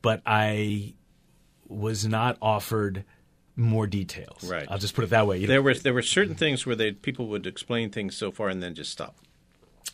But 0.00 0.22
I 0.24 0.94
was 1.66 2.06
not 2.06 2.36
offered 2.40 3.04
more 3.56 3.86
details. 3.86 4.48
Right. 4.48 4.66
I'll 4.70 4.78
just 4.78 4.94
put 4.94 5.04
it 5.04 5.10
that 5.10 5.26
way. 5.26 5.38
You 5.38 5.46
know, 5.46 5.52
There 5.54 5.62
were 5.62 5.74
there 5.74 5.94
were 5.94 6.02
certain 6.02 6.34
things 6.34 6.66
where 6.66 6.76
they 6.76 6.92
people 6.92 7.26
would 7.28 7.46
explain 7.46 7.90
things 7.90 8.16
so 8.16 8.30
far 8.30 8.48
and 8.48 8.62
then 8.62 8.74
just 8.74 8.92
stop. 8.92 9.16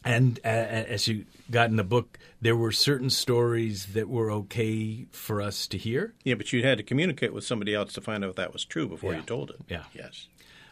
And 0.05 0.39
uh, 0.45 0.49
as 0.49 1.07
you 1.09 1.25
got 1.51 1.69
in 1.71 1.77
the 1.77 1.85
book, 1.85 2.19
there 2.41 2.57
were 2.57 2.73
certain 2.73 3.11
stories 3.11 3.87
that 3.93 4.09
were 4.09 4.31
okay 4.31 5.07
for 5.11 5.43
us 5.43 5.67
to 5.69 5.79
hear. 5.79 6.15
Yeah, 6.25 6.35
but 6.35 6.53
you 6.53 6.63
had 6.63 6.79
to 6.79 6.85
communicate 6.85 7.33
with 7.35 7.45
somebody 7.45 7.75
else 7.75 7.93
to 7.95 8.01
find 8.01 8.25
out 8.25 8.31
if 8.31 8.37
that 8.37 8.53
was 8.53 8.65
true 8.65 8.89
before 8.89 9.13
Yeah. 9.13 9.19
you 9.19 9.25
told 9.25 9.51
it. 9.51 9.57
Yeah. 9.69 9.85
Yes. 9.95 10.29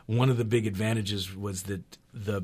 One 0.06 0.30
of 0.30 0.38
the 0.38 0.44
big 0.44 0.66
advantages 0.66 1.34
was 1.36 1.64
that 1.64 1.98
the 2.14 2.42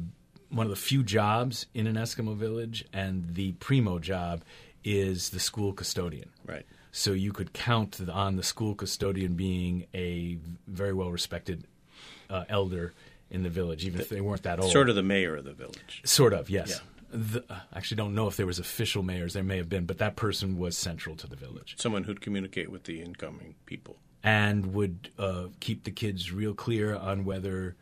one 0.51 0.66
of 0.66 0.70
the 0.70 0.77
few 0.77 1.03
jobs 1.03 1.66
in 1.75 1.87
an 1.87 1.97
Eskimo 1.97 2.37
village 2.37 2.85
and 2.93 3.35
the 3.35 3.53
primo 3.53 3.99
job 3.99 4.43
is 4.85 5.31
the 5.31 5.41
school 5.41 5.72
custodian. 5.72 6.29
Right. 6.47 6.66
So 6.93 7.12
you 7.12 7.33
could 7.33 7.53
count 7.55 7.99
on 8.09 8.37
the 8.37 8.43
school 8.43 8.75
custodian 8.75 9.35
being 9.35 9.87
a 9.95 10.39
very 10.68 10.93
well 10.93 11.11
respected 11.11 11.64
uh, 12.31 12.45
elder 12.49 12.93
in 13.35 13.43
the 13.43 13.51
village, 13.51 13.85
even 13.85 14.01
if 14.01 14.09
they 14.09 14.20
weren't 14.20 14.43
that 14.45 14.61
old. 14.61 14.70
Sort 14.72 14.89
of 14.89 14.95
the 14.95 15.03
mayor 15.03 15.37
of 15.37 15.45
the 15.45 15.53
village. 15.53 16.01
Sort 16.05 16.32
of, 16.32 16.49
yes. 16.49 16.68
Yeah. 16.70 16.76
The, 17.16 17.45
I 17.51 17.76
actually 17.76 17.97
don't 17.99 18.14
know 18.14 18.26
if 18.26 18.37
there 18.37 18.47
was 18.47 18.59
official 18.59 19.03
mayors. 19.03 19.35
There 19.35 19.45
may 19.45 19.57
have 19.59 19.68
been, 19.68 19.85
but 19.87 19.99
that 19.99 20.16
person 20.16 20.59
was 20.59 20.76
central 20.76 21.14
to 21.16 21.26
the 21.28 21.37
village 21.37 21.74
Someone 21.78 22.05
who'd 22.05 22.20
communicate 22.20 22.70
with 22.70 22.85
the 22.85 23.01
incoming 23.03 23.55
people. 23.66 23.97
and 24.22 24.72
would 24.74 25.11
uh, 25.18 25.45
keep 25.61 25.85
the 25.85 25.91
kids 25.93 26.32
real 26.32 26.55
clear 26.55 26.97
on 26.97 27.24
whether 27.24 27.76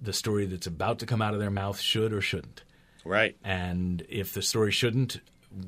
the 0.00 0.12
story 0.12 0.46
that's 0.46 0.66
about 0.66 0.98
to 1.00 1.06
come 1.06 1.22
out 1.22 1.32
of 1.34 1.38
their 1.40 1.50
mouth 1.50 1.78
should 1.78 2.12
or 2.12 2.20
shouldn't. 2.20 2.64
Right. 3.04 3.36
And 3.44 4.04
if 4.08 4.32
the 4.32 4.42
story 4.42 4.72
shouldn't, 4.72 5.20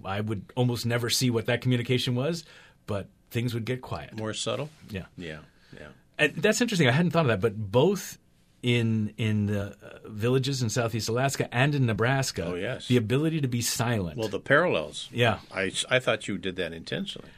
I 0.05 0.21
would 0.21 0.47
almost 0.57 0.85
never 0.87 1.09
see 1.11 1.31
what 1.31 1.47
that 1.47 1.61
communication 1.61 2.15
was, 2.17 2.45
but 2.87 3.09
things 3.31 3.55
would 3.55 3.65
get 3.65 3.81
quiet. 3.81 4.17
More 4.17 4.33
subtle? 4.35 4.71
Yeah. 4.91 5.05
Yeah. 5.17 5.39
Yeah. 5.79 5.89
And 6.19 6.35
that's 6.37 6.61
interesting. 6.61 6.89
I 6.89 6.93
hadn't 6.93 7.11
thought 7.13 7.27
of 7.27 7.29
that, 7.29 7.41
but 7.41 7.71
both 7.71 8.19
in 8.65 9.13
in 9.19 9.45
the 9.47 9.77
uh, 9.83 10.09
villages 10.09 10.63
in 10.63 10.71
southeast 10.71 11.09
Alaska 11.11 11.53
and 11.55 11.75
in 11.75 11.85
Nebraska, 11.85 12.47
Oh, 12.47 12.55
yes. 12.55 12.89
the 12.89 12.97
ability 12.97 13.43
to 13.43 13.49
be 13.49 13.61
silent. 13.61 14.17
Well, 14.17 14.29
the 14.29 14.41
parallels. 14.41 15.09
yeah, 15.13 15.41
I, 15.55 15.71
I 15.91 15.99
thought 15.99 16.27
you 16.27 16.39
did 16.39 16.57
that 16.57 16.73
intentionally. 16.73 17.29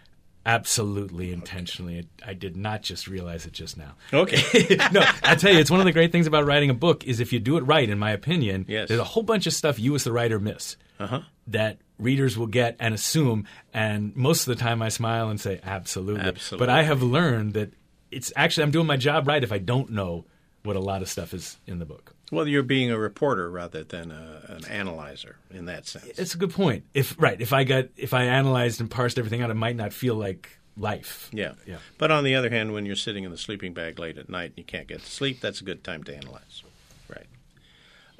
absolutely 0.46 1.32
intentionally. 1.32 2.06
I 2.24 2.32
did 2.34 2.56
not 2.56 2.82
just 2.82 3.08
realize 3.08 3.44
it 3.46 3.52
just 3.52 3.76
now. 3.76 3.94
Okay. 4.12 4.76
no, 4.92 5.02
I 5.24 5.34
tell 5.34 5.52
you, 5.52 5.58
it's 5.58 5.70
one 5.70 5.80
of 5.80 5.86
the 5.86 5.92
great 5.92 6.12
things 6.12 6.28
about 6.28 6.46
writing 6.46 6.70
a 6.70 6.74
book 6.74 7.04
is 7.04 7.18
if 7.18 7.32
you 7.32 7.40
do 7.40 7.56
it 7.56 7.62
right. 7.62 7.90
In 7.90 7.98
my 7.98 8.12
opinion, 8.12 8.64
Yes. 8.68 8.86
there's 8.88 9.00
a 9.00 9.04
whole 9.04 9.24
bunch 9.24 9.46
of 9.48 9.52
stuff 9.52 9.78
you 9.80 9.94
as 9.96 10.04
the 10.04 10.12
writer 10.12 10.38
miss 10.38 10.76
Uh-huh. 11.00 11.22
that 11.48 11.78
readers 11.98 12.38
will 12.38 12.46
get 12.46 12.76
and 12.78 12.94
assume. 12.94 13.44
And 13.74 14.14
most 14.14 14.46
of 14.46 14.56
the 14.56 14.62
time, 14.62 14.80
I 14.80 14.88
smile 14.90 15.28
and 15.28 15.40
say, 15.40 15.58
"Absolutely." 15.64 16.22
Absolutely. 16.22 16.64
But 16.66 16.72
I 16.72 16.84
have 16.84 17.02
learned 17.02 17.54
that 17.54 17.72
it's 18.12 18.32
actually 18.36 18.62
I'm 18.64 18.70
doing 18.70 18.86
my 18.86 18.96
job 18.96 19.26
right 19.26 19.42
if 19.42 19.50
I 19.50 19.58
don't 19.58 19.90
know 19.90 20.26
what 20.66 20.76
a 20.76 20.80
lot 20.80 21.00
of 21.02 21.08
stuff 21.08 21.32
is 21.32 21.58
in 21.66 21.78
the 21.78 21.84
book. 21.86 22.14
well, 22.32 22.46
you're 22.46 22.62
being 22.62 22.90
a 22.90 22.98
reporter 22.98 23.48
rather 23.50 23.84
than 23.84 24.10
a, 24.10 24.42
an 24.48 24.64
analyzer 24.66 25.36
in 25.50 25.66
that 25.66 25.86
sense. 25.86 26.06
It's 26.18 26.34
a 26.34 26.38
good 26.38 26.50
point. 26.52 26.84
If 26.92 27.14
right, 27.18 27.40
if 27.40 27.52
I 27.52 27.64
got 27.64 27.86
if 27.96 28.12
I 28.12 28.24
analyzed 28.24 28.80
and 28.80 28.90
parsed 28.90 29.18
everything 29.18 29.42
out, 29.42 29.50
it 29.50 29.54
might 29.54 29.76
not 29.76 29.92
feel 29.92 30.14
like 30.16 30.58
life. 30.76 31.30
yeah. 31.32 31.52
Yeah. 31.66 31.78
But 31.96 32.10
on 32.10 32.24
the 32.24 32.34
other 32.34 32.50
hand, 32.50 32.72
when 32.74 32.84
you're 32.84 32.96
sitting 32.96 33.24
in 33.24 33.30
the 33.30 33.38
sleeping 33.38 33.72
bag 33.72 33.98
late 33.98 34.18
at 34.18 34.28
night 34.28 34.50
and 34.50 34.58
you 34.58 34.64
can't 34.64 34.86
get 34.86 35.00
to 35.00 35.10
sleep, 35.10 35.40
that's 35.40 35.60
a 35.60 35.64
good 35.64 35.82
time 35.82 36.02
to 36.04 36.14
analyze. 36.14 36.62
Right. 37.08 37.26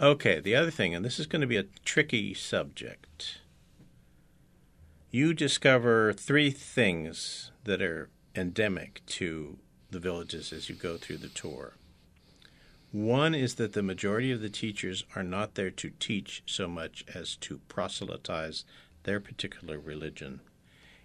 Okay, 0.01 0.41
the 0.41 0.55
other 0.55 0.71
thing, 0.71 0.95
and 0.95 1.05
this 1.05 1.19
is 1.19 1.27
going 1.27 1.41
to 1.41 1.47
be 1.47 1.57
a 1.59 1.65
tricky 1.85 2.33
subject. 2.33 3.41
You 5.11 5.35
discover 5.35 6.13
three 6.13 6.51
things 6.51 7.51
that 7.65 7.81
are 7.83 8.11
endemic 8.35 9.01
to 9.07 9.59
the 9.91 9.99
villages 9.99 10.53
as 10.53 10.69
you 10.69 10.75
go 10.75 10.97
through 10.97 11.19
the 11.19 11.29
tour. 11.29 11.75
One 12.97 13.35
is 13.35 13.57
that 13.57 13.75
the 13.75 13.83
majority 13.83 14.33
of 14.33 14.41
the 14.41 14.49
teachers 14.49 15.05
are 15.15 15.23
not 15.23 15.55
there 15.55 15.71
to 15.71 15.91
teach 15.99 16.43
so 16.47 16.67
much 16.67 17.05
as 17.15 17.37
to 17.37 17.59
proselytize 17.69 18.65
their 19.03 19.21
particular 19.21 19.79
religion. 19.79 20.41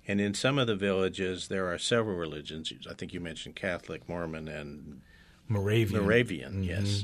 And 0.08 0.22
in 0.22 0.34
some 0.34 0.58
of 0.58 0.68
the 0.68 0.76
villages, 0.78 1.50
there 1.50 1.68
are 1.72 1.78
several 1.78 2.16
religions. 2.16 2.72
I 2.90 2.94
think 2.94 3.14
you 3.14 3.20
mentioned 3.20 3.56
Catholic, 3.58 4.08
Mormon, 4.08 4.48
and 4.48 5.02
Moravian. 5.50 6.02
Moravian, 6.04 6.64
yes. 6.64 7.04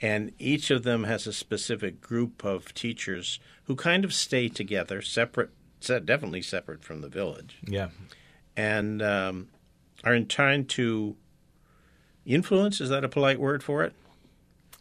And 0.00 0.32
each 0.38 0.70
of 0.70 0.84
them 0.84 1.04
has 1.04 1.26
a 1.26 1.32
specific 1.32 2.00
group 2.00 2.44
of 2.44 2.72
teachers 2.72 3.40
who 3.64 3.74
kind 3.74 4.04
of 4.04 4.14
stay 4.14 4.48
together, 4.48 5.02
separate, 5.02 5.50
definitely 5.80 6.42
separate 6.42 6.84
from 6.84 7.00
the 7.00 7.08
village, 7.08 7.58
Yeah. 7.66 7.88
and 8.56 9.02
um, 9.02 9.48
are 10.04 10.14
in 10.14 10.26
trying 10.28 10.66
to 10.66 11.16
influence. 12.24 12.80
Is 12.80 12.90
that 12.90 13.04
a 13.04 13.08
polite 13.08 13.40
word 13.40 13.62
for 13.64 13.82
it? 13.82 13.92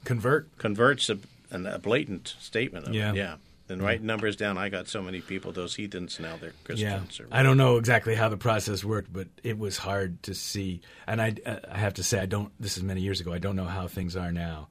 Convert. 0.03 0.57
Converts 0.57 1.09
a, 1.09 1.19
an, 1.51 1.65
a 1.65 1.79
blatant 1.79 2.35
statement. 2.39 2.87
Of 2.87 2.93
Yeah. 2.93 3.11
It. 3.11 3.15
Yeah. 3.17 3.35
Then 3.69 3.83
write 3.83 4.01
numbers 4.01 4.35
down. 4.35 4.57
I 4.57 4.69
got 4.69 4.87
so 4.87 4.99
many 5.03 5.21
people. 5.21 5.51
Those 5.51 5.75
heathens 5.75 6.19
now 6.19 6.37
they're 6.37 6.53
Yeah, 6.75 6.97
Christians. 6.97 7.19
Or, 7.19 7.27
I 7.31 7.43
don't 7.43 7.57
know 7.57 7.77
exactly 7.77 8.15
how 8.15 8.27
the 8.27 8.35
process 8.35 8.83
worked, 8.83 9.13
but 9.13 9.27
it 9.43 9.59
was 9.59 9.77
hard 9.77 10.23
to 10.23 10.33
see. 10.33 10.81
And 11.05 11.21
I, 11.21 11.35
uh, 11.45 11.57
I 11.71 11.77
have 11.77 11.93
to 11.95 12.03
say, 12.03 12.19
I 12.19 12.25
don't. 12.25 12.51
This 12.59 12.77
is 12.77 12.83
many 12.83 13.01
years 13.01 13.21
ago. 13.21 13.31
I 13.31 13.37
don't 13.37 13.55
know 13.55 13.65
how 13.65 13.87
things 13.87 14.15
are 14.15 14.31
now, 14.31 14.69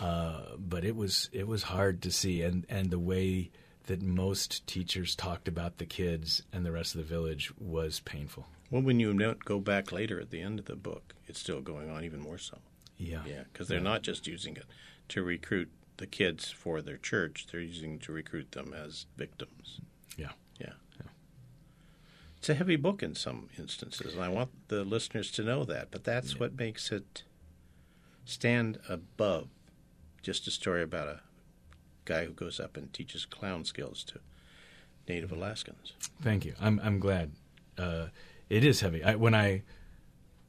uh, 0.00 0.42
but 0.56 0.84
it 0.84 0.94
was 0.94 1.28
it 1.32 1.48
was 1.48 1.64
hard 1.64 2.02
to 2.02 2.12
see, 2.12 2.42
and 2.42 2.64
and 2.68 2.90
the 2.90 3.00
way 3.00 3.50
that 3.86 4.00
most 4.00 4.64
teachers 4.68 5.16
talked 5.16 5.48
about 5.48 5.78
the 5.78 5.86
kids 5.86 6.44
and 6.52 6.64
the 6.64 6.70
rest 6.70 6.94
of 6.94 7.00
the 7.00 7.06
village 7.06 7.52
was 7.58 7.98
painful. 8.00 8.46
Well, 8.70 8.82
when 8.82 9.00
you 9.00 9.34
go 9.44 9.58
back 9.58 9.90
later 9.90 10.20
at 10.20 10.30
the 10.30 10.40
end 10.40 10.60
of 10.60 10.66
the 10.66 10.76
book, 10.76 11.14
it's 11.26 11.40
still 11.40 11.60
going 11.60 11.90
on 11.90 12.04
even 12.04 12.20
more 12.20 12.38
so. 12.38 12.58
Yeah, 12.98 13.22
Yeah, 13.26 13.42
because 13.52 13.68
they're 13.68 13.80
not 13.80 14.02
just 14.02 14.26
using 14.26 14.56
it 14.56 14.64
to 15.08 15.22
recruit 15.22 15.70
the 15.98 16.06
kids 16.06 16.50
for 16.50 16.80
their 16.82 16.96
church; 16.98 17.46
they're 17.50 17.60
using 17.60 17.98
to 18.00 18.12
recruit 18.12 18.52
them 18.52 18.72
as 18.74 19.06
victims. 19.16 19.80
yeah. 20.16 20.30
Yeah. 20.58 20.72
It's 22.38 22.48
a 22.48 22.54
heavy 22.54 22.76
book 22.76 23.02
in 23.02 23.14
some 23.14 23.48
instances, 23.58 24.14
and 24.14 24.22
I 24.22 24.28
want 24.28 24.50
the 24.68 24.84
listeners 24.84 25.30
to 25.32 25.42
know 25.42 25.64
that. 25.64 25.90
But 25.90 26.04
that's 26.04 26.38
what 26.38 26.56
makes 26.58 26.92
it 26.92 27.24
stand 28.24 28.78
above 28.88 29.48
just 30.22 30.46
a 30.46 30.50
story 30.50 30.82
about 30.82 31.08
a 31.08 31.20
guy 32.04 32.24
who 32.24 32.32
goes 32.32 32.60
up 32.60 32.76
and 32.76 32.92
teaches 32.92 33.24
clown 33.24 33.64
skills 33.64 34.04
to 34.04 34.20
Native 35.08 35.32
Alaskans. 35.32 35.94
Thank 36.22 36.44
you. 36.44 36.54
I'm 36.60 36.80
I'm 36.82 36.98
glad. 37.00 37.32
Uh, 37.78 38.06
it 38.48 38.64
is 38.64 38.80
heavy. 38.80 39.02
I, 39.02 39.14
when 39.16 39.34
I 39.34 39.62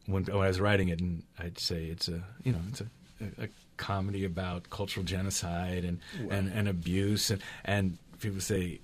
when, 0.07 0.23
when 0.25 0.43
I 0.43 0.47
was 0.47 0.59
writing 0.59 0.89
it, 0.89 0.99
and 0.99 1.23
I'd 1.37 1.59
say 1.59 1.85
it's 1.85 2.07
a 2.07 2.23
you 2.43 2.51
know 2.53 2.59
it's 2.69 2.81
a, 2.81 2.85
a, 3.21 3.43
a 3.45 3.47
comedy 3.77 4.25
about 4.25 4.69
cultural 4.69 5.05
genocide 5.05 5.83
and 5.85 5.99
and, 6.31 6.51
and 6.51 6.67
abuse, 6.67 7.29
and 7.31 7.41
and 7.65 7.97
people 8.19 8.39
say 8.41 8.79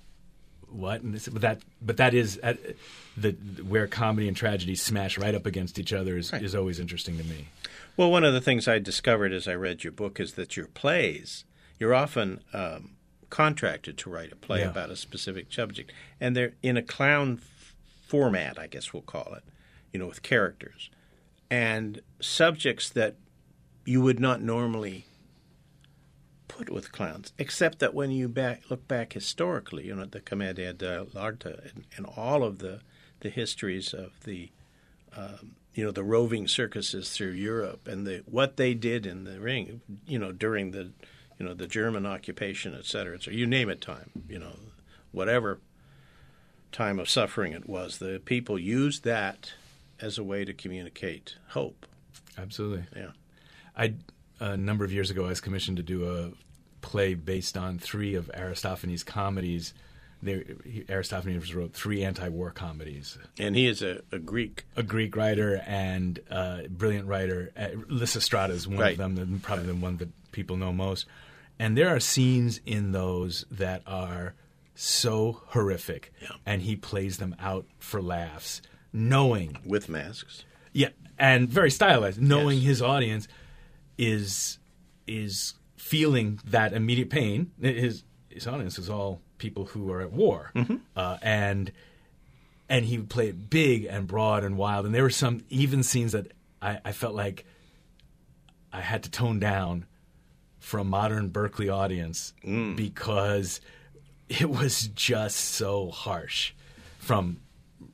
what 0.69 1.01
and 1.01 1.13
this, 1.13 1.28
but 1.28 1.41
that 1.41 1.61
but 1.82 1.97
that 1.97 2.13
is 2.13 2.39
uh, 2.43 2.53
the 3.17 3.32
where 3.67 3.88
comedy 3.88 4.28
and 4.28 4.36
tragedy 4.38 4.76
smash 4.76 5.17
right 5.17 5.36
up 5.36 5.45
against 5.45 5.78
each 5.80 5.93
other 5.93 6.17
is, 6.17 6.32
Right. 6.32 6.41
is 6.43 6.55
always 6.55 6.80
interesting 6.80 7.17
to 7.17 7.24
me. 7.24 7.47
Well, 7.95 8.09
one 8.09 8.24
of 8.24 8.34
the 8.34 8.41
things 8.41 8.67
I 8.67 8.80
discovered 8.80 9.34
as 9.34 9.47
I 9.47 9.53
read 9.53 9.84
your 9.84 9.93
book 9.93 10.19
is 10.19 10.34
that 10.34 10.57
your 10.57 10.65
plays, 10.65 11.45
you're 11.80 11.93
often 11.93 12.41
um, 12.53 12.95
contracted 13.30 13.99
to 13.99 14.09
write 14.09 14.32
a 14.32 14.36
play 14.36 14.61
Yeah. 14.61 14.69
about 14.71 14.89
a 14.89 14.95
specific 14.95 15.53
subject, 15.53 15.91
and 16.19 16.36
they're 16.36 16.53
in 16.63 16.76
a 16.76 16.82
clown 16.82 17.39
f- 17.39 17.76
format, 18.07 18.57
I 18.57 18.65
guess 18.65 18.93
we'll 18.93 19.03
call 19.03 19.36
it, 19.38 19.43
you 19.91 19.99
know, 19.99 20.07
with 20.07 20.24
characters 20.24 20.89
and 21.50 22.02
subjects 22.20 22.89
that 22.89 23.16
you 23.86 24.02
would 24.02 24.20
not 24.20 24.41
normally 24.41 25.06
put 26.48 26.70
with 26.70 26.91
clowns, 26.91 27.34
except 27.38 27.80
that 27.80 27.94
when 27.94 28.12
you 28.12 28.28
back, 28.28 28.64
look 28.70 28.88
back 28.88 29.14
historically, 29.14 29.88
you 29.88 29.96
know, 29.96 30.06
the 30.06 30.22
Commedia 30.22 30.74
dell'arte 30.74 31.72
and, 31.74 31.86
and 31.98 32.06
all 32.06 32.44
of 32.44 32.60
the 32.60 32.82
the 33.22 33.30
histories 33.30 33.94
of 33.94 34.12
the 34.26 34.52
um, 35.16 35.56
you 35.74 35.84
know 35.84 35.91
the 35.91 36.04
roving 36.04 36.48
circuses 36.48 37.10
through 37.12 37.32
Europe 37.32 37.88
and 37.88 38.06
the 38.06 38.22
what 38.26 38.58
they 38.58 38.74
did 38.74 39.06
in 39.06 39.24
the 39.24 39.39
ring, 39.39 39.82
you 40.06 40.20
know, 40.20 40.32
during 40.32 40.72
the 40.72 40.91
you 41.39 41.46
know, 41.46 41.54
the 41.54 41.68
German 41.68 42.06
occupation, 42.06 42.76
et 42.78 42.86
cetera, 42.86 43.16
et 43.16 43.24
cetera. 43.24 43.38
You 43.38 43.48
name 43.48 43.70
it, 43.70 43.82
time, 43.82 44.12
you 44.30 44.39
know, 44.39 44.56
whatever 45.12 45.60
time 46.72 47.00
of 47.00 47.10
suffering 47.10 47.54
it 47.54 47.68
was, 47.68 47.98
the 47.98 48.22
people 48.24 48.58
used 48.58 49.04
that 49.04 49.54
as 50.04 50.18
a 50.18 50.24
way 50.24 50.43
to 50.45 50.54
communicate 50.54 51.36
hope. 51.49 51.86
Absolutely. 52.38 52.84
Yeah. 52.95 53.12
I 53.76 53.93
a 54.39 54.58
number 54.58 54.84
of 54.84 54.91
years 54.91 55.10
ago 55.10 55.26
I 55.26 55.30
was 55.30 55.41
commissioned 55.41 55.78
to 55.78 55.84
do 55.84 56.10
a 56.10 56.32
play 56.82 57.14
based 57.14 57.56
on 57.58 57.80
three 57.80 58.16
of 58.16 58.30
Aristophanes' 58.34 59.04
comedies. 59.04 59.74
They, 60.22 60.43
Aristophanes 60.89 61.54
wrote 61.54 61.74
three 61.74 62.04
anti-war 62.04 62.51
comedies. 62.51 63.18
And 63.39 63.56
he 63.56 63.68
is 63.68 63.82
a, 63.82 64.01
a 64.12 64.20
Greek. 64.20 64.66
A 64.76 64.84
Greek 64.84 65.16
writer 65.16 65.62
and 65.66 66.20
a 66.30 66.66
brilliant 66.70 67.08
writer. 67.08 67.51
Uh, 67.58 67.68
Lysistrata 67.89 68.51
is 68.51 68.68
one 68.68 68.78
Right. 68.80 68.99
of 68.99 69.16
them, 69.16 69.39
probably 69.43 69.66
the 69.68 69.76
one 69.76 69.97
that 69.97 70.10
people 70.32 70.56
know 70.58 70.72
most. 70.74 71.06
And 71.60 71.78
there 71.78 71.89
are 71.95 71.99
scenes 71.99 72.60
in 72.66 72.91
those 72.93 73.45
that 73.51 73.82
are 73.86 74.34
so 74.76 75.41
horrific, 75.47 76.12
Yeah. 76.22 76.30
and 76.45 76.62
he 76.64 76.76
plays 76.76 77.18
them 77.18 77.36
out 77.39 77.66
for 77.80 78.01
laughs, 78.01 78.62
knowing 78.94 79.58
with 79.66 79.89
masks. 79.89 80.46
yeah, 80.72 80.89
and 81.20 81.50
very 81.50 81.72
stylized, 81.72 82.22
knowing 82.22 82.58
Yes. 82.60 82.68
his 82.68 82.82
audience 82.82 83.28
is 83.98 84.60
is 85.08 85.56
feeling 85.76 86.39
that 86.46 86.72
immediate 86.74 87.10
pain. 87.10 87.52
His 87.62 88.04
his 88.30 88.48
audience 88.48 88.78
is 88.80 88.89
all 88.89 89.22
people 89.38 89.66
who 89.66 89.91
are 89.91 90.02
at 90.02 90.12
war, 90.14 90.52
uh, 90.96 91.18
and 91.22 91.72
and 92.70 92.86
he 92.86 92.98
would 92.98 93.10
play 93.10 93.28
it 93.30 93.50
big 93.50 93.86
and 93.86 94.08
broad 94.08 94.44
and 94.44 94.58
wild. 94.58 94.86
And 94.86 94.96
there 94.96 95.04
were 95.04 95.10
some 95.10 95.44
even 95.50 95.84
scenes 95.84 96.14
that 96.14 96.32
I, 96.62 96.80
I 96.86 96.91
felt 96.94 97.14
like 97.14 97.46
I 98.72 98.82
had 98.82 99.04
to 99.04 99.12
tone 99.12 99.39
down 99.39 99.86
for 100.60 100.80
a 100.80 100.84
modern 100.84 101.28
Berkeley 101.30 101.68
audience 101.70 102.34
because 102.76 103.60
it 104.30 104.50
was 104.50 104.88
just 104.96 105.36
so 105.38 105.91
harsh 105.91 106.54
from 107.00 107.41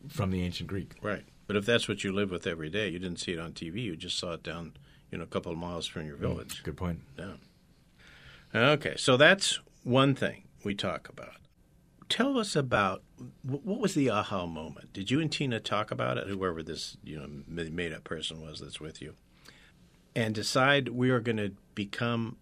from 0.08 0.32
the 0.32 0.44
ancient 0.44 0.70
Greek. 0.70 0.96
Right. 1.02 1.24
But 1.48 1.56
if 1.56 1.66
that's 1.66 1.88
what 1.88 2.04
you 2.04 2.12
live 2.12 2.30
with 2.30 2.46
every 2.46 2.70
day, 2.70 2.90
you 2.90 3.00
didn't 3.00 3.20
see 3.20 3.34
it 3.34 3.40
on 3.40 3.54
TV. 3.54 3.82
You 3.82 3.96
just 3.96 4.20
saw 4.20 4.34
it 4.34 4.44
down, 4.44 4.74
you 5.12 5.18
know, 5.18 5.24
a 5.24 5.28
couple 5.28 5.52
of 5.52 5.58
miles 5.58 5.88
from 5.88 6.06
your 6.06 6.16
mm, 6.16 6.22
village. 6.22 6.62
Good 6.64 6.78
point. 6.78 7.00
Yeah. 7.18 7.34
Okay, 8.54 8.96
so 8.98 9.18
that's 9.18 9.60
one 9.84 10.16
thing 10.16 10.44
we 10.64 10.76
talk 10.76 11.10
about. 11.10 11.36
Tell 12.08 12.40
us 12.40 12.56
about 12.56 13.04
what 13.44 13.80
was 13.80 13.94
the 13.94 14.10
aha 14.10 14.48
moment? 14.48 14.94
Did 14.94 15.12
you 15.12 15.20
and 15.20 15.32
Tina 15.32 15.60
talk 15.60 15.92
about 15.92 16.18
it? 16.18 16.28
Whoever 16.28 16.64
this 16.64 16.98
you 17.04 17.20
know 17.20 17.28
made 17.48 17.94
up 17.94 18.04
person 18.04 18.42
was 18.42 18.60
that's 18.60 18.82
with 18.82 19.02
you, 19.02 19.14
and 20.16 20.34
decide 20.34 20.90
we 20.90 21.12
are 21.12 21.20
going 21.20 21.38
to 21.38 21.52
become 21.76 22.38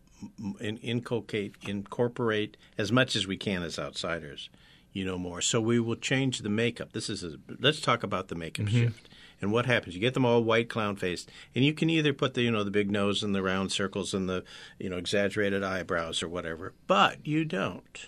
in, 0.59 0.77
inculcate 0.77 1.55
incorporate 1.67 2.55
as 2.77 2.91
much 2.91 3.15
as 3.15 3.27
we 3.27 3.35
can 3.35 3.63
as 3.63 3.77
outsiders, 3.77 4.49
you 4.97 5.05
know 5.05 5.17
more. 5.17 5.41
So 5.41 5.61
we 5.61 5.79
will 5.79 5.95
change 5.95 6.39
the 6.39 6.49
makeup. 6.49 6.93
This 6.93 7.09
is 7.09 7.23
a, 7.23 7.37
let's 7.59 7.79
talk 7.81 8.03
about 8.03 8.27
the 8.27 8.35
makeup 8.35 8.65
mm-hmm. 8.65 8.85
shift. 8.85 9.09
And 9.39 9.51
what 9.51 9.67
happens? 9.67 9.93
You 9.93 10.01
get 10.01 10.15
them 10.15 10.25
all 10.25 10.43
white, 10.43 10.67
clown 10.67 10.95
faced, 10.95 11.29
and 11.53 11.63
you 11.63 11.73
can 11.73 11.89
either 11.91 12.11
put 12.11 12.33
the 12.33 12.41
you 12.41 12.51
know 12.51 12.63
the 12.63 12.71
big 12.71 12.89
nose 12.89 13.21
and 13.21 13.35
the 13.35 13.43
round 13.43 13.71
circles 13.71 14.13
and 14.13 14.27
the 14.27 14.43
you 14.79 14.89
know 14.89 14.97
exaggerated 14.97 15.63
eyebrows 15.63 16.23
or 16.23 16.27
whatever, 16.27 16.73
but 16.87 17.25
you 17.25 17.45
don't. 17.45 18.07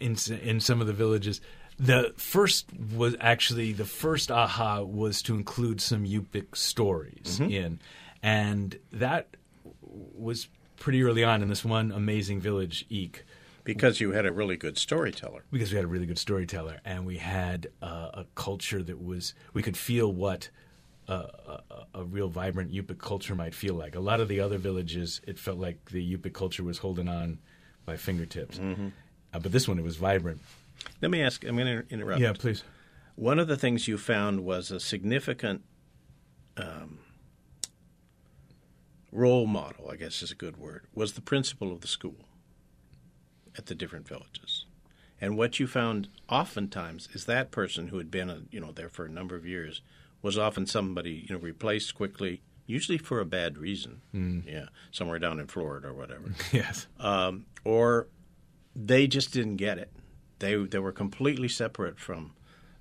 in 0.00 0.16
in 0.42 0.60
some 0.60 0.80
of 0.80 0.86
the 0.86 0.92
villages. 0.92 1.40
The 1.78 2.14
first 2.16 2.66
was 2.94 3.16
actually 3.20 3.72
the 3.72 3.84
first 3.84 4.30
aha 4.30 4.82
was 4.82 5.20
to 5.22 5.34
include 5.34 5.80
some 5.80 6.04
Yupik 6.04 6.56
stories 6.56 7.38
mm-hmm. 7.38 7.50
in, 7.50 7.80
and 8.22 8.78
that 8.92 9.28
was 9.82 10.48
pretty 10.78 11.02
early 11.02 11.24
on 11.24 11.42
in 11.42 11.48
this 11.48 11.64
one 11.64 11.92
amazing 11.92 12.40
village, 12.40 12.86
Eek, 12.88 13.24
Because 13.66 14.00
you 14.00 14.12
had 14.12 14.24
a 14.24 14.32
really 14.32 14.56
good 14.56 14.78
storyteller. 14.78 15.44
because 15.50 15.70
we 15.72 15.76
had 15.76 15.84
a 15.84 15.88
really 15.88 16.06
good 16.06 16.18
storyteller 16.18 16.80
and 16.84 17.04
we 17.04 17.18
had 17.18 17.66
uh, 17.82 18.10
a 18.14 18.26
culture 18.34 18.82
that 18.82 19.02
was 19.02 19.34
we 19.52 19.62
could 19.62 19.76
feel 19.76 20.12
what 20.12 20.48
uh, 21.08 21.26
a, 21.48 22.00
a 22.00 22.04
real 22.04 22.28
vibrant 22.28 22.72
Yupik 22.72 22.98
culture 22.98 23.34
might 23.34 23.54
feel 23.54 23.74
like. 23.74 23.94
A 23.94 24.00
lot 24.00 24.20
of 24.20 24.28
the 24.28 24.40
other 24.40 24.58
villages, 24.58 25.20
it 25.26 25.38
felt 25.38 25.58
like 25.58 25.90
the 25.90 26.16
Yupik 26.16 26.32
culture 26.32 26.64
was 26.64 26.78
holding 26.78 27.08
on 27.08 27.38
by 27.84 27.96
fingertips, 27.96 28.58
uh, 28.58 29.38
but 29.38 29.52
this 29.52 29.68
one 29.68 29.78
it 29.78 29.84
was 29.84 29.96
vibrant. 29.96 30.40
Let 31.00 31.10
me 31.10 31.22
ask. 31.22 31.44
I'm 31.44 31.56
going 31.56 31.82
to 31.82 31.92
interrupt. 31.92 32.20
Yeah, 32.20 32.32
please. 32.32 32.64
One 33.14 33.38
of 33.38 33.48
the 33.48 33.56
things 33.56 33.88
you 33.88 33.96
found 33.98 34.44
was 34.44 34.70
a 34.70 34.78
significant 34.80 35.62
um, 36.56 36.98
role 39.12 39.46
model. 39.46 39.90
I 39.90 39.96
guess 39.96 40.22
is 40.22 40.30
a 40.30 40.34
good 40.34 40.56
word. 40.56 40.86
Was 40.94 41.14
the 41.14 41.20
principal 41.20 41.72
of 41.72 41.80
the 41.80 41.88
school 41.88 42.25
at 43.58 43.66
the 43.66 43.74
different 43.74 44.06
villages, 44.08 44.66
and 45.20 45.36
what 45.36 45.58
you 45.58 45.66
found 45.66 46.08
oftentimes 46.28 47.08
is 47.12 47.24
that 47.24 47.50
person 47.50 47.88
who 47.88 47.98
had 47.98 48.10
been, 48.10 48.30
uh, 48.30 48.40
you 48.50 48.60
know, 48.60 48.72
there 48.72 48.88
for 48.88 49.04
a 49.06 49.08
number 49.10 49.34
of 49.36 49.46
years 49.46 49.80
was 50.22 50.36
often 50.38 50.66
somebody 50.66 51.24
you 51.28 51.34
know 51.34 51.40
replaced 51.40 51.94
quickly, 51.94 52.42
usually 52.66 52.98
for 52.98 53.20
a 53.20 53.24
bad 53.24 53.56
reason. 53.58 54.00
Yeah, 54.46 54.66
somewhere 54.90 55.18
down 55.18 55.38
in 55.40 55.46
Florida 55.46 55.88
or 55.88 55.94
whatever. 55.94 56.32
Yes. 56.52 56.86
um, 56.98 57.46
or 57.64 58.08
they 58.74 59.06
just 59.06 59.32
didn't 59.32 59.56
get 59.56 59.78
it. 59.78 59.92
They 60.38 60.54
they 60.56 60.78
were 60.78 60.92
completely 60.92 61.48
separate 61.48 61.98
from 61.98 62.32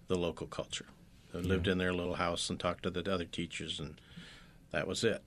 the 0.08 0.16
local 0.18 0.48
culture. 0.48 0.88
They 1.34 1.42
lived 1.42 1.68
in 1.68 1.78
their 1.78 1.94
little 1.94 2.16
house 2.16 2.50
and 2.50 2.58
talked 2.60 2.84
to 2.84 2.90
the 2.90 3.12
other 3.14 3.26
teachers, 3.26 3.80
and 3.80 4.00
that 4.72 4.88
was 4.88 5.04
it. 5.04 5.22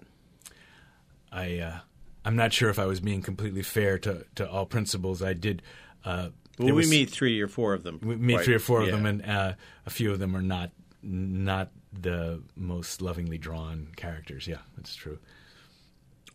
I 1.30 1.59
uh, 1.59 1.78
I'm 2.24 2.36
not 2.36 2.52
sure 2.52 2.68
if 2.70 2.78
I 2.78 2.86
was 2.86 3.00
being 3.00 3.22
completely 3.22 3.62
fair 3.62 3.98
to, 4.00 4.24
to 4.34 4.48
all 4.50 4.66
principals. 4.66 5.22
I 5.22 5.32
did. 5.32 5.62
Uh, 6.04 6.30
Well, 6.58 6.66
we 6.68 6.72
was- 6.72 6.90
meet 6.90 7.10
three 7.10 7.40
or 7.40 7.48
four 7.48 7.72
of 7.74 7.82
them. 7.84 8.00
we 8.02 8.16
meet 8.16 8.40
three 8.42 8.54
or 8.54 8.58
four 8.58 8.82
of 8.82 8.90
them, 8.90 9.06
and 9.06 9.24
uh, 9.24 9.54
a 9.86 9.90
few 9.90 10.10
of 10.12 10.18
them 10.18 10.36
are 10.36 10.42
not 10.42 10.70
not 11.02 11.70
the 11.92 12.42
most 12.56 13.00
lovingly 13.00 13.38
drawn 13.38 13.88
characters. 13.96 14.46
Yeah, 14.48 14.58
that's 14.76 14.94
true. 14.96 15.18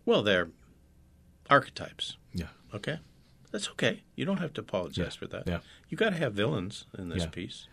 well, 0.05 0.23
they're 0.23 0.49
archetypes. 1.49 2.17
Yeah, 2.33 2.47
Okay, 2.73 2.99
that's 3.51 3.69
okay. 3.71 4.01
You 4.15 4.25
don't 4.25 4.39
have 4.39 4.53
to 4.53 4.61
apologize 4.61 4.97
Yeah, 5.15 5.19
for 5.19 5.27
that. 5.27 5.43
yeah. 5.47 5.59
You 5.89 5.97
got 5.97 6.11
to 6.11 6.15
have 6.17 6.33
villains 6.33 6.85
in 6.97 7.09
this 7.09 7.23
Yeah. 7.23 7.29
piece. 7.29 7.67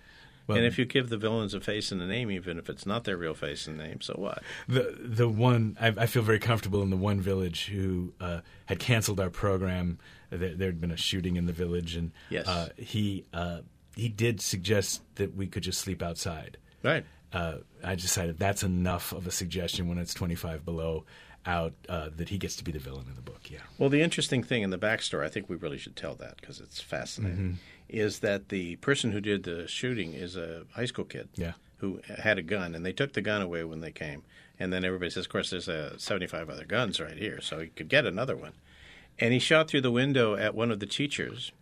Well- 0.51 0.59
and 0.59 0.66
if 0.66 0.78
you 0.78 0.84
give 0.84 1.09
the 1.09 1.16
villains 1.16 1.55
a 1.55 1.61
face 1.61 1.90
and 1.92 2.01
a 2.03 2.07
name, 2.07 2.30
even 2.30 2.59
if 2.59 2.68
it's 2.68 2.84
not 2.86 3.05
their 3.05 3.16
real 3.16 3.34
face 3.34 3.66
and 3.66 3.76
name, 3.78 4.01
so 4.01 4.14
what? 4.16 4.42
the 4.68 4.96
the 5.01 5.28
one 5.28 5.76
I, 5.80 5.88
I 5.88 6.07
feel 6.07 6.22
very 6.22 6.38
comfortable 6.38 6.82
in 6.82 6.90
the 6.90 6.96
one 6.96 7.20
village 7.20 7.66
who 7.66 8.12
uh, 8.20 8.40
had 8.66 8.78
canceled 8.78 9.18
our 9.20 9.30
program. 9.30 9.98
There 10.30 10.68
had 10.68 10.80
been 10.80 10.92
a 10.92 10.96
shooting 10.96 11.34
in 11.36 11.46
the 11.46 11.53
village, 11.53 11.96
and 11.96 12.12
Yes. 12.28 12.46
uh, 12.46 12.68
he 12.76 13.24
uh, 13.34 13.61
he 13.96 14.09
did 14.09 14.40
suggest 14.40 15.03
that 15.16 15.34
we 15.34 15.46
could 15.48 15.62
just 15.64 15.80
sleep 15.80 16.03
outside. 16.03 16.57
Right. 16.84 17.05
uh, 17.32 17.59
I 17.82 17.94
decided 17.96 18.38
that's 18.38 18.62
enough 18.62 19.12
of 19.12 19.26
a 19.26 19.30
suggestion 19.30 19.88
when 19.88 19.98
it's 19.98 20.14
25 20.14 20.64
below 20.64 21.05
out 21.46 21.72
uh, 21.88 22.11
that 22.16 22.28
he 22.28 22.38
gets 22.38 22.55
to 22.57 22.64
be 22.64 22.70
the 22.72 22.78
villain 22.78 23.07
in 23.09 23.14
the 23.16 23.22
book. 23.22 23.51
Yeah. 23.51 23.59
Well, 23.78 23.88
the 23.88 24.03
interesting 24.03 24.42
thing 24.42 24.62
in 24.62 24.70
the 24.70 24.78
backstory, 24.78 25.24
I 25.24 25.28
think 25.28 25.48
we 25.48 25.57
really 25.57 25.78
should 25.78 25.96
tell 25.96 26.14
that 26.16 26.36
because 26.40 26.61
it's 26.61 26.80
fascinating, 26.80 27.36
Mm-hmm. 27.38 27.53
Is 27.93 28.20
that 28.20 28.49
the 28.49 28.76
person 28.76 29.12
who 29.12 29.20
did 29.20 29.43
the 29.45 29.66
shooting 29.68 30.12
is 30.14 30.36
a 30.36 30.64
high 30.74 30.84
school 30.86 31.05
kid 31.05 31.28
Yeah. 31.36 31.53
who 31.78 32.01
had 32.18 32.38
a 32.38 32.43
gun, 32.43 32.74
and 32.74 32.84
they 32.84 32.93
took 32.93 33.12
the 33.12 33.20
gun 33.22 33.43
away 33.43 33.64
when 33.64 33.80
they 33.80 33.93
came. 33.93 34.22
And 34.59 34.72
then 34.72 34.84
everybody 34.84 35.11
says, 35.11 35.24
of 35.26 35.30
course, 35.32 35.51
there's 35.51 35.68
uh, 35.68 35.97
75 35.99 36.51
other 36.51 36.64
guns 36.66 37.01
right 37.01 37.16
here, 37.16 37.41
so 37.41 37.61
he 37.61 37.68
could 37.68 37.88
get 37.88 38.05
another 38.07 38.36
one. 38.36 38.53
And 39.18 39.32
he 39.32 39.38
shot 39.38 39.68
through 39.68 39.80
the 39.82 39.91
window 39.91 40.34
at 40.36 40.55
one 40.55 40.70
of 40.70 40.80
the 40.80 40.86
teachers, 40.86 41.53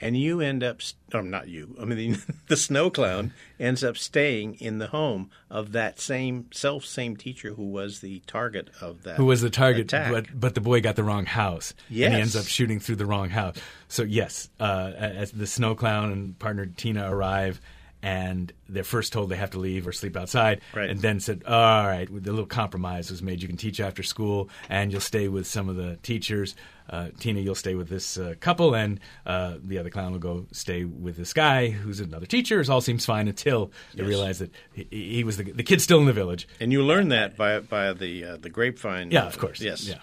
and 0.00 0.16
you 0.16 0.40
end 0.40 0.62
up, 0.62 0.80
or 1.12 1.22
not 1.22 1.48
you, 1.48 1.76
I 1.80 1.84
mean, 1.84 2.18
the 2.48 2.56
snow 2.56 2.90
clown 2.90 3.32
ends 3.58 3.82
up 3.82 3.96
staying 3.96 4.54
in 4.54 4.78
the 4.78 4.88
home 4.88 5.30
of 5.50 5.72
that 5.72 6.00
same 6.00 6.46
self 6.52 6.84
same 6.84 7.16
teacher 7.16 7.54
who 7.54 7.64
was 7.64 8.00
the 8.00 8.20
target 8.26 8.70
of 8.80 9.02
that. 9.02 9.16
Who 9.16 9.26
was 9.26 9.40
the 9.40 9.50
target, 9.50 9.82
attack. 9.82 10.12
but 10.12 10.40
but 10.40 10.54
the 10.54 10.60
boy 10.60 10.80
got 10.80 10.96
the 10.96 11.04
wrong 11.04 11.26
house, 11.26 11.74
and 11.88 11.96
he 11.96 12.04
ends 12.04 12.36
up 12.36 12.46
shooting 12.46 12.80
through 12.80 12.96
the 12.96 13.06
wrong 13.06 13.30
house. 13.30 13.56
So 13.88 14.02
yes, 14.02 14.48
uh, 14.60 14.92
as 14.96 15.32
the 15.32 15.46
snow 15.46 15.74
clown 15.74 16.12
and 16.12 16.38
partner 16.38 16.66
Tina 16.66 17.12
arrive, 17.12 17.60
and 18.02 18.52
they're 18.68 18.84
first 18.84 19.12
told 19.12 19.28
they 19.30 19.36
have 19.36 19.50
to 19.50 19.58
leave 19.58 19.86
or 19.86 19.92
sleep 19.92 20.16
outside, 20.16 20.60
Right. 20.74 20.88
and 20.90 21.00
then 21.00 21.20
said, 21.20 21.42
"All 21.46 21.86
right, 21.86 22.06
the 22.10 22.30
little 22.30 22.46
compromise 22.46 23.10
was 23.10 23.22
made. 23.22 23.42
You 23.42 23.48
can 23.48 23.56
teach 23.56 23.80
after 23.80 24.02
school, 24.02 24.48
and 24.68 24.92
you'll 24.92 25.00
stay 25.00 25.28
with 25.28 25.46
some 25.46 25.68
of 25.68 25.76
the 25.76 25.96
teachers. 26.02 26.54
Uh, 26.90 27.08
Tina, 27.18 27.40
you'll 27.40 27.54
stay 27.54 27.74
with 27.74 27.88
this 27.90 28.16
uh, 28.16 28.34
couple, 28.40 28.74
and 28.74 28.98
uh, 29.26 29.56
the 29.62 29.78
other 29.78 29.90
clown 29.90 30.12
will 30.12 30.18
go 30.20 30.46
stay 30.52 30.84
with 30.84 31.16
this 31.16 31.32
guy 31.34 31.68
who's 31.68 32.00
another 32.00 32.24
teacher. 32.24 32.60
It 32.60 32.70
all 32.70 32.80
seems 32.80 33.04
fine 33.04 33.28
until 33.28 33.70
they 33.94 34.04
realize 34.04 34.38
that 34.38 34.52
he, 34.72 34.86
he 34.90 35.24
was 35.24 35.36
the, 35.36 35.44
the 35.52 35.62
kid's 35.62 35.84
still 35.84 35.98
in 35.98 36.06
the 36.06 36.12
village." 36.14 36.48
And 36.60 36.72
you 36.72 36.82
learn 36.82 37.08
that 37.08 37.36
by 37.36 37.60
by 37.60 37.92
the 37.92 38.24
uh, 38.24 38.36
the 38.38 38.48
grapevine. 38.48 39.10
Yeah, 39.10 39.26
of 39.26 39.38
course. 39.38 39.60
Yes. 39.60 39.86
Yeah. 39.86 39.98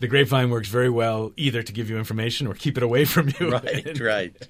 The 0.00 0.08
grapevine 0.08 0.48
works 0.50 0.68
very 0.68 0.88
well 0.90 1.32
either 1.36 1.62
to 1.62 1.72
give 1.72 1.90
you 1.90 1.98
information 1.98 2.46
or 2.46 2.54
keep 2.54 2.76
it 2.78 2.82
away 2.82 3.04
from 3.14 3.30
you. 3.38 3.50
Right. 3.52 4.00
right. 4.00 4.48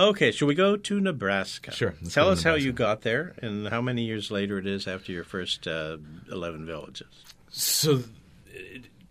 Okay, 0.00 0.30
shall 0.32 0.48
we 0.48 0.54
go 0.54 0.76
to 0.76 1.00
Nebraska? 1.00 1.72
Sure, 1.72 1.94
Tell 2.10 2.30
us 2.30 2.42
how 2.42 2.54
you 2.54 2.72
got 2.72 3.02
there 3.02 3.34
and 3.42 3.68
how 3.68 3.82
many 3.82 4.04
years 4.04 4.30
later 4.30 4.56
it 4.58 4.66
is 4.66 4.86
after 4.86 5.12
your 5.12 5.24
first 5.24 5.68
uh, 5.68 5.98
eleven 6.32 6.64
villages. 6.64 7.08
So, 7.50 8.02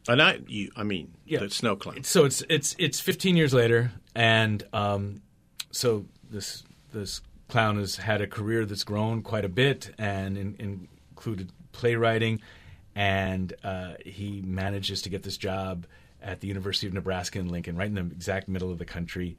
And 0.08 0.20
I, 0.22 0.40
you, 0.48 0.72
I 0.76 0.82
mean, 0.84 1.12
Yeah. 1.26 1.40
the 1.42 1.50
snow 1.52 1.76
clown. 1.76 2.04
so 2.04 2.26
it's 2.26 2.42
it's 2.50 2.76
it's 2.80 3.00
15 3.00 3.38
years 3.38 3.54
later, 3.54 3.92
and 4.16 4.64
um, 4.74 5.22
so 5.70 6.06
this 6.32 6.64
this 6.92 7.22
clown 7.50 7.78
has 7.78 7.98
had 7.98 8.22
a 8.22 8.28
career 8.28 8.66
that's 8.66 8.84
grown 8.84 9.22
quite 9.22 9.46
a 9.46 9.50
bit, 9.50 9.92
and 10.00 10.38
in, 10.38 10.88
included 11.12 11.52
playwriting, 11.72 12.42
and 12.96 13.54
uh, 13.64 13.94
he 14.04 14.42
manages 14.44 15.04
to 15.04 15.10
get 15.10 15.22
this 15.22 15.38
job 15.38 15.86
at 16.20 16.40
the 16.40 16.48
University 16.48 16.88
of 16.88 16.94
Nebraska 16.94 17.38
in 17.38 17.48
Lincoln, 17.50 17.76
right 17.78 17.88
in 17.88 17.94
the 17.94 18.02
exact 18.02 18.48
middle 18.48 18.72
of 18.72 18.80
the 18.80 18.86
country, 18.86 19.38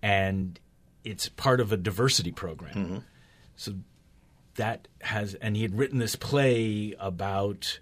and 0.00 0.60
it's 1.04 1.28
part 1.28 1.60
of 1.60 1.72
a 1.72 1.76
diversity 1.76 2.32
program. 2.32 3.04
So 3.56 3.74
that 4.56 4.88
has, 5.00 5.34
and 5.34 5.56
he 5.56 5.62
had 5.62 5.76
written 5.76 5.98
this 5.98 6.16
play 6.16 6.94
about 6.98 7.80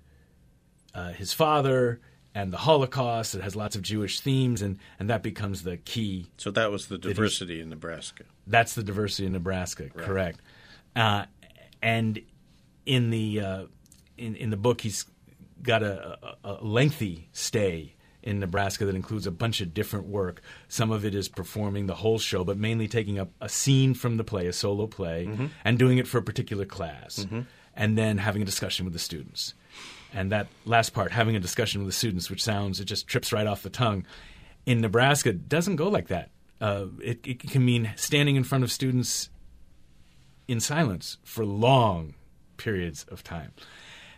uh, 0.94 1.12
his 1.12 1.32
father 1.32 2.00
and 2.34 2.52
the 2.52 2.58
Holocaust. 2.58 3.34
It 3.34 3.42
has 3.42 3.56
lots 3.56 3.76
of 3.76 3.82
Jewish 3.82 4.20
themes, 4.20 4.62
and, 4.62 4.78
and 4.98 5.10
that 5.10 5.22
becomes 5.22 5.62
the 5.62 5.76
key. 5.78 6.30
So 6.36 6.50
that 6.52 6.70
was 6.70 6.86
the 6.86 6.98
diversity 6.98 7.60
in 7.60 7.68
Nebraska. 7.70 8.24
That's 8.46 8.74
the 8.74 8.82
diversity 8.82 9.26
in 9.26 9.32
Nebraska, 9.32 9.88
correct? 9.90 10.40
Uh, 10.94 11.24
and 11.82 12.20
in 12.86 13.10
the 13.10 13.40
uh, 13.40 13.64
in 14.16 14.34
in 14.36 14.50
the 14.50 14.56
book, 14.56 14.80
he's 14.80 15.06
got 15.62 15.82
a, 15.82 16.18
a, 16.22 16.36
a 16.44 16.64
lengthy 16.64 17.28
stay 17.32 17.94
in 18.22 18.38
Nebraska 18.40 18.84
that 18.84 18.94
includes 18.94 19.26
a 19.26 19.30
bunch 19.30 19.60
of 19.60 19.72
different 19.72 20.06
work. 20.06 20.42
Some 20.68 20.90
of 20.90 21.04
it 21.04 21.14
is 21.14 21.28
performing 21.28 21.86
the 21.86 21.94
whole 21.94 22.18
show, 22.18 22.44
but 22.44 22.58
mainly 22.58 22.88
taking 22.88 23.18
up 23.18 23.30
a 23.40 23.48
scene 23.48 23.94
from 23.94 24.16
the 24.16 24.24
play, 24.24 24.46
a 24.46 24.52
solo 24.52 24.86
play, 24.86 25.28
and 25.64 25.78
doing 25.78 25.98
it 25.98 26.06
for 26.06 26.18
a 26.18 26.22
particular 26.22 26.64
class, 26.64 27.26
and 27.74 27.96
then 27.96 28.18
having 28.18 28.42
a 28.42 28.44
discussion 28.44 28.84
with 28.84 28.92
the 28.92 28.98
students. 28.98 29.54
And 30.12 30.32
that 30.32 30.48
last 30.64 30.92
part, 30.92 31.12
having 31.12 31.36
a 31.36 31.40
discussion 31.40 31.80
with 31.80 31.88
the 31.88 31.96
students, 31.96 32.28
which 32.28 32.42
sounds 32.42 32.80
it 32.80 32.86
just 32.86 33.06
trips 33.06 33.32
right 33.32 33.46
off 33.46 33.62
the 33.62 33.70
tongue, 33.70 34.04
in 34.66 34.80
Nebraska 34.80 35.32
doesn't 35.32 35.76
go 35.76 35.88
like 35.88 36.08
that. 36.08 36.30
Uh, 36.60 36.86
it, 37.02 37.26
it 37.26 37.38
can 37.38 37.64
mean 37.64 37.90
standing 37.96 38.36
in 38.36 38.44
front 38.44 38.64
of 38.64 38.70
students 38.70 39.30
in 40.46 40.60
silence 40.60 41.16
for 41.22 41.44
long 41.44 42.14
periods 42.56 43.06
of 43.08 43.22
time. 43.24 43.52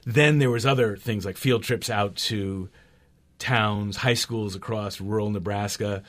Then 0.05 0.39
there 0.41 0.51
was 0.51 0.67
other 0.67 0.97
things 0.97 1.25
like 1.25 1.37
field 1.37 1.63
trips 1.63 1.89
out 1.89 2.17
to 2.17 2.69
towns, 3.43 3.97
high 3.97 4.15
schools 4.15 4.55
across 4.55 5.01
rural 5.01 5.31
Nebraska, 5.31 6.03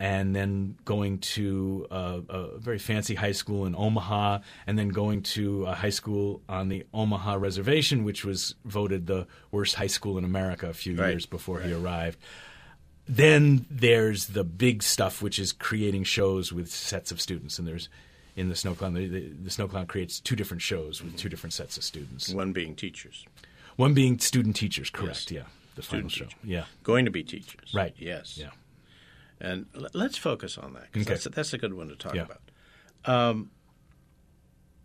and 0.00 0.34
then 0.34 0.76
going 0.84 1.18
to 1.20 1.86
a, 1.90 2.20
a 2.28 2.58
very 2.58 2.78
fancy 2.78 3.14
high 3.14 3.32
school 3.32 3.64
in 3.66 3.74
Omaha, 3.76 4.40
and 4.66 4.76
then 4.78 4.88
going 4.88 5.22
to 5.22 5.66
a 5.66 5.74
high 5.74 5.90
school 5.90 6.40
on 6.48 6.68
the 6.68 6.84
Omaha 6.92 7.34
reservation, 7.34 8.02
which 8.04 8.24
was 8.24 8.54
voted 8.64 9.06
the 9.06 9.26
worst 9.52 9.76
high 9.76 9.86
school 9.86 10.18
in 10.18 10.24
America 10.24 10.68
a 10.68 10.72
few 10.74 10.96
Right. 10.96 11.10
years 11.10 11.26
before 11.26 11.60
he 11.60 11.72
arrived. 11.72 12.18
Then 13.06 13.66
there's 13.70 14.26
the 14.28 14.44
big 14.44 14.82
stuff, 14.82 15.20
which 15.22 15.38
is 15.38 15.52
creating 15.52 16.04
shows 16.04 16.52
with 16.52 16.70
sets 16.70 17.12
of 17.12 17.20
students, 17.20 17.58
and 17.58 17.68
there's 17.68 17.88
in 18.36 18.48
the 18.48 18.56
Snow 18.56 18.74
Clown, 18.74 18.94
the, 18.94 19.06
the, 19.06 19.20
the 19.44 19.50
Snow 19.50 19.68
Clown 19.68 19.86
creates 19.86 20.18
two 20.18 20.34
different 20.34 20.60
shows 20.60 21.00
with 21.04 21.16
two 21.16 21.28
different 21.28 21.52
sets 21.52 21.76
of 21.76 21.84
students. 21.84 22.30
One 22.34 22.52
being 22.52 22.74
teachers, 22.74 23.24
One 23.76 23.94
being 23.94 24.18
student 24.18 24.56
teachers, 24.56 24.90
correct? 24.90 25.30
Yes. 25.30 25.44
Yeah, 25.44 25.48
the 25.74 25.82
final 25.82 26.08
Student 26.08 26.12
show. 26.12 26.24
teachers. 26.38 26.40
Yeah, 26.50 26.64
going 26.82 27.04
to 27.04 27.10
be 27.10 27.22
teachers. 27.22 27.72
right. 27.74 27.94
Yes. 27.98 28.38
Yeah. 28.38 28.50
And 29.40 29.66
l- 29.74 29.88
let's 29.94 30.16
focus 30.16 30.56
on 30.58 30.74
that 30.74 30.92
'cause 30.92 31.02
Okay. 31.02 31.10
that's, 31.14 31.24
that's 31.24 31.52
a 31.52 31.58
good 31.58 31.74
one 31.74 31.88
to 31.88 31.96
talk 31.96 32.14
Yeah. 32.14 32.22
about. 32.26 32.40
Um, 33.04 33.50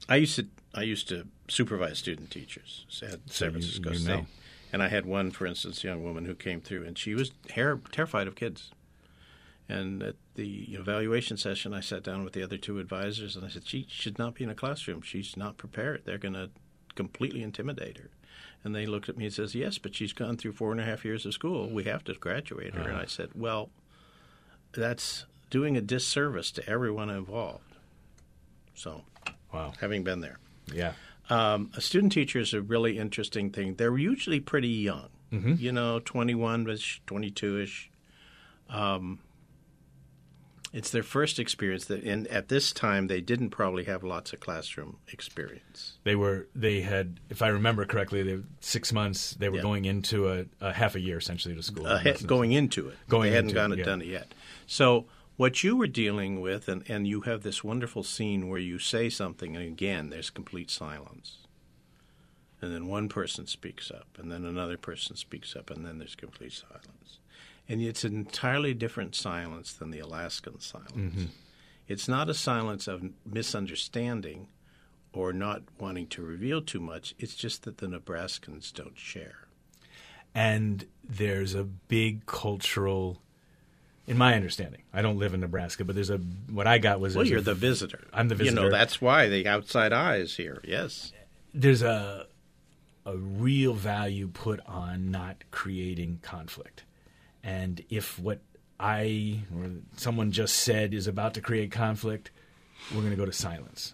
I 0.08 0.16
used 0.18 0.36
to 0.38 0.48
I 0.74 0.84
used 0.84 1.08
to 1.10 1.28
supervise 1.48 1.98
student 1.98 2.30
teachers 2.30 2.86
at 3.02 3.12
So 3.12 3.20
San 3.26 3.48
you- 3.48 3.52
Francisco 3.54 3.92
you 3.92 3.98
State, 3.98 4.08
know. 4.08 4.28
and 4.72 4.84
I 4.84 4.88
had 4.88 5.06
one, 5.06 5.32
for 5.32 5.48
instance, 5.48 5.84
young 5.84 6.04
woman 6.04 6.26
who 6.26 6.36
came 6.36 6.62
through, 6.62 6.86
and 6.86 6.96
she 6.98 7.16
was 7.16 7.32
ter- 7.48 7.82
terrified 7.92 8.28
of 8.28 8.36
kids. 8.36 8.70
And 9.68 10.02
at 10.04 10.16
the 10.36 10.74
evaluation 10.74 11.38
session, 11.38 11.74
I 11.74 11.80
sat 11.80 12.04
down 12.04 12.24
with 12.24 12.34
the 12.34 12.44
other 12.44 12.58
two 12.58 12.78
advisors, 12.80 13.36
and 13.36 13.44
I 13.46 13.50
said, 13.50 13.68
"She 13.68 13.86
should 13.90 14.18
not 14.20 14.36
be 14.36 14.44
in 14.44 14.50
a 14.50 14.56
classroom. 14.56 15.02
She's 15.02 15.36
not 15.38 15.58
prepared. 15.58 16.04
They're 16.06 16.18
going 16.20 16.34
to 16.36 16.50
completely 16.96 17.42
intimidate 17.44 17.98
her." 17.98 18.10
And 18.64 18.76
they 18.76 18.86
looked 18.86 19.07
at 19.10 19.18
me 19.18 19.26
and 19.26 19.34
says, 19.34 19.55
"Yes, 19.55 19.78
but 19.78 19.95
she's 19.95 20.12
gone 20.14 20.36
through 20.38 20.51
four 20.51 20.72
and 20.74 20.82
a 20.82 20.84
half 20.84 21.05
years 21.05 21.26
of 21.26 21.34
school. 21.34 21.70
We 21.70 21.86
have 21.86 22.03
to 22.05 22.14
graduate 22.14 22.74
her." 22.76 22.89
And 22.89 22.97
I 22.97 23.05
said, 23.05 23.30
"Well, 23.34 23.70
that's 24.74 25.26
doing 25.49 25.78
a 25.78 25.82
disservice 25.82 26.51
to 26.51 26.70
everyone 26.70 27.10
involved." 27.10 27.76
So, 28.76 29.03
Wow. 29.53 29.74
having 29.80 30.03
been 30.03 30.20
there, 30.22 30.39
Yeah. 30.74 30.93
um, 31.30 31.72
a 31.76 31.82
student 31.82 32.12
teacher 32.14 32.39
is 32.39 32.53
a 32.53 32.62
really 32.62 32.97
interesting 32.97 33.49
thing. 33.49 33.76
They're 33.76 33.97
usually 33.97 34.39
pretty 34.39 34.68
young, 34.70 35.10
you 35.32 35.72
know, 35.72 35.99
21 35.99 36.68
ish, 36.70 37.01
22 37.05 37.60
ish. 37.60 37.89
Um, 38.70 39.20
it's 40.72 40.91
their 40.91 41.03
first 41.03 41.39
experience, 41.39 41.86
that, 41.86 42.03
and 42.03 42.28
at 42.28 42.49
this 42.49 42.72
time, 42.72 43.07
they 43.07 43.22
didn't 43.22 43.49
probably 43.49 43.86
have 43.86 44.03
lots 44.03 44.34
of 44.34 44.39
classroom 44.39 44.97
experience. 45.07 45.97
They 46.03 46.15
were. 46.15 46.47
They 46.53 46.82
had, 46.82 47.20
if 47.30 47.41
I 47.41 47.47
remember 47.47 47.86
correctly, 47.86 48.22
they 48.24 48.39
six 48.61 48.93
months. 48.93 49.36
They 49.39 49.49
were 49.49 49.57
Yeah. 49.57 49.61
going 49.63 49.86
into 49.86 50.30
a, 50.30 50.45
a 50.61 50.74
half 50.74 50.95
a 50.95 50.99
year 50.99 51.17
essentially 51.17 51.55
to 51.55 51.63
school. 51.63 51.88
Uh, 51.88 52.01
going 52.26 52.51
into 52.51 52.89
it, 52.89 52.97
Going 53.07 53.30
they 53.32 53.36
hadn't 53.36 53.53
gone 53.53 53.72
it, 53.74 53.80
yeah. 53.80 53.86
done 53.86 54.01
it 54.01 54.07
yet. 54.07 54.34
So, 54.67 55.05
what 55.38 55.63
you 55.63 55.76
were 55.78 55.88
dealing 55.88 56.41
with, 56.41 56.67
and, 56.67 56.84
and 56.89 57.07
you 57.07 57.22
have 57.22 57.43
this 57.43 57.63
wonderful 57.63 58.03
scene 58.03 58.47
where 58.49 58.59
you 58.59 58.78
say 58.78 59.09
something, 59.09 59.55
and 59.55 59.65
again, 59.65 60.09
there's 60.09 60.30
complete 60.30 60.70
silence. 60.70 61.38
And 62.61 62.74
then 62.74 62.88
one 62.88 63.07
person 63.07 63.47
speaks 63.47 63.89
up, 63.89 64.07
and 64.17 64.30
then 64.30 64.43
another 64.43 64.78
person 64.78 65.15
speaks 65.15 65.55
up, 65.55 65.70
and 65.70 65.86
then 65.86 65.97
there's 65.97 66.15
complete 66.15 66.51
silence. 66.51 67.20
And 67.70 67.82
it's 67.82 68.03
an 68.03 68.15
entirely 68.15 68.74
different 68.74 69.13
silence 69.15 69.72
than 69.74 69.91
the 69.91 69.99
Alaskan 69.99 70.59
silence. 70.59 70.91
Mm-hmm. 70.91 71.26
It's 71.88 72.07
not 72.07 72.28
a 72.30 72.34
silence 72.34 72.88
of 72.88 73.03
misunderstanding 73.26 74.47
or 75.13 75.34
not 75.34 75.61
wanting 75.80 76.07
to 76.07 76.22
reveal 76.24 76.61
too 76.61 76.80
much. 76.80 77.13
It's 77.20 77.36
just 77.36 77.63
that 77.63 77.78
the 77.78 77.88
Nebraskans 77.88 78.74
don't 78.74 78.97
share. 78.97 79.47
and 80.36 80.86
there's 81.03 81.55
a 81.55 81.63
big 81.63 82.26
cultural. 82.28 83.22
In 84.05 84.17
my 84.17 84.34
understanding, 84.36 84.84
I 84.93 85.01
don't 85.03 85.17
live 85.17 85.34
in 85.36 85.39
Nebraska, 85.39 85.84
but 85.86 85.93
there's 85.95 86.09
a 86.11 86.17
what 86.51 86.65
I 86.67 86.78
got 86.80 86.99
was 86.99 87.15
Well, 87.15 87.26
you're 87.26 87.39
a- 87.39 87.41
the 87.41 87.53
visitor. 87.55 88.07
I'm 88.13 88.28
the 88.28 88.36
visitor. 88.36 88.55
You 88.61 88.70
know, 88.70 88.72
that's 88.72 88.99
why 89.01 89.28
the 89.28 89.47
outside 89.47 89.91
eyes 89.93 90.36
here. 90.36 90.61
Yes. 90.63 91.11
there's 91.53 91.82
a 91.82 92.28
a 93.05 93.17
real 93.17 93.74
value 93.74 94.28
put 94.28 94.59
on 94.67 95.09
not 95.11 95.43
creating 95.51 96.20
conflict. 96.22 96.84
And 97.44 97.84
if 97.90 98.20
what 98.20 98.42
I 98.80 99.40
or 99.56 99.70
someone 99.98 100.32
just 100.32 100.56
said 100.56 100.94
is 100.94 101.08
about 101.08 101.34
to 101.36 101.42
create 101.42 101.72
conflict, 101.72 102.32
we're 102.92 103.02
going 103.02 103.12
to 103.12 103.18
go 103.18 103.26
to 103.26 103.34
silence. 103.34 103.94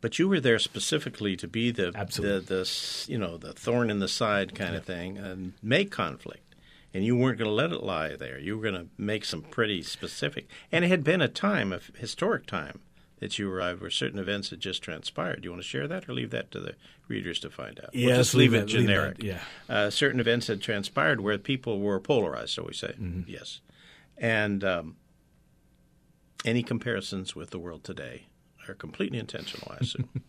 But 0.00 0.18
you 0.18 0.28
were 0.28 0.40
there 0.40 0.58
specifically 0.58 1.36
to 1.36 1.48
be 1.48 1.70
the 1.70 1.92
Absolutely. 1.94 2.40
the, 2.40 2.54
the 2.54 3.04
you 3.08 3.18
know 3.18 3.36
the 3.36 3.52
thorn 3.52 3.90
in 3.90 3.98
the 3.98 4.08
side 4.08 4.54
kind 4.54 4.76
of 4.76 4.84
thing 4.84 5.18
and 5.18 5.54
make 5.62 5.90
conflict, 5.90 6.54
and 6.94 7.04
you 7.04 7.16
weren't 7.16 7.38
going 7.38 7.48
to 7.48 7.54
let 7.54 7.72
it 7.72 7.82
lie 7.82 8.14
there. 8.14 8.38
You 8.38 8.56
were 8.56 8.62
going 8.62 8.74
to 8.74 8.86
make 8.96 9.24
some 9.24 9.42
pretty 9.42 9.82
specific. 9.82 10.48
And 10.70 10.84
it 10.84 10.88
had 10.88 11.02
been 11.02 11.20
a 11.20 11.28
time, 11.28 11.72
a 11.72 11.80
historic 11.96 12.46
time, 12.46 12.80
that 13.20 13.38
you 13.38 13.50
arrived 13.52 13.80
where 13.80 13.90
certain 13.90 14.18
events 14.18 14.50
had 14.50 14.60
just 14.60 14.82
transpired. 14.82 15.42
Do 15.42 15.46
you 15.46 15.50
want 15.50 15.62
to 15.62 15.68
share 15.68 15.88
that, 15.88 16.08
or 16.08 16.12
leave 16.12 16.30
that 16.30 16.50
to 16.52 16.60
the 16.60 16.74
readers 17.08 17.40
to 17.40 17.50
find 17.50 17.78
out? 17.80 17.90
We'll 17.94 18.02
Yes, 18.08 18.16
just 18.18 18.34
leave, 18.34 18.52
leave 18.52 18.62
it 18.62 18.70
it- 18.70 18.76
leave 18.78 18.86
that, 18.86 18.92
generic. 18.92 19.22
yeah. 19.22 19.40
uh, 19.68 19.90
certain 19.90 20.20
events 20.20 20.46
had 20.46 20.60
transpired 20.62 21.20
where 21.20 21.38
people 21.38 21.80
were 21.80 21.98
polarized, 22.00 22.50
so 22.50 22.62
we 22.64 22.72
say. 22.74 22.88
Mm-hmm. 22.98 23.22
Yes, 23.26 23.60
and 24.16 24.62
um, 24.64 24.96
any 26.44 26.62
comparisons 26.62 27.34
with 27.34 27.50
the 27.50 27.58
world 27.58 27.84
today 27.84 28.26
are 28.68 28.74
completely 28.74 29.18
intentional. 29.18 29.72
I 29.72 29.76
assume. 29.80 30.08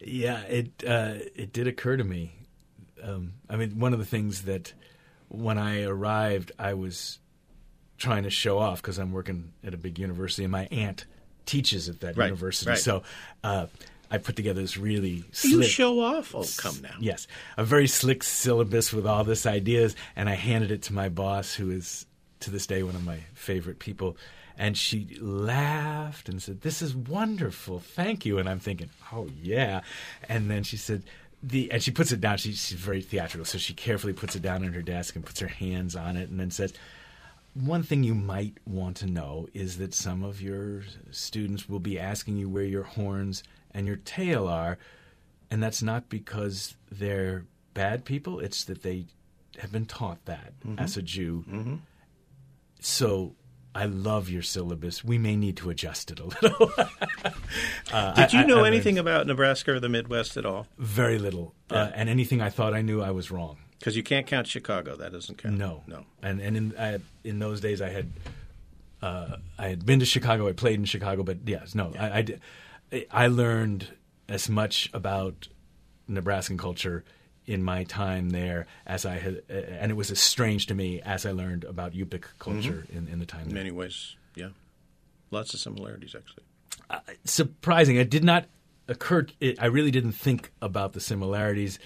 Yeah, 0.00 0.42
it 0.42 0.84
uh, 0.86 1.14
it 1.34 1.52
did 1.52 1.66
occur 1.66 1.96
to 1.96 2.04
me. 2.04 2.32
Um, 3.02 3.32
I 3.50 3.56
mean, 3.56 3.80
one 3.80 3.92
of 3.92 3.98
the 3.98 4.04
things 4.04 4.42
that 4.42 4.72
when 5.26 5.58
I 5.58 5.82
arrived, 5.82 6.52
I 6.56 6.74
was 6.74 7.18
trying 7.96 8.22
to 8.22 8.30
show 8.30 8.58
off 8.58 8.80
because 8.80 8.98
I'm 8.98 9.10
working 9.10 9.54
at 9.64 9.74
a 9.74 9.76
big 9.76 9.98
university, 9.98 10.44
and 10.44 10.52
my 10.52 10.66
aunt 10.70 11.04
teaches 11.48 11.88
at 11.88 12.00
that 12.00 12.16
Right, 12.16 12.26
university. 12.26 12.70
right. 12.70 12.78
So 12.78 13.02
uh, 13.42 13.66
I 14.10 14.18
put 14.18 14.36
together 14.36 14.60
this 14.62 14.76
really 14.76 15.24
You 15.42 15.62
show 15.64 16.00
off. 16.00 16.34
Oh, 16.34 16.44
come 16.56 16.80
now. 16.82 16.94
Yes, 17.00 17.26
a 17.56 17.64
very 17.64 17.88
slick 17.88 18.22
syllabus 18.22 18.92
with 18.92 19.06
all 19.06 19.24
this 19.24 19.44
ideas, 19.46 19.96
and 20.14 20.28
I 20.28 20.34
handed 20.34 20.70
it 20.70 20.82
to 20.82 20.92
my 20.92 21.08
boss, 21.08 21.54
who 21.54 21.70
is 21.70 22.06
to 22.40 22.50
this 22.50 22.66
day 22.66 22.82
one 22.84 22.94
of 22.94 23.04
my 23.04 23.18
favorite 23.34 23.80
people. 23.80 24.16
And 24.60 24.76
she 24.76 25.16
laughed 25.20 26.28
and 26.28 26.42
said, 26.42 26.62
"This 26.62 26.82
is 26.82 26.94
wonderful, 26.94 27.78
thank 27.80 28.26
you." 28.26 28.38
And 28.38 28.48
I'm 28.48 28.58
thinking, 28.60 28.90
"Oh 29.12 29.28
yeah." 29.42 29.82
And 30.28 30.50
then 30.50 30.62
she 30.64 30.76
said, 30.76 31.02
"The," 31.42 31.70
and 31.70 31.82
she 31.82 31.90
puts 31.92 32.10
it 32.12 32.20
down. 32.20 32.38
She, 32.38 32.52
she's 32.52 32.72
very 32.78 33.00
theatrical, 33.02 33.44
so 33.44 33.58
she 33.58 33.72
carefully 33.72 34.12
puts 34.12 34.34
it 34.36 34.42
down 34.42 34.64
on 34.64 34.72
her 34.72 34.82
desk 34.82 35.14
and 35.16 35.24
puts 35.24 35.40
her 35.40 35.46
hands 35.48 35.94
on 35.94 36.16
it, 36.16 36.28
and 36.28 36.40
then 36.40 36.50
says, 36.50 36.72
one 37.60 37.82
thing 37.82 38.04
you 38.04 38.14
might 38.14 38.58
want 38.66 38.96
to 38.98 39.06
know 39.06 39.48
is 39.54 39.78
that 39.78 39.94
some 39.94 40.22
of 40.22 40.40
your 40.40 40.82
students 41.10 41.68
will 41.68 41.80
be 41.80 41.98
asking 41.98 42.36
you 42.36 42.48
where 42.48 42.64
your 42.64 42.84
horns 42.84 43.42
and 43.72 43.86
your 43.86 43.96
tail 43.96 44.46
are, 44.46 44.78
and 45.50 45.62
that's 45.62 45.82
not 45.82 46.08
because 46.08 46.76
they're 46.90 47.44
bad 47.74 48.04
people, 48.04 48.38
it's 48.40 48.64
that 48.64 48.82
they 48.82 49.06
have 49.58 49.72
been 49.72 49.86
taught 49.86 50.24
that 50.26 50.52
Mm-hmm. 50.60 50.78
as 50.78 50.96
a 50.96 51.02
Jew. 51.02 51.44
So 52.80 53.34
I 53.74 53.86
love 53.86 54.28
your 54.28 54.42
syllabus. 54.42 55.02
We 55.04 55.18
may 55.18 55.36
need 55.36 55.56
to 55.58 55.70
adjust 55.70 56.10
it 56.10 56.20
a 56.20 56.24
little. 56.26 56.72
Uh, 57.90 58.12
Did 58.14 58.32
you 58.34 58.40
I- 58.40 58.42
I- 58.42 58.46
know 58.46 58.58
I 58.58 58.62
learned 58.62 58.74
anything 58.74 58.98
about 58.98 59.26
Nebraska 59.26 59.72
or 59.72 59.80
the 59.80 59.88
Midwest 59.88 60.36
at 60.36 60.44
all? 60.44 60.66
Very 60.76 61.18
little. 61.18 61.54
Uh, 61.70 61.90
and 61.94 62.08
anything 62.10 62.42
I 62.42 62.50
thought 62.50 62.74
I 62.74 62.82
knew, 62.82 63.00
I 63.00 63.10
was 63.12 63.30
wrong. 63.30 63.56
Because 63.78 63.96
you 63.96 64.02
can't 64.02 64.26
count 64.26 64.46
Chicago. 64.46 64.96
That 64.96 65.12
doesn't 65.12 65.38
count. 65.38 65.56
No, 65.56 65.82
No. 65.86 66.04
And 66.22 66.40
and 66.40 66.56
in 66.56 66.74
I, 66.78 66.98
in 67.24 67.38
those 67.38 67.60
days, 67.60 67.80
I 67.80 67.90
had 67.90 68.10
uh, 69.02 69.36
I 69.58 69.68
had 69.68 69.86
been 69.86 70.00
to 70.00 70.06
Chicago. 70.06 70.48
I 70.48 70.52
played 70.52 70.78
in 70.80 70.84
Chicago, 70.84 71.22
but 71.22 71.38
yes, 71.46 71.74
no, 71.74 71.92
I, 71.98 72.18
I 72.18 72.22
did- 72.22 72.40
I 73.10 73.26
learned 73.26 73.88
as 74.28 74.48
much 74.48 74.88
about 74.94 75.46
Nebraskan 76.08 76.56
culture 76.58 77.04
in 77.46 77.62
my 77.62 77.84
time 77.84 78.30
there 78.30 78.66
as 78.86 79.04
I 79.06 79.16
had, 79.18 79.42
uh, 79.50 79.52
and 79.52 79.90
it 79.90 79.94
was 79.94 80.10
as 80.10 80.18
strange 80.20 80.66
to 80.66 80.74
me 80.74 81.00
as 81.02 81.24
I 81.26 81.32
learned 81.32 81.64
about 81.64 81.92
Yupik 81.92 82.24
culture 82.38 82.86
in, 82.90 83.06
in 83.08 83.18
the 83.20 83.26
time 83.26 83.42
In 83.42 83.48
there. 83.48 83.54
many 83.56 83.70
ways, 83.70 84.16
yeah. 84.34 84.48
Lots 85.30 85.52
of 85.54 85.60
similarities, 85.60 86.14
actually. 86.16 86.44
surprising. 87.24 87.96
It 87.96 88.10
did 88.10 88.24
not 88.24 88.46
occur. 88.88 89.26
It, 89.40 89.62
I 89.62 89.66
really 89.66 89.90
didn't 89.90 90.12
think 90.12 90.50
about 90.62 90.92
the 90.94 91.00
similarities 91.00 91.78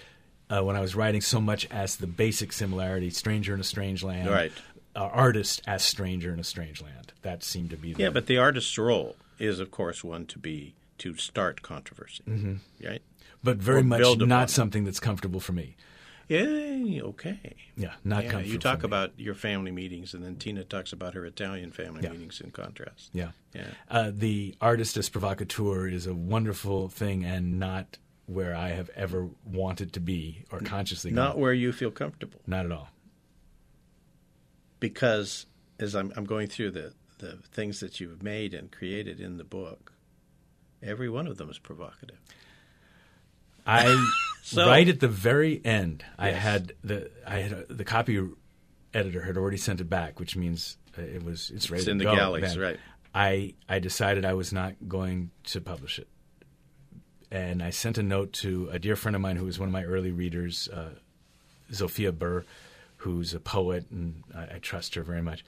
uh, 0.49 0.63
when 0.63 0.75
I 0.75 0.81
was 0.81 0.95
writing 0.95 1.21
so 1.21 1.39
much 1.41 1.65
as 1.71 1.95
the 1.97 2.07
basic 2.07 2.51
similarity: 2.53 3.09
stranger 3.09 3.53
in 3.53 3.59
a 3.59 3.63
strange 3.63 4.03
land, 4.03 4.29
Right. 4.29 4.51
Uh, 4.95 4.99
artist 5.11 5.61
as 5.65 5.81
stranger 5.83 6.31
in 6.33 6.39
a 6.39 6.43
strange 6.43 6.79
land. 6.81 7.13
That 7.23 7.43
seemed 7.43 7.71
to 7.71 7.77
be 7.77 7.93
the, 7.93 8.03
Yeah, 8.03 8.09
but 8.09 8.27
the 8.27 8.37
artist's 8.37 8.77
role 8.77 9.15
is, 9.39 9.59
of 9.59 9.71
course, 9.71 10.03
one 10.03 10.25
to 10.27 10.37
be 10.39 10.75
to 10.99 11.15
start 11.15 11.63
controversy, 11.63 12.23
right? 12.85 13.01
but 13.43 13.57
very 13.57 13.79
or 13.81 13.83
much 13.83 14.17
not 14.19 14.49
something 14.51 14.83
that's 14.83 14.99
comfortable 14.99 15.39
for 15.39 15.51
me. 15.53 15.75
Yeah, 16.29 17.01
okay. 17.03 17.55
Yeah, 17.75 17.93
not 18.03 18.23
Yeah, 18.23 18.31
comfortable. 18.31 18.53
you 18.53 18.59
talk 18.59 18.83
about 18.83 19.11
your 19.17 19.33
family 19.35 19.71
meetings, 19.71 20.13
and 20.13 20.23
then 20.23 20.35
Tina 20.37 20.63
talks 20.63 20.93
about 20.93 21.13
her 21.15 21.25
Italian 21.25 21.71
family 21.71 22.01
Yeah. 22.03 22.11
meetings 22.11 22.39
in 22.39 22.51
contrast. 22.51 23.09
yeah. 23.13 23.31
Yeah. 23.53 23.67
Uh, 23.89 24.11
the 24.13 24.55
artist 24.61 24.95
as 24.97 25.09
provocateur 25.09 25.87
is 25.87 26.07
a 26.07 26.13
wonderful 26.13 26.87
thing, 26.87 27.25
and 27.25 27.59
not 27.59 27.97
where 28.25 28.55
I 28.55 28.69
have 28.69 28.89
ever 28.95 29.29
wanted 29.45 29.93
to 29.93 29.99
be 29.99 30.45
or 30.51 30.59
consciously 30.59 31.11
Not 31.11 31.33
gone. 31.33 31.41
where 31.41 31.53
you 31.53 31.71
feel 31.73 31.91
comfortable. 31.91 32.39
not 32.47 32.65
at 32.65 32.71
all. 32.71 32.89
because 34.79 35.45
as 35.79 35.95
I'm, 35.95 36.13
I'm 36.15 36.25
going 36.25 36.47
through 36.47 36.71
the, 36.71 36.93
the 37.19 37.37
things 37.51 37.79
that 37.79 37.99
you've 37.99 38.21
made 38.23 38.53
and 38.53 38.71
created 38.71 39.19
in 39.19 39.37
the 39.37 39.43
book, 39.43 39.93
every 40.81 41.09
one 41.09 41.27
of 41.27 41.37
them 41.37 41.49
is 41.49 41.59
provocative. 41.59 42.17
I 43.65 44.11
So- 44.43 44.67
right 44.67 44.87
at 44.89 44.99
the 44.99 45.07
very 45.07 45.61
end, 45.65 46.03
I 46.17 46.31
had 46.31 46.73
the 46.83 47.09
I 47.25 47.37
had 47.39 47.51
a, 47.53 47.73
the 47.73 47.85
copy 47.85 48.21
editor 48.93 49.21
had 49.21 49.37
already 49.37 49.55
sent 49.57 49.79
it 49.79 49.89
back, 49.89 50.19
which 50.19 50.35
means 50.35 50.77
uh, 50.97 51.01
it 51.01 51.23
was 51.23 51.49
it's 51.49 51.71
ready 51.71 51.79
It's 51.79 51.85
to 51.85 51.91
in 51.91 51.97
the 51.97 52.03
go 52.03 52.15
galleys, 52.15 52.53
then. 52.55 52.59
right. 52.59 52.79
I 53.15 53.53
I 53.69 53.79
decided 53.79 54.25
I 54.25 54.33
was 54.33 54.51
not 54.51 54.73
going 54.87 55.31
to 55.45 55.61
publish 55.61 55.97
it, 55.97 56.09
and 57.33 57.63
I 57.63 57.71
sent 57.71 57.97
a 57.97 58.03
note 58.03 58.31
to 58.33 58.69
a 58.71 58.77
dear 58.77 58.95
friend 58.95 59.15
of 59.15 59.21
mine 59.21 59.37
who 59.37 59.45
was 59.45 59.57
one 59.57 59.67
of 59.67 59.73
my 59.73 59.83
early 59.83 60.11
readers, 60.11 60.69
uh, 60.69 60.91
Zofia 61.71 62.17
Burr, 62.17 62.45
who's 62.97 63.33
a 63.33 63.39
poet, 63.39 63.87
and 63.89 64.23
I, 64.35 64.55
I 64.55 64.59
trust 64.61 64.93
her 64.93 65.01
very 65.01 65.23
much. 65.23 65.43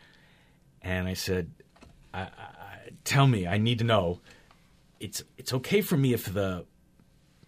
And 0.82 1.08
I 1.08 1.14
said, 1.14 1.52
I, 2.12 2.22
I, 2.22 2.30
"Tell 3.04 3.28
me, 3.28 3.46
I 3.46 3.60
need 3.60 3.78
to 3.80 3.86
know. 3.86 4.20
It's 5.00 5.24
it's 5.38 5.54
okay 5.54 5.82
for 5.82 5.96
me 5.96 6.14
if 6.14 6.26
the 6.26 6.66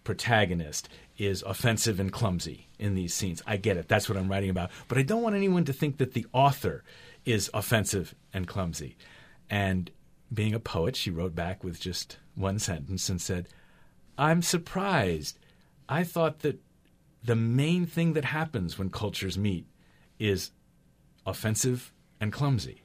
protagonist 0.04 0.88
is 1.16 1.42
offensive 1.42 1.98
and 1.98 2.12
clumsy 2.12 2.68
in 2.78 2.94
these 2.94 3.12
scenes. 3.12 3.42
I 3.44 3.56
get 3.56 3.76
it. 3.76 3.88
That's 3.88 4.08
what 4.08 4.16
I'm 4.16 4.30
writing 4.30 4.50
about. 4.50 4.70
But 4.86 4.98
I 4.98 5.02
don't 5.02 5.22
want 5.22 5.34
anyone 5.34 5.64
to 5.64 5.72
think 5.72 5.98
that 5.98 6.14
the 6.14 6.26
author 6.32 6.84
is 7.24 7.50
offensive 7.52 8.14
and 8.32 8.46
clumsy. 8.46 8.96
And 9.50 9.90
being 10.32 10.54
a 10.54 10.60
poet, 10.60 10.94
she 10.94 11.10
wrote 11.10 11.34
back 11.34 11.64
with 11.64 11.80
just 11.80 12.18
one 12.36 12.60
sentence 12.60 13.08
and 13.08 13.20
said, 13.20 13.48
I'm 14.18 14.42
surprised. 14.42 15.38
I 15.88 16.04
thought 16.04 16.40
that 16.40 16.60
the 17.24 17.36
main 17.36 17.86
thing 17.86 18.12
that 18.14 18.26
happens 18.26 18.78
when 18.78 18.90
cultures 18.90 19.38
meet 19.38 19.66
is 20.18 20.50
offensive 21.24 21.92
and 22.20 22.32
clumsy. 22.32 22.82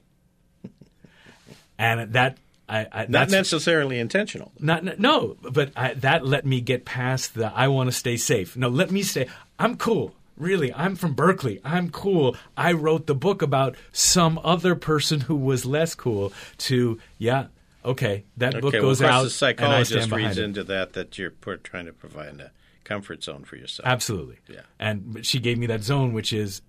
And 1.77 2.13
that 2.13 2.37
I, 2.69 2.87
I 2.91 2.99
Not 3.01 3.11
that's, 3.11 3.31
necessarily 3.31 3.99
intentional. 3.99 4.51
not 4.59 4.99
no, 4.99 5.35
but 5.41 5.71
I, 5.75 5.95
that 5.95 6.25
let 6.25 6.45
me 6.45 6.61
get 6.61 6.85
past 6.85 7.33
the 7.33 7.51
I 7.53 7.67
want 7.67 7.87
to 7.87 7.91
stay 7.91 8.15
safe. 8.15 8.55
No, 8.55 8.69
let 8.69 8.91
me 8.91 9.01
stay. 9.03 9.27
I'm 9.59 9.75
cool. 9.75 10.13
Really, 10.37 10.73
I'm 10.73 10.95
from 10.95 11.13
Berkeley. 11.13 11.59
I'm 11.63 11.89
cool. 11.89 12.35
I 12.57 12.71
wrote 12.71 13.05
the 13.05 13.15
book 13.15 13.41
about 13.41 13.75
some 13.91 14.39
other 14.43 14.75
person 14.75 15.21
who 15.21 15.35
was 15.35 15.65
less 15.65 15.93
cool. 15.93 16.31
To 16.59 16.99
yeah, 17.17 17.47
okay, 17.85 18.23
that 18.37 18.61
book 18.61 18.73
goes 18.73 19.01
well, 19.01 19.11
out, 19.11 19.21
the 19.21 19.27
I 19.27 19.29
psychologist 19.29 20.11
reads 20.11 20.37
it. 20.37 20.43
into 20.43 20.63
that 20.65 20.93
that 20.93 21.17
you're 21.17 21.31
put, 21.31 21.63
trying 21.63 21.85
to 21.85 21.93
provide 21.93 22.39
a 22.39 22.51
comfort 22.83 23.23
zone 23.23 23.43
for 23.43 23.55
yourself. 23.55 23.87
Absolutely. 23.87 24.37
Yeah. 24.47 24.61
And 24.79 25.13
but 25.13 25.25
she 25.25 25.39
gave 25.39 25.57
me 25.57 25.67
that 25.67 25.83
zone, 25.83 26.13
which 26.13 26.33
is, 26.33 26.61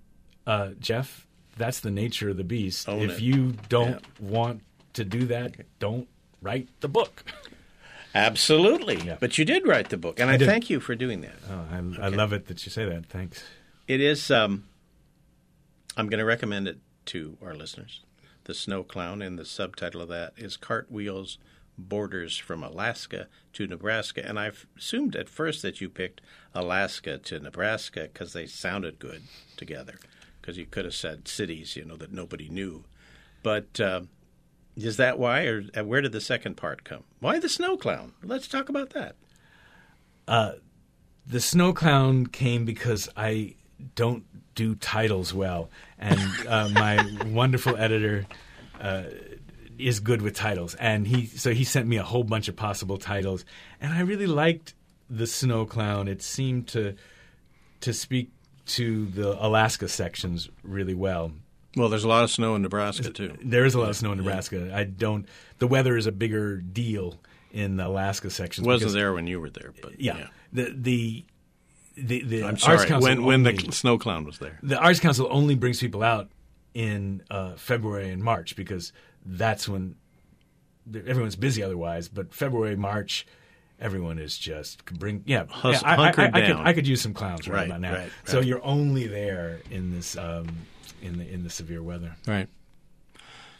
uh, 0.46 0.70
Jeff, 0.80 1.26
that's 1.56 1.80
the 1.80 1.90
nature 1.90 2.30
of 2.30 2.36
the 2.36 2.44
beast. 2.44 2.88
Own 2.88 3.02
if 3.02 3.18
it. 3.18 3.22
you 3.22 3.54
don't 3.68 4.00
Yeah. 4.20 4.28
want 4.28 4.62
to 4.94 5.04
do 5.04 5.26
that, 5.26 5.54
don't 5.78 6.08
write 6.40 6.68
the 6.80 6.88
book. 6.88 7.24
Absolutely. 8.14 8.96
Yeah. 9.00 9.16
But 9.18 9.38
you 9.38 9.44
did 9.44 9.66
write 9.66 9.88
the 9.88 9.96
book, 9.96 10.20
and 10.20 10.30
I, 10.30 10.36
did. 10.36 10.46
thank 10.46 10.70
you 10.70 10.78
for 10.78 10.94
doing 10.94 11.20
that. 11.22 11.34
Oh, 11.50 11.66
I, 12.00 12.06
I 12.06 12.08
love 12.08 12.32
it 12.32 12.46
that 12.46 12.64
you 12.64 12.70
say 12.70 12.84
that. 12.84 13.06
Thanks. 13.06 13.42
It 13.88 14.00
is. 14.00 14.30
Um, 14.30 14.64
I'm 15.96 16.08
going 16.08 16.18
to 16.20 16.24
recommend 16.24 16.68
it 16.68 16.78
to 17.06 17.36
our 17.42 17.54
listeners. 17.54 18.00
The 18.44 18.54
Snow 18.54 18.82
Clown, 18.82 19.22
and 19.22 19.38
the 19.38 19.44
subtitle 19.44 20.02
of 20.02 20.08
that 20.08 20.34
is 20.36 20.56
Cartwheels 20.56 21.38
Borders 21.76 22.36
from 22.36 22.62
Alaska 22.62 23.26
to 23.54 23.66
Nebraska. 23.66 24.24
And 24.24 24.38
I 24.38 24.52
assumed 24.76 25.16
at 25.16 25.28
first 25.28 25.62
that 25.62 25.80
you 25.80 25.88
picked 25.88 26.20
Alaska 26.54 27.18
to 27.18 27.40
Nebraska 27.40 28.08
because 28.12 28.32
they 28.32 28.46
sounded 28.46 28.98
good 28.98 29.22
together. 29.56 29.98
Because 30.40 30.58
you 30.58 30.66
could 30.66 30.84
have 30.84 30.94
said 30.94 31.26
cities, 31.26 31.74
you 31.74 31.84
know, 31.84 31.96
that 31.96 32.12
nobody 32.12 32.48
knew. 32.48 32.84
But 33.42 33.80
um, 33.80 34.08
is 34.76 34.98
that 34.98 35.18
why, 35.18 35.44
or 35.46 35.64
uh, 35.76 35.84
where 35.84 36.00
did 36.00 36.12
the 36.12 36.20
second 36.20 36.56
part 36.56 36.84
come? 36.84 37.04
Why 37.20 37.38
the 37.38 37.48
Snow 37.48 37.76
Clown? 37.76 38.12
Let's 38.22 38.46
talk 38.46 38.68
about 38.68 38.90
that. 38.90 39.16
the 41.26 41.40
snow 41.40 41.72
clown 41.72 42.26
came 42.26 42.64
because 42.64 43.08
I 43.16 43.54
don't 43.94 44.24
do 44.54 44.74
titles 44.74 45.32
well, 45.34 45.70
and 45.98 46.20
uh, 46.48 46.68
my 46.72 47.04
wonderful 47.26 47.76
editor 47.76 48.26
uh, 48.80 49.04
is 49.78 50.00
good 50.00 50.22
with 50.22 50.34
titles, 50.34 50.74
and 50.76 51.06
he 51.06 51.26
so 51.26 51.52
he 51.52 51.64
sent 51.64 51.86
me 51.86 51.96
a 51.96 52.02
whole 52.02 52.24
bunch 52.24 52.48
of 52.48 52.56
possible 52.56 52.98
titles, 52.98 53.44
and 53.80 53.92
I 53.92 54.00
really 54.00 54.26
liked 54.26 54.74
the 55.10 55.26
snow 55.26 55.66
clown. 55.66 56.08
It 56.08 56.22
seemed 56.22 56.68
to 56.68 56.94
to 57.80 57.92
speak 57.92 58.30
to 58.66 59.06
the 59.06 59.44
Alaska 59.44 59.88
sections 59.88 60.48
really 60.62 60.94
well. 60.94 61.32
Well, 61.76 61.88
there's 61.88 62.04
a 62.04 62.08
lot 62.08 62.22
of 62.22 62.30
snow 62.30 62.54
in 62.54 62.62
Nebraska, 62.62 63.10
too. 63.10 63.36
There 63.42 63.64
is 63.64 63.74
a 63.74 63.80
lot 63.80 63.90
of 63.90 63.96
snow 63.96 64.12
in 64.12 64.18
Nebraska. 64.18 64.70
I 64.74 64.84
don't. 64.84 65.26
The 65.58 65.66
weather 65.66 65.96
is 65.96 66.06
a 66.06 66.12
bigger 66.12 66.58
deal 66.58 67.18
in 67.50 67.76
the 67.76 67.86
Alaska 67.86 68.30
sections. 68.30 68.66
Wasn't 68.66 68.92
there 68.92 69.12
when 69.12 69.26
you 69.26 69.40
were 69.40 69.50
there, 69.50 69.72
but 69.82 70.00
Yeah. 70.00 70.28
The 70.52 70.74
the 70.76 71.24
the, 71.96 72.22
the 72.24 72.42
I'm 72.42 72.50
Arts 72.50 72.62
sorry. 72.64 72.86
Council 72.86 73.00
When 73.08 73.24
when 73.24 73.42
the 73.44 73.72
snow 73.72 73.98
clown 73.98 74.24
was 74.24 74.38
there. 74.38 74.58
the 74.62 74.78
Arts 74.78 75.00
Council 75.00 75.28
only 75.30 75.54
brings 75.54 75.80
people 75.80 76.02
out 76.02 76.28
in 76.74 77.22
uh, 77.30 77.54
February 77.54 78.10
and 78.10 78.22
March 78.22 78.56
because 78.56 78.92
that's 79.24 79.68
when 79.68 79.94
everyone's 81.06 81.36
busy 81.36 81.62
otherwise. 81.62 82.08
But 82.08 82.34
February, 82.34 82.76
March, 82.76 83.26
everyone 83.78 84.18
is 84.18 84.36
just 84.36 84.84
bring 84.86 85.22
yeah. 85.26 85.44
Hus- 85.48 85.82
yeah 85.82 85.88
I, 85.88 85.94
I, 85.94 86.04
I, 86.06 86.08
I 86.08 86.10
could. 86.46 86.56
I 86.56 86.72
could 86.72 86.86
use 86.86 87.00
some 87.00 87.14
clowns 87.14 87.46
right, 87.48 87.58
Right, 87.58 87.66
about 87.68 87.80
now. 87.80 87.94
right, 87.94 88.10
So 88.24 88.40
you're 88.40 88.64
only 88.64 89.06
there 89.06 89.60
in 89.70 89.92
this 89.92 90.16
um, 90.16 90.48
in 91.00 91.18
the 91.18 91.32
in 91.32 91.44
the 91.44 91.50
severe 91.50 91.82
weather. 91.82 92.16
Right. 92.26 92.48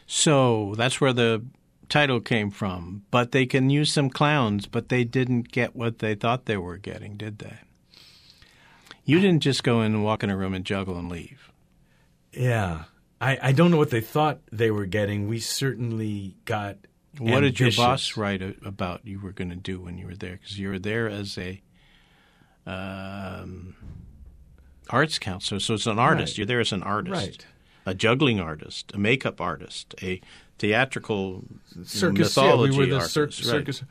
So 0.07 0.74
that's 0.76 1.01
where 1.01 1.12
the 1.12 1.45
title 1.89 2.20
came 2.20 2.51
from. 2.51 3.05
But 3.11 3.32
they 3.32 3.47
can 3.47 3.70
use 3.70 3.93
some 3.93 4.11
clowns, 4.11 4.66
but 4.66 4.89
they 4.89 5.05
didn't 5.05 5.51
get 5.53 5.74
what 5.76 6.01
they 6.01 6.14
thought 6.14 6.47
they 6.47 6.57
were 6.57 6.76
getting, 6.76 7.16
did 7.16 7.39
they? 7.39 7.59
You 9.05 9.20
didn't 9.20 9.40
just 9.40 9.62
go 9.62 9.82
in 9.82 9.94
and 9.94 10.05
walk 10.05 10.22
in 10.22 10.30
a 10.30 10.36
room 10.36 10.55
and 10.55 10.64
juggle 10.64 10.98
and 10.98 11.09
leave. 11.09 11.50
Yeah. 12.32 12.84
I, 13.20 13.38
I 13.40 13.52
don't 13.52 13.70
know 13.70 13.76
what 13.76 13.90
they 13.90 14.00
thought 14.00 14.40
they 14.50 14.70
were 14.70 14.86
getting. 14.86 15.28
We 15.28 15.40
certainly 15.40 16.36
got. 16.44 16.76
What 17.18 17.40
did 17.40 17.61
your 17.61 17.70
boss 17.72 18.16
write 18.16 18.42
about 18.64 19.07
you 19.07 19.20
were 19.20 19.30
going 19.30 19.50
to 19.50 19.57
do 19.57 19.80
when 19.80 19.98
you 19.98 20.07
were 20.07 20.16
there? 20.16 20.32
Because 20.40 20.59
you 20.59 20.68
were 20.68 20.80
there 20.80 21.09
as 21.09 21.38
a 21.38 21.62
um, 22.66 23.76
arts 24.90 25.18
counselor, 25.20 25.61
so 25.61 25.74
it's 25.74 25.86
an 25.86 25.98
artist. 25.98 26.32
Right. 26.32 26.38
You're 26.38 26.46
there 26.46 26.61
as 26.61 26.72
an 26.72 26.82
artist. 26.82 27.14
Right. 27.14 27.46
a 27.86 27.94
juggling 27.94 28.40
artist, 28.40 28.92
a 28.94 28.98
makeup 28.98 29.40
artist, 29.40 29.94
a 30.02 30.20
theatrical 30.59 31.44
circus. 31.84 32.36
mythology 32.36 32.72
yeah, 32.74 32.78
we 32.78 32.86
were 32.92 32.98
the 33.00 33.07
cir- 33.07 33.24
right. 33.24 33.32
circus. 33.32 33.82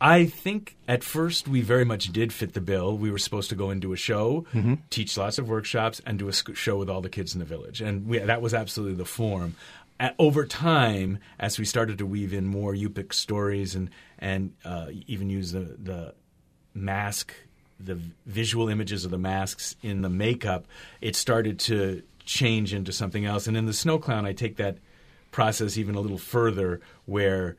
I 0.00 0.24
think 0.26 0.76
at 0.88 1.04
first 1.04 1.46
we 1.48 1.60
very 1.60 1.84
much 1.84 2.08
did 2.12 2.32
fit 2.32 2.54
the 2.54 2.60
bill. 2.60 2.96
We 2.96 3.10
were 3.10 3.18
supposed 3.18 3.50
to 3.50 3.54
go 3.56 3.70
and 3.70 3.80
do 3.82 3.92
a 3.92 3.96
show, 3.96 4.46
Mm-hmm. 4.54 4.74
teach 4.90 5.16
lots 5.16 5.38
of 5.38 5.48
workshops, 5.48 6.00
and 6.06 6.18
do 6.18 6.28
a 6.28 6.32
sc- 6.32 6.54
show 6.54 6.76
with 6.78 6.88
all 6.88 7.00
the 7.02 7.10
kids 7.10 7.34
in 7.34 7.38
the 7.38 7.44
village, 7.44 7.80
and 7.82 8.06
we, 8.06 8.18
that 8.18 8.40
was 8.42 8.54
absolutely 8.54 8.96
the 8.96 9.04
form. 9.04 9.54
A 9.98 10.14
over 10.18 10.46
time, 10.46 11.18
as 11.38 11.58
we 11.58 11.66
started 11.66 11.98
to 11.98 12.06
weave 12.06 12.32
in 12.32 12.46
more 12.46 12.72
Yupik 12.74 13.12
stories 13.12 13.74
and 13.74 13.90
and 14.18 14.52
uh, 14.64 14.86
even 15.06 15.28
use 15.28 15.52
the 15.52 15.76
the 15.78 16.14
mask, 16.72 17.34
the 17.78 17.98
visual 18.26 18.68
images 18.70 19.04
of 19.04 19.10
the 19.10 19.18
masks 19.18 19.76
in 19.82 20.00
the 20.00 20.08
makeup, 20.08 20.64
it 21.02 21.16
started 21.16 21.58
to 21.58 22.02
change 22.24 22.72
into 22.72 22.92
something 22.92 23.24
else. 23.26 23.46
And 23.46 23.56
in 23.56 23.66
the 23.66 23.72
Snow 23.74 23.98
Clown, 23.98 24.24
I 24.24 24.32
take 24.32 24.56
that 24.56 24.78
process 25.30 25.76
even 25.76 25.94
a 25.94 26.00
little 26.00 26.18
further, 26.18 26.80
where 27.06 27.56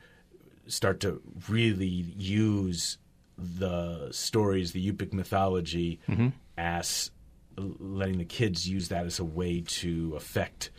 start 0.67 0.99
to 1.01 1.22
really 1.49 1.86
use 1.86 2.97
the 3.38 4.09
stories, 4.11 4.72
the 4.72 4.91
Yupik 4.91 5.13
mythology, 5.13 5.99
mm-hmm. 6.07 6.30
as 6.57 7.11
letting 7.57 8.17
the 8.17 8.26
kids 8.26 8.67
use 8.67 8.89
that 8.89 9.05
as 9.05 9.19
a 9.19 9.24
way 9.24 9.61
to 9.61 10.13
affect 10.15 10.69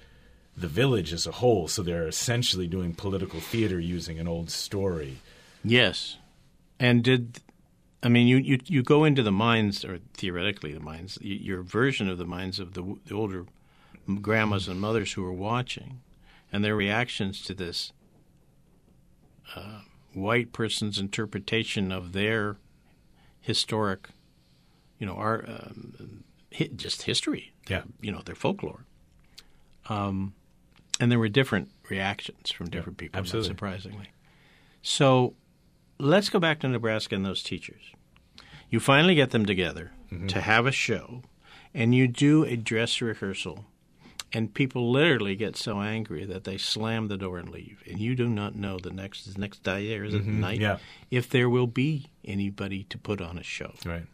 the 0.57 0.69
village 0.69 1.13
as 1.13 1.27
a 1.27 1.33
whole. 1.33 1.69
So 1.69 1.83
they're 1.83 2.07
essentially 2.07 2.67
doing 2.67 2.95
political 2.95 3.41
theater 3.41 3.81
using 3.81 4.19
an 4.19 4.29
old 4.29 4.51
story. 4.51 5.19
Yes, 5.65 6.19
and 6.79 7.03
did 7.03 7.41
I 8.03 8.09
mean 8.09 8.27
you, 8.27 8.37
you 8.39 8.59
you 8.67 8.83
go 8.83 9.05
into 9.05 9.23
the 9.23 9.33
minds 9.33 9.85
or 9.85 9.99
theoretically 10.15 10.73
the 10.73 10.81
minds 10.81 11.19
your 11.21 11.63
version 11.63 12.09
of 12.09 12.19
the 12.19 12.25
minds 12.25 12.59
of 12.59 12.75
the, 12.75 12.97
the 13.07 13.15
older 13.15 13.47
grandmas 14.21 14.67
and 14.69 14.81
mothers 14.81 15.13
who 15.13 15.25
are 15.25 15.33
watching, 15.33 16.01
and 16.53 16.65
their 16.65 16.77
reactions 16.77 17.43
to 17.43 17.55
this 17.55 17.93
uh, 19.57 19.81
white 20.13 20.53
person's 20.53 20.99
interpretation 20.99 21.91
of 21.93 22.13
their 22.13 22.57
historic, 23.41 24.09
you 24.99 25.07
know, 25.07 25.15
our 25.15 25.45
um, 25.49 26.25
hi- 26.57 26.71
just 26.77 27.03
history, 27.03 27.53
Yeah. 27.69 27.83
you 28.01 28.13
know, 28.13 28.21
their 28.25 28.35
folklore. 28.35 28.85
Um, 29.89 30.35
and 31.01 31.11
there 31.11 31.19
were 31.19 31.29
different 31.29 31.71
reactions 31.89 32.51
from 32.53 32.71
different 32.71 32.99
people, 32.99 33.19
not 33.19 33.25
absolutely. 33.25 33.49
surprisingly. 33.49 34.09
So 34.83 35.35
let's 35.99 36.29
go 36.29 36.39
back 36.39 36.61
to 36.61 36.69
Nebraska 36.69 37.15
and 37.15 37.25
those 37.25 37.43
teachers. 37.43 37.83
You 38.71 38.81
finally 38.81 39.15
get 39.15 39.31
them 39.31 39.45
together 39.45 39.93
to 40.29 40.41
have 40.41 40.67
a 40.67 40.73
show, 40.73 41.23
and 41.75 41.95
you 41.95 42.07
do 42.09 42.45
a 42.45 42.57
dress 42.57 43.01
rehearsal, 43.03 43.67
and 44.33 44.53
people 44.53 44.91
literally 44.91 45.37
get 45.37 45.57
so 45.57 45.81
angry 45.81 46.25
that 46.25 46.45
they 46.45 46.57
slam 46.57 47.09
the 47.09 47.17
door 47.17 47.39
and 47.39 47.51
leave, 47.51 47.83
and 47.87 47.99
you 47.99 48.15
do 48.15 48.29
not 48.29 48.55
know 48.55 48.79
the 48.79 48.91
next 48.91 49.33
the 49.33 49.41
next 49.41 49.63
day 49.63 49.97
or 49.97 50.05
is 50.05 50.15
it 50.15 50.23
mm-hmm. 50.23 50.41
night 50.41 50.61
yeah. 50.61 50.79
if 51.11 51.29
there 51.29 51.49
will 51.49 51.67
be 51.67 52.11
anybody 52.25 52.85
to 52.85 52.99
put 52.99 53.21
on 53.21 53.39
a 53.39 53.43
show. 53.43 53.73
Right. 53.85 54.07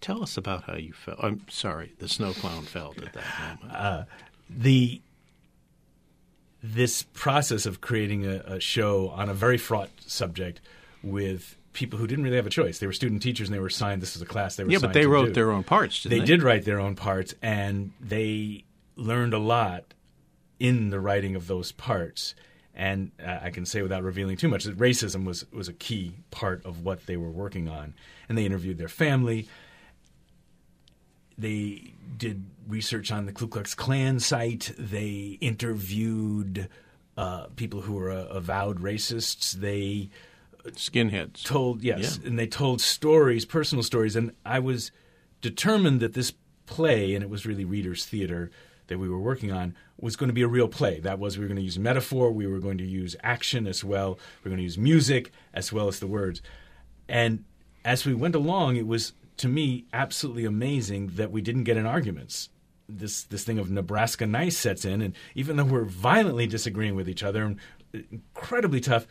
Tell 0.00 0.22
us 0.22 0.36
about 0.36 0.64
how 0.64 0.76
you 0.76 0.92
felt. 0.92 1.18
I'm 1.22 1.42
sorry, 1.48 1.92
the 1.98 2.08
snow 2.08 2.32
clown 2.32 2.64
felt 2.64 2.98
at 2.98 3.12
that 3.12 3.24
moment. 3.40 3.76
Uh, 3.76 4.04
the 4.50 5.00
this 6.62 7.02
process 7.14 7.66
of 7.66 7.80
creating 7.80 8.24
a, 8.24 8.36
a 8.46 8.60
show 8.60 9.08
on 9.10 9.28
a 9.28 9.34
very 9.34 9.58
fraught 9.58 9.90
subject 9.98 10.60
with 11.02 11.56
people 11.72 11.98
who 11.98 12.06
didn't 12.06 12.24
really 12.24 12.36
have 12.36 12.46
a 12.46 12.50
choice. 12.50 12.78
They 12.78 12.86
were 12.86 12.92
student 12.92 13.22
teachers 13.22 13.48
and 13.48 13.54
they 13.54 13.60
were 13.60 13.66
assigned 13.66 14.02
this 14.02 14.14
is 14.14 14.22
a 14.22 14.26
class 14.26 14.56
they 14.56 14.64
were 14.64 14.70
yeah, 14.70 14.78
but 14.78 14.92
they 14.92 15.06
wrote 15.06 15.26
do. 15.26 15.32
their 15.32 15.50
own 15.50 15.64
parts. 15.64 16.02
They 16.02 16.20
they, 16.20 16.24
did 16.24 16.42
write 16.42 16.64
their 16.64 16.80
own 16.80 16.94
parts 16.94 17.34
and 17.42 17.92
they 18.00 18.64
learned 19.02 19.34
a 19.34 19.38
lot 19.38 19.94
in 20.58 20.90
the 20.90 21.00
writing 21.00 21.34
of 21.36 21.46
those 21.48 21.72
parts. 21.72 22.34
And 22.74 23.10
uh, 23.22 23.38
I 23.42 23.50
can 23.50 23.66
say 23.66 23.82
without 23.82 24.02
revealing 24.02 24.36
too 24.38 24.48
much 24.48 24.64
that 24.64 24.78
racism 24.78 25.24
was 25.26 25.44
was 25.52 25.68
a 25.68 25.72
key 25.74 26.14
part 26.30 26.64
of 26.64 26.84
what 26.84 27.04
they 27.06 27.16
were 27.18 27.30
working 27.30 27.68
on. 27.68 27.94
And 28.28 28.38
they 28.38 28.46
interviewed 28.46 28.78
their 28.78 28.88
family. 28.88 29.46
They 31.36 31.92
did 32.16 32.44
research 32.68 33.10
on 33.10 33.26
the 33.26 33.32
Ku 33.32 33.48
Klux 33.48 33.74
Klan 33.74 34.20
site. 34.20 34.72
They 34.78 35.38
interviewed 35.40 36.68
uh, 37.16 37.46
people 37.56 37.82
who 37.82 37.94
were 37.94 38.10
uh, 38.10 38.24
avowed 38.26 38.80
racists. 38.80 39.52
They 39.52 40.10
Skinheads. 40.70 41.42
told 41.42 41.82
yes, 41.82 42.18
Yeah. 42.22 42.28
and 42.28 42.38
they 42.38 42.46
told 42.46 42.80
stories, 42.80 43.44
personal 43.44 43.82
stories, 43.82 44.14
and 44.14 44.32
I 44.46 44.60
was 44.60 44.92
determined 45.40 46.00
that 46.00 46.12
this 46.14 46.32
play, 46.66 47.14
and 47.14 47.22
it 47.24 47.28
was 47.28 47.44
really 47.44 47.64
readers' 47.64 48.04
theater 48.06 48.50
that 48.88 48.98
we 48.98 49.08
were 49.08 49.20
working 49.20 49.52
on, 49.52 49.74
was 49.98 50.16
going 50.16 50.28
to 50.28 50.34
be 50.34 50.42
a 50.42 50.48
real 50.48 50.68
play. 50.68 51.00
That 51.00 51.18
was 51.18 51.38
we 51.38 51.44
were 51.44 51.48
going 51.48 51.56
to 51.56 51.64
use 51.64 51.78
metaphor, 51.78 52.30
we 52.30 52.46
were 52.46 52.58
going 52.58 52.78
to 52.78 52.84
use 52.84 53.16
action 53.22 53.66
as 53.66 53.84
well, 53.84 54.18
we 54.42 54.48
were 54.48 54.50
going 54.50 54.58
to 54.58 54.64
use 54.64 54.78
music 54.78 55.30
as 55.54 55.72
well 55.72 55.88
as 55.88 56.00
the 56.00 56.06
words, 56.06 56.42
and 57.08 57.44
as 57.84 58.06
we 58.06 58.14
went 58.14 58.34
along, 58.34 58.76
it 58.76 58.86
was 58.86 59.12
to 59.38 59.48
me 59.48 59.86
absolutely 59.92 60.44
amazing 60.44 61.08
that 61.14 61.30
we 61.32 61.40
didn't 61.40 61.64
get 61.64 61.76
in 61.76 61.86
arguments. 61.86 62.48
This 62.88 63.24
this 63.24 63.44
thing 63.44 63.58
of 63.58 63.70
Nebraska 63.70 64.26
nice 64.26 64.56
sets 64.56 64.84
in, 64.84 65.00
and 65.00 65.14
even 65.34 65.56
though 65.56 65.64
we're 65.64 65.84
violently 65.84 66.46
disagreeing 66.46 66.94
with 66.94 67.08
each 67.08 67.22
other 67.22 67.44
and 67.44 67.58
uh, 67.94 67.98
incredibly 68.10 68.80
tough, 68.80 69.06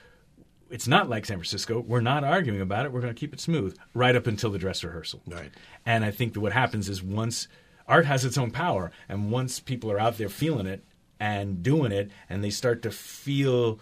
it's 0.70 0.88
not 0.88 1.10
like 1.10 1.26
San 1.26 1.38
Francisco. 1.38 1.80
We're 1.80 2.02
not 2.02 2.24
arguing 2.24 2.62
about 2.62 2.86
it. 2.86 2.92
We're 2.92 3.02
going 3.02 3.14
to 3.14 3.20
keep 3.20 3.34
it 3.34 3.40
smooth 3.40 3.78
right 3.94 4.16
up 4.16 4.28
until 4.28 4.52
the 4.52 4.60
dress 4.60 4.84
rehearsal. 4.84 5.22
Right. 5.28 5.52
And 5.86 6.06
I 6.06 6.12
think 6.12 6.34
that 6.34 6.42
what 6.42 6.54
happens 6.54 6.90
is 6.90 7.02
once 7.02 7.48
art 7.92 8.06
has 8.06 8.26
its 8.26 8.38
own 8.38 8.52
power, 8.52 8.92
and 9.10 9.32
once 9.32 9.60
people 9.60 9.92
are 9.92 10.00
out 10.00 10.18
there 10.18 10.30
feeling 10.30 10.66
it 10.66 10.84
and 11.20 11.62
doing 11.62 11.92
it, 11.92 12.10
and 12.30 12.44
they 12.44 12.50
start 12.50 12.82
to 12.84 12.92
feel, 12.92 13.80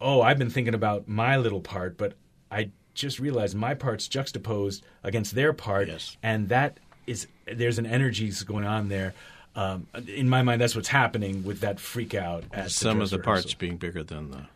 oh, 0.00 0.22
I've 0.22 0.38
been 0.38 0.50
thinking 0.50 0.74
about 0.74 1.06
my 1.08 1.36
little 1.36 1.60
part, 1.60 1.96
but 1.96 2.14
I 2.50 2.70
just 2.94 3.20
realized 3.20 3.54
my 3.56 3.74
part's 3.74 4.08
juxtaposed 4.08 4.82
against 5.04 5.34
their 5.34 5.52
part, 5.52 5.88
Yes. 5.88 6.16
and 6.22 6.48
that 6.48 6.80
is 7.06 7.26
there's 7.46 7.78
an 7.78 7.86
energy 7.86 8.32
going 8.44 8.64
on 8.64 8.88
there. 8.88 9.14
Um, 9.54 9.86
in 10.06 10.28
my 10.28 10.42
mind, 10.42 10.60
that's 10.60 10.74
what's 10.76 10.88
happening 10.88 11.42
with 11.44 11.60
that 11.60 11.80
freak 11.80 12.14
out. 12.14 12.44
At 12.52 12.64
the 12.64 12.70
Some 12.70 13.00
of 13.00 13.10
the 13.10 13.18
parts 13.18 13.54
being 13.54 13.76
bigger 13.76 14.02
than 14.02 14.30
the. 14.30 14.46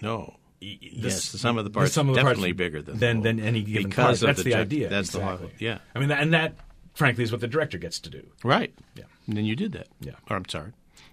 No. 0.00 0.34
the- 0.60 0.78
yes, 0.80 1.22
some 1.24 1.58
of 1.58 1.64
the 1.64 1.70
parts 1.70 1.92
some 1.92 2.08
of 2.08 2.14
the 2.14 2.20
definitely 2.22 2.52
parts 2.52 2.58
bigger 2.58 2.82
than 2.82 2.98
than, 2.98 3.16
the 3.20 3.22
than 3.22 3.40
any 3.40 3.62
given 3.62 3.88
Because 3.90 4.20
part. 4.20 4.30
of 4.30 4.36
That's 4.36 4.38
the 4.44 4.50
the, 4.50 4.54
idea. 4.54 4.88
that's 4.88 5.10
the 5.10 5.20
whole- 5.20 5.50
yeah. 5.58 5.78
I 5.94 5.98
mean, 6.00 6.10
and 6.10 6.32
that, 6.34 6.54
frankly, 6.94 7.24
is 7.24 7.32
what 7.32 7.40
the 7.40 7.48
director 7.48 7.78
gets 7.78 8.00
to 8.00 8.10
do. 8.10 8.26
Right. 8.44 8.74
Yeah. 8.94 9.04
And 9.26 9.36
then 9.36 9.44
you 9.44 9.56
did 9.56 9.72
that. 9.72 9.88
Yeah. 10.00 10.12
Or 10.28 10.36
I'm 10.36 10.48
sorry. 10.48 10.72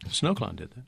Snow 0.09 0.33
Clown 0.33 0.55
did 0.55 0.71
that. 0.71 0.83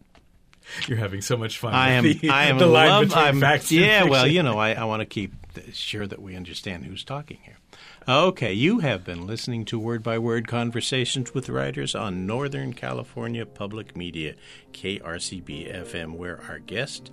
You're 0.88 1.00
having 1.00 1.22
so 1.22 1.38
much 1.38 1.58
fun. 1.58 1.74
I 1.74 1.92
am. 1.92 2.04
the, 2.04 2.30
I 2.30 2.46
am. 2.46 2.58
the 2.58 2.68
line 2.68 2.90
love, 2.90 3.14
I'm, 3.16 3.40
facts 3.40 3.72
yeah. 3.72 4.04
Well, 4.04 4.28
you 4.28 4.44
know, 4.44 4.58
I, 4.58 4.74
I 4.74 4.84
want 4.86 5.02
to 5.02 5.06
keep 5.06 5.34
sure 5.74 6.08
that 6.08 6.22
we 6.22 6.36
understand 6.36 6.86
who's 6.86 7.04
talking 7.04 7.40
here. 7.44 7.58
Okay, 8.08 8.54
you 8.54 8.80
have 8.80 9.04
been 9.04 9.28
listening 9.28 9.66
to 9.66 9.78
Word 9.78 10.02
by 10.02 10.18
Word 10.18 10.48
conversations 10.48 11.34
with 11.34 11.50
writers 11.50 11.94
on 11.94 12.26
Northern 12.26 12.74
California 12.74 13.46
Public 13.46 13.96
Media, 13.96 14.36
KRCB 14.74 15.72
FM, 15.86 16.16
where 16.16 16.42
our 16.48 16.60
guest 16.60 17.12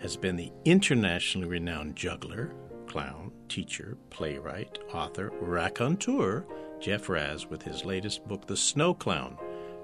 has 0.00 0.16
been 0.16 0.36
the 0.36 0.52
internationally 0.64 1.48
renowned 1.48 1.96
juggler, 1.96 2.52
clown, 2.86 3.32
teacher, 3.48 3.96
playwright, 4.10 4.78
author, 4.92 5.30
raconteur, 5.40 6.44
Jeff 6.80 7.10
Raz, 7.10 7.46
with 7.46 7.62
his 7.62 7.84
latest 7.84 8.26
book, 8.26 8.46
The 8.46 8.56
Snow 8.56 8.94
Clown 8.94 9.36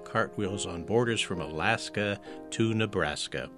Cartwheels 0.04 0.66
on 0.66 0.84
Borders 0.84 1.20
from 1.20 1.40
Alaska 1.42 2.18
to 2.50 2.72
Nebraska. 2.72 3.50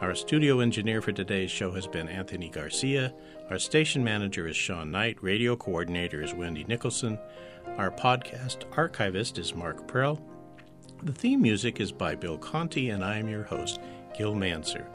Our 0.00 0.14
studio 0.14 0.60
engineer 0.60 1.00
for 1.00 1.12
today's 1.12 1.50
show 1.50 1.70
has 1.72 1.86
been 1.86 2.08
Anthony 2.08 2.48
Garcia. 2.48 3.14
Our 3.50 3.58
station 3.58 4.02
manager 4.02 4.48
is 4.48 4.56
Sean 4.56 4.90
Knight. 4.90 5.22
Radio 5.22 5.54
coordinator 5.54 6.22
is 6.22 6.34
Wendy 6.34 6.64
Nicholson. 6.64 7.18
Our 7.76 7.90
podcast 7.90 8.64
archivist 8.76 9.38
is 9.38 9.54
Mark 9.54 9.86
Prell. 9.86 10.20
The 11.02 11.12
theme 11.12 11.42
music 11.42 11.80
is 11.80 11.92
by 11.92 12.14
Bill 12.14 12.38
Conti, 12.38 12.90
and 12.90 13.04
I 13.04 13.18
am 13.18 13.28
your 13.28 13.44
host, 13.44 13.78
Gil 14.16 14.34
Mansergh. 14.34 14.88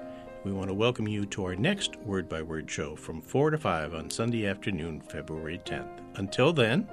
We 0.43 0.51
want 0.51 0.69
to 0.69 0.74
welcome 0.74 1.07
you 1.07 1.26
to 1.28 1.45
our 1.45 1.55
next 1.55 1.95
Word 1.97 2.28
by 2.28 2.41
Word 2.41 2.69
show 2.69 2.95
from 2.95 3.22
4 3.22 3.51
to 3.51 3.57
5 3.57 3.93
on 3.93 4.09
Sunday 4.09 4.47
afternoon, 4.47 4.99
February 5.01 5.61
10th. 5.63 6.01
Until 6.15 6.51
then, 6.51 6.88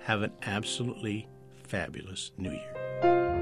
have 0.00 0.22
an 0.22 0.32
absolutely 0.42 1.28
fabulous 1.64 2.32
New 2.38 2.50
Year. 2.50 3.37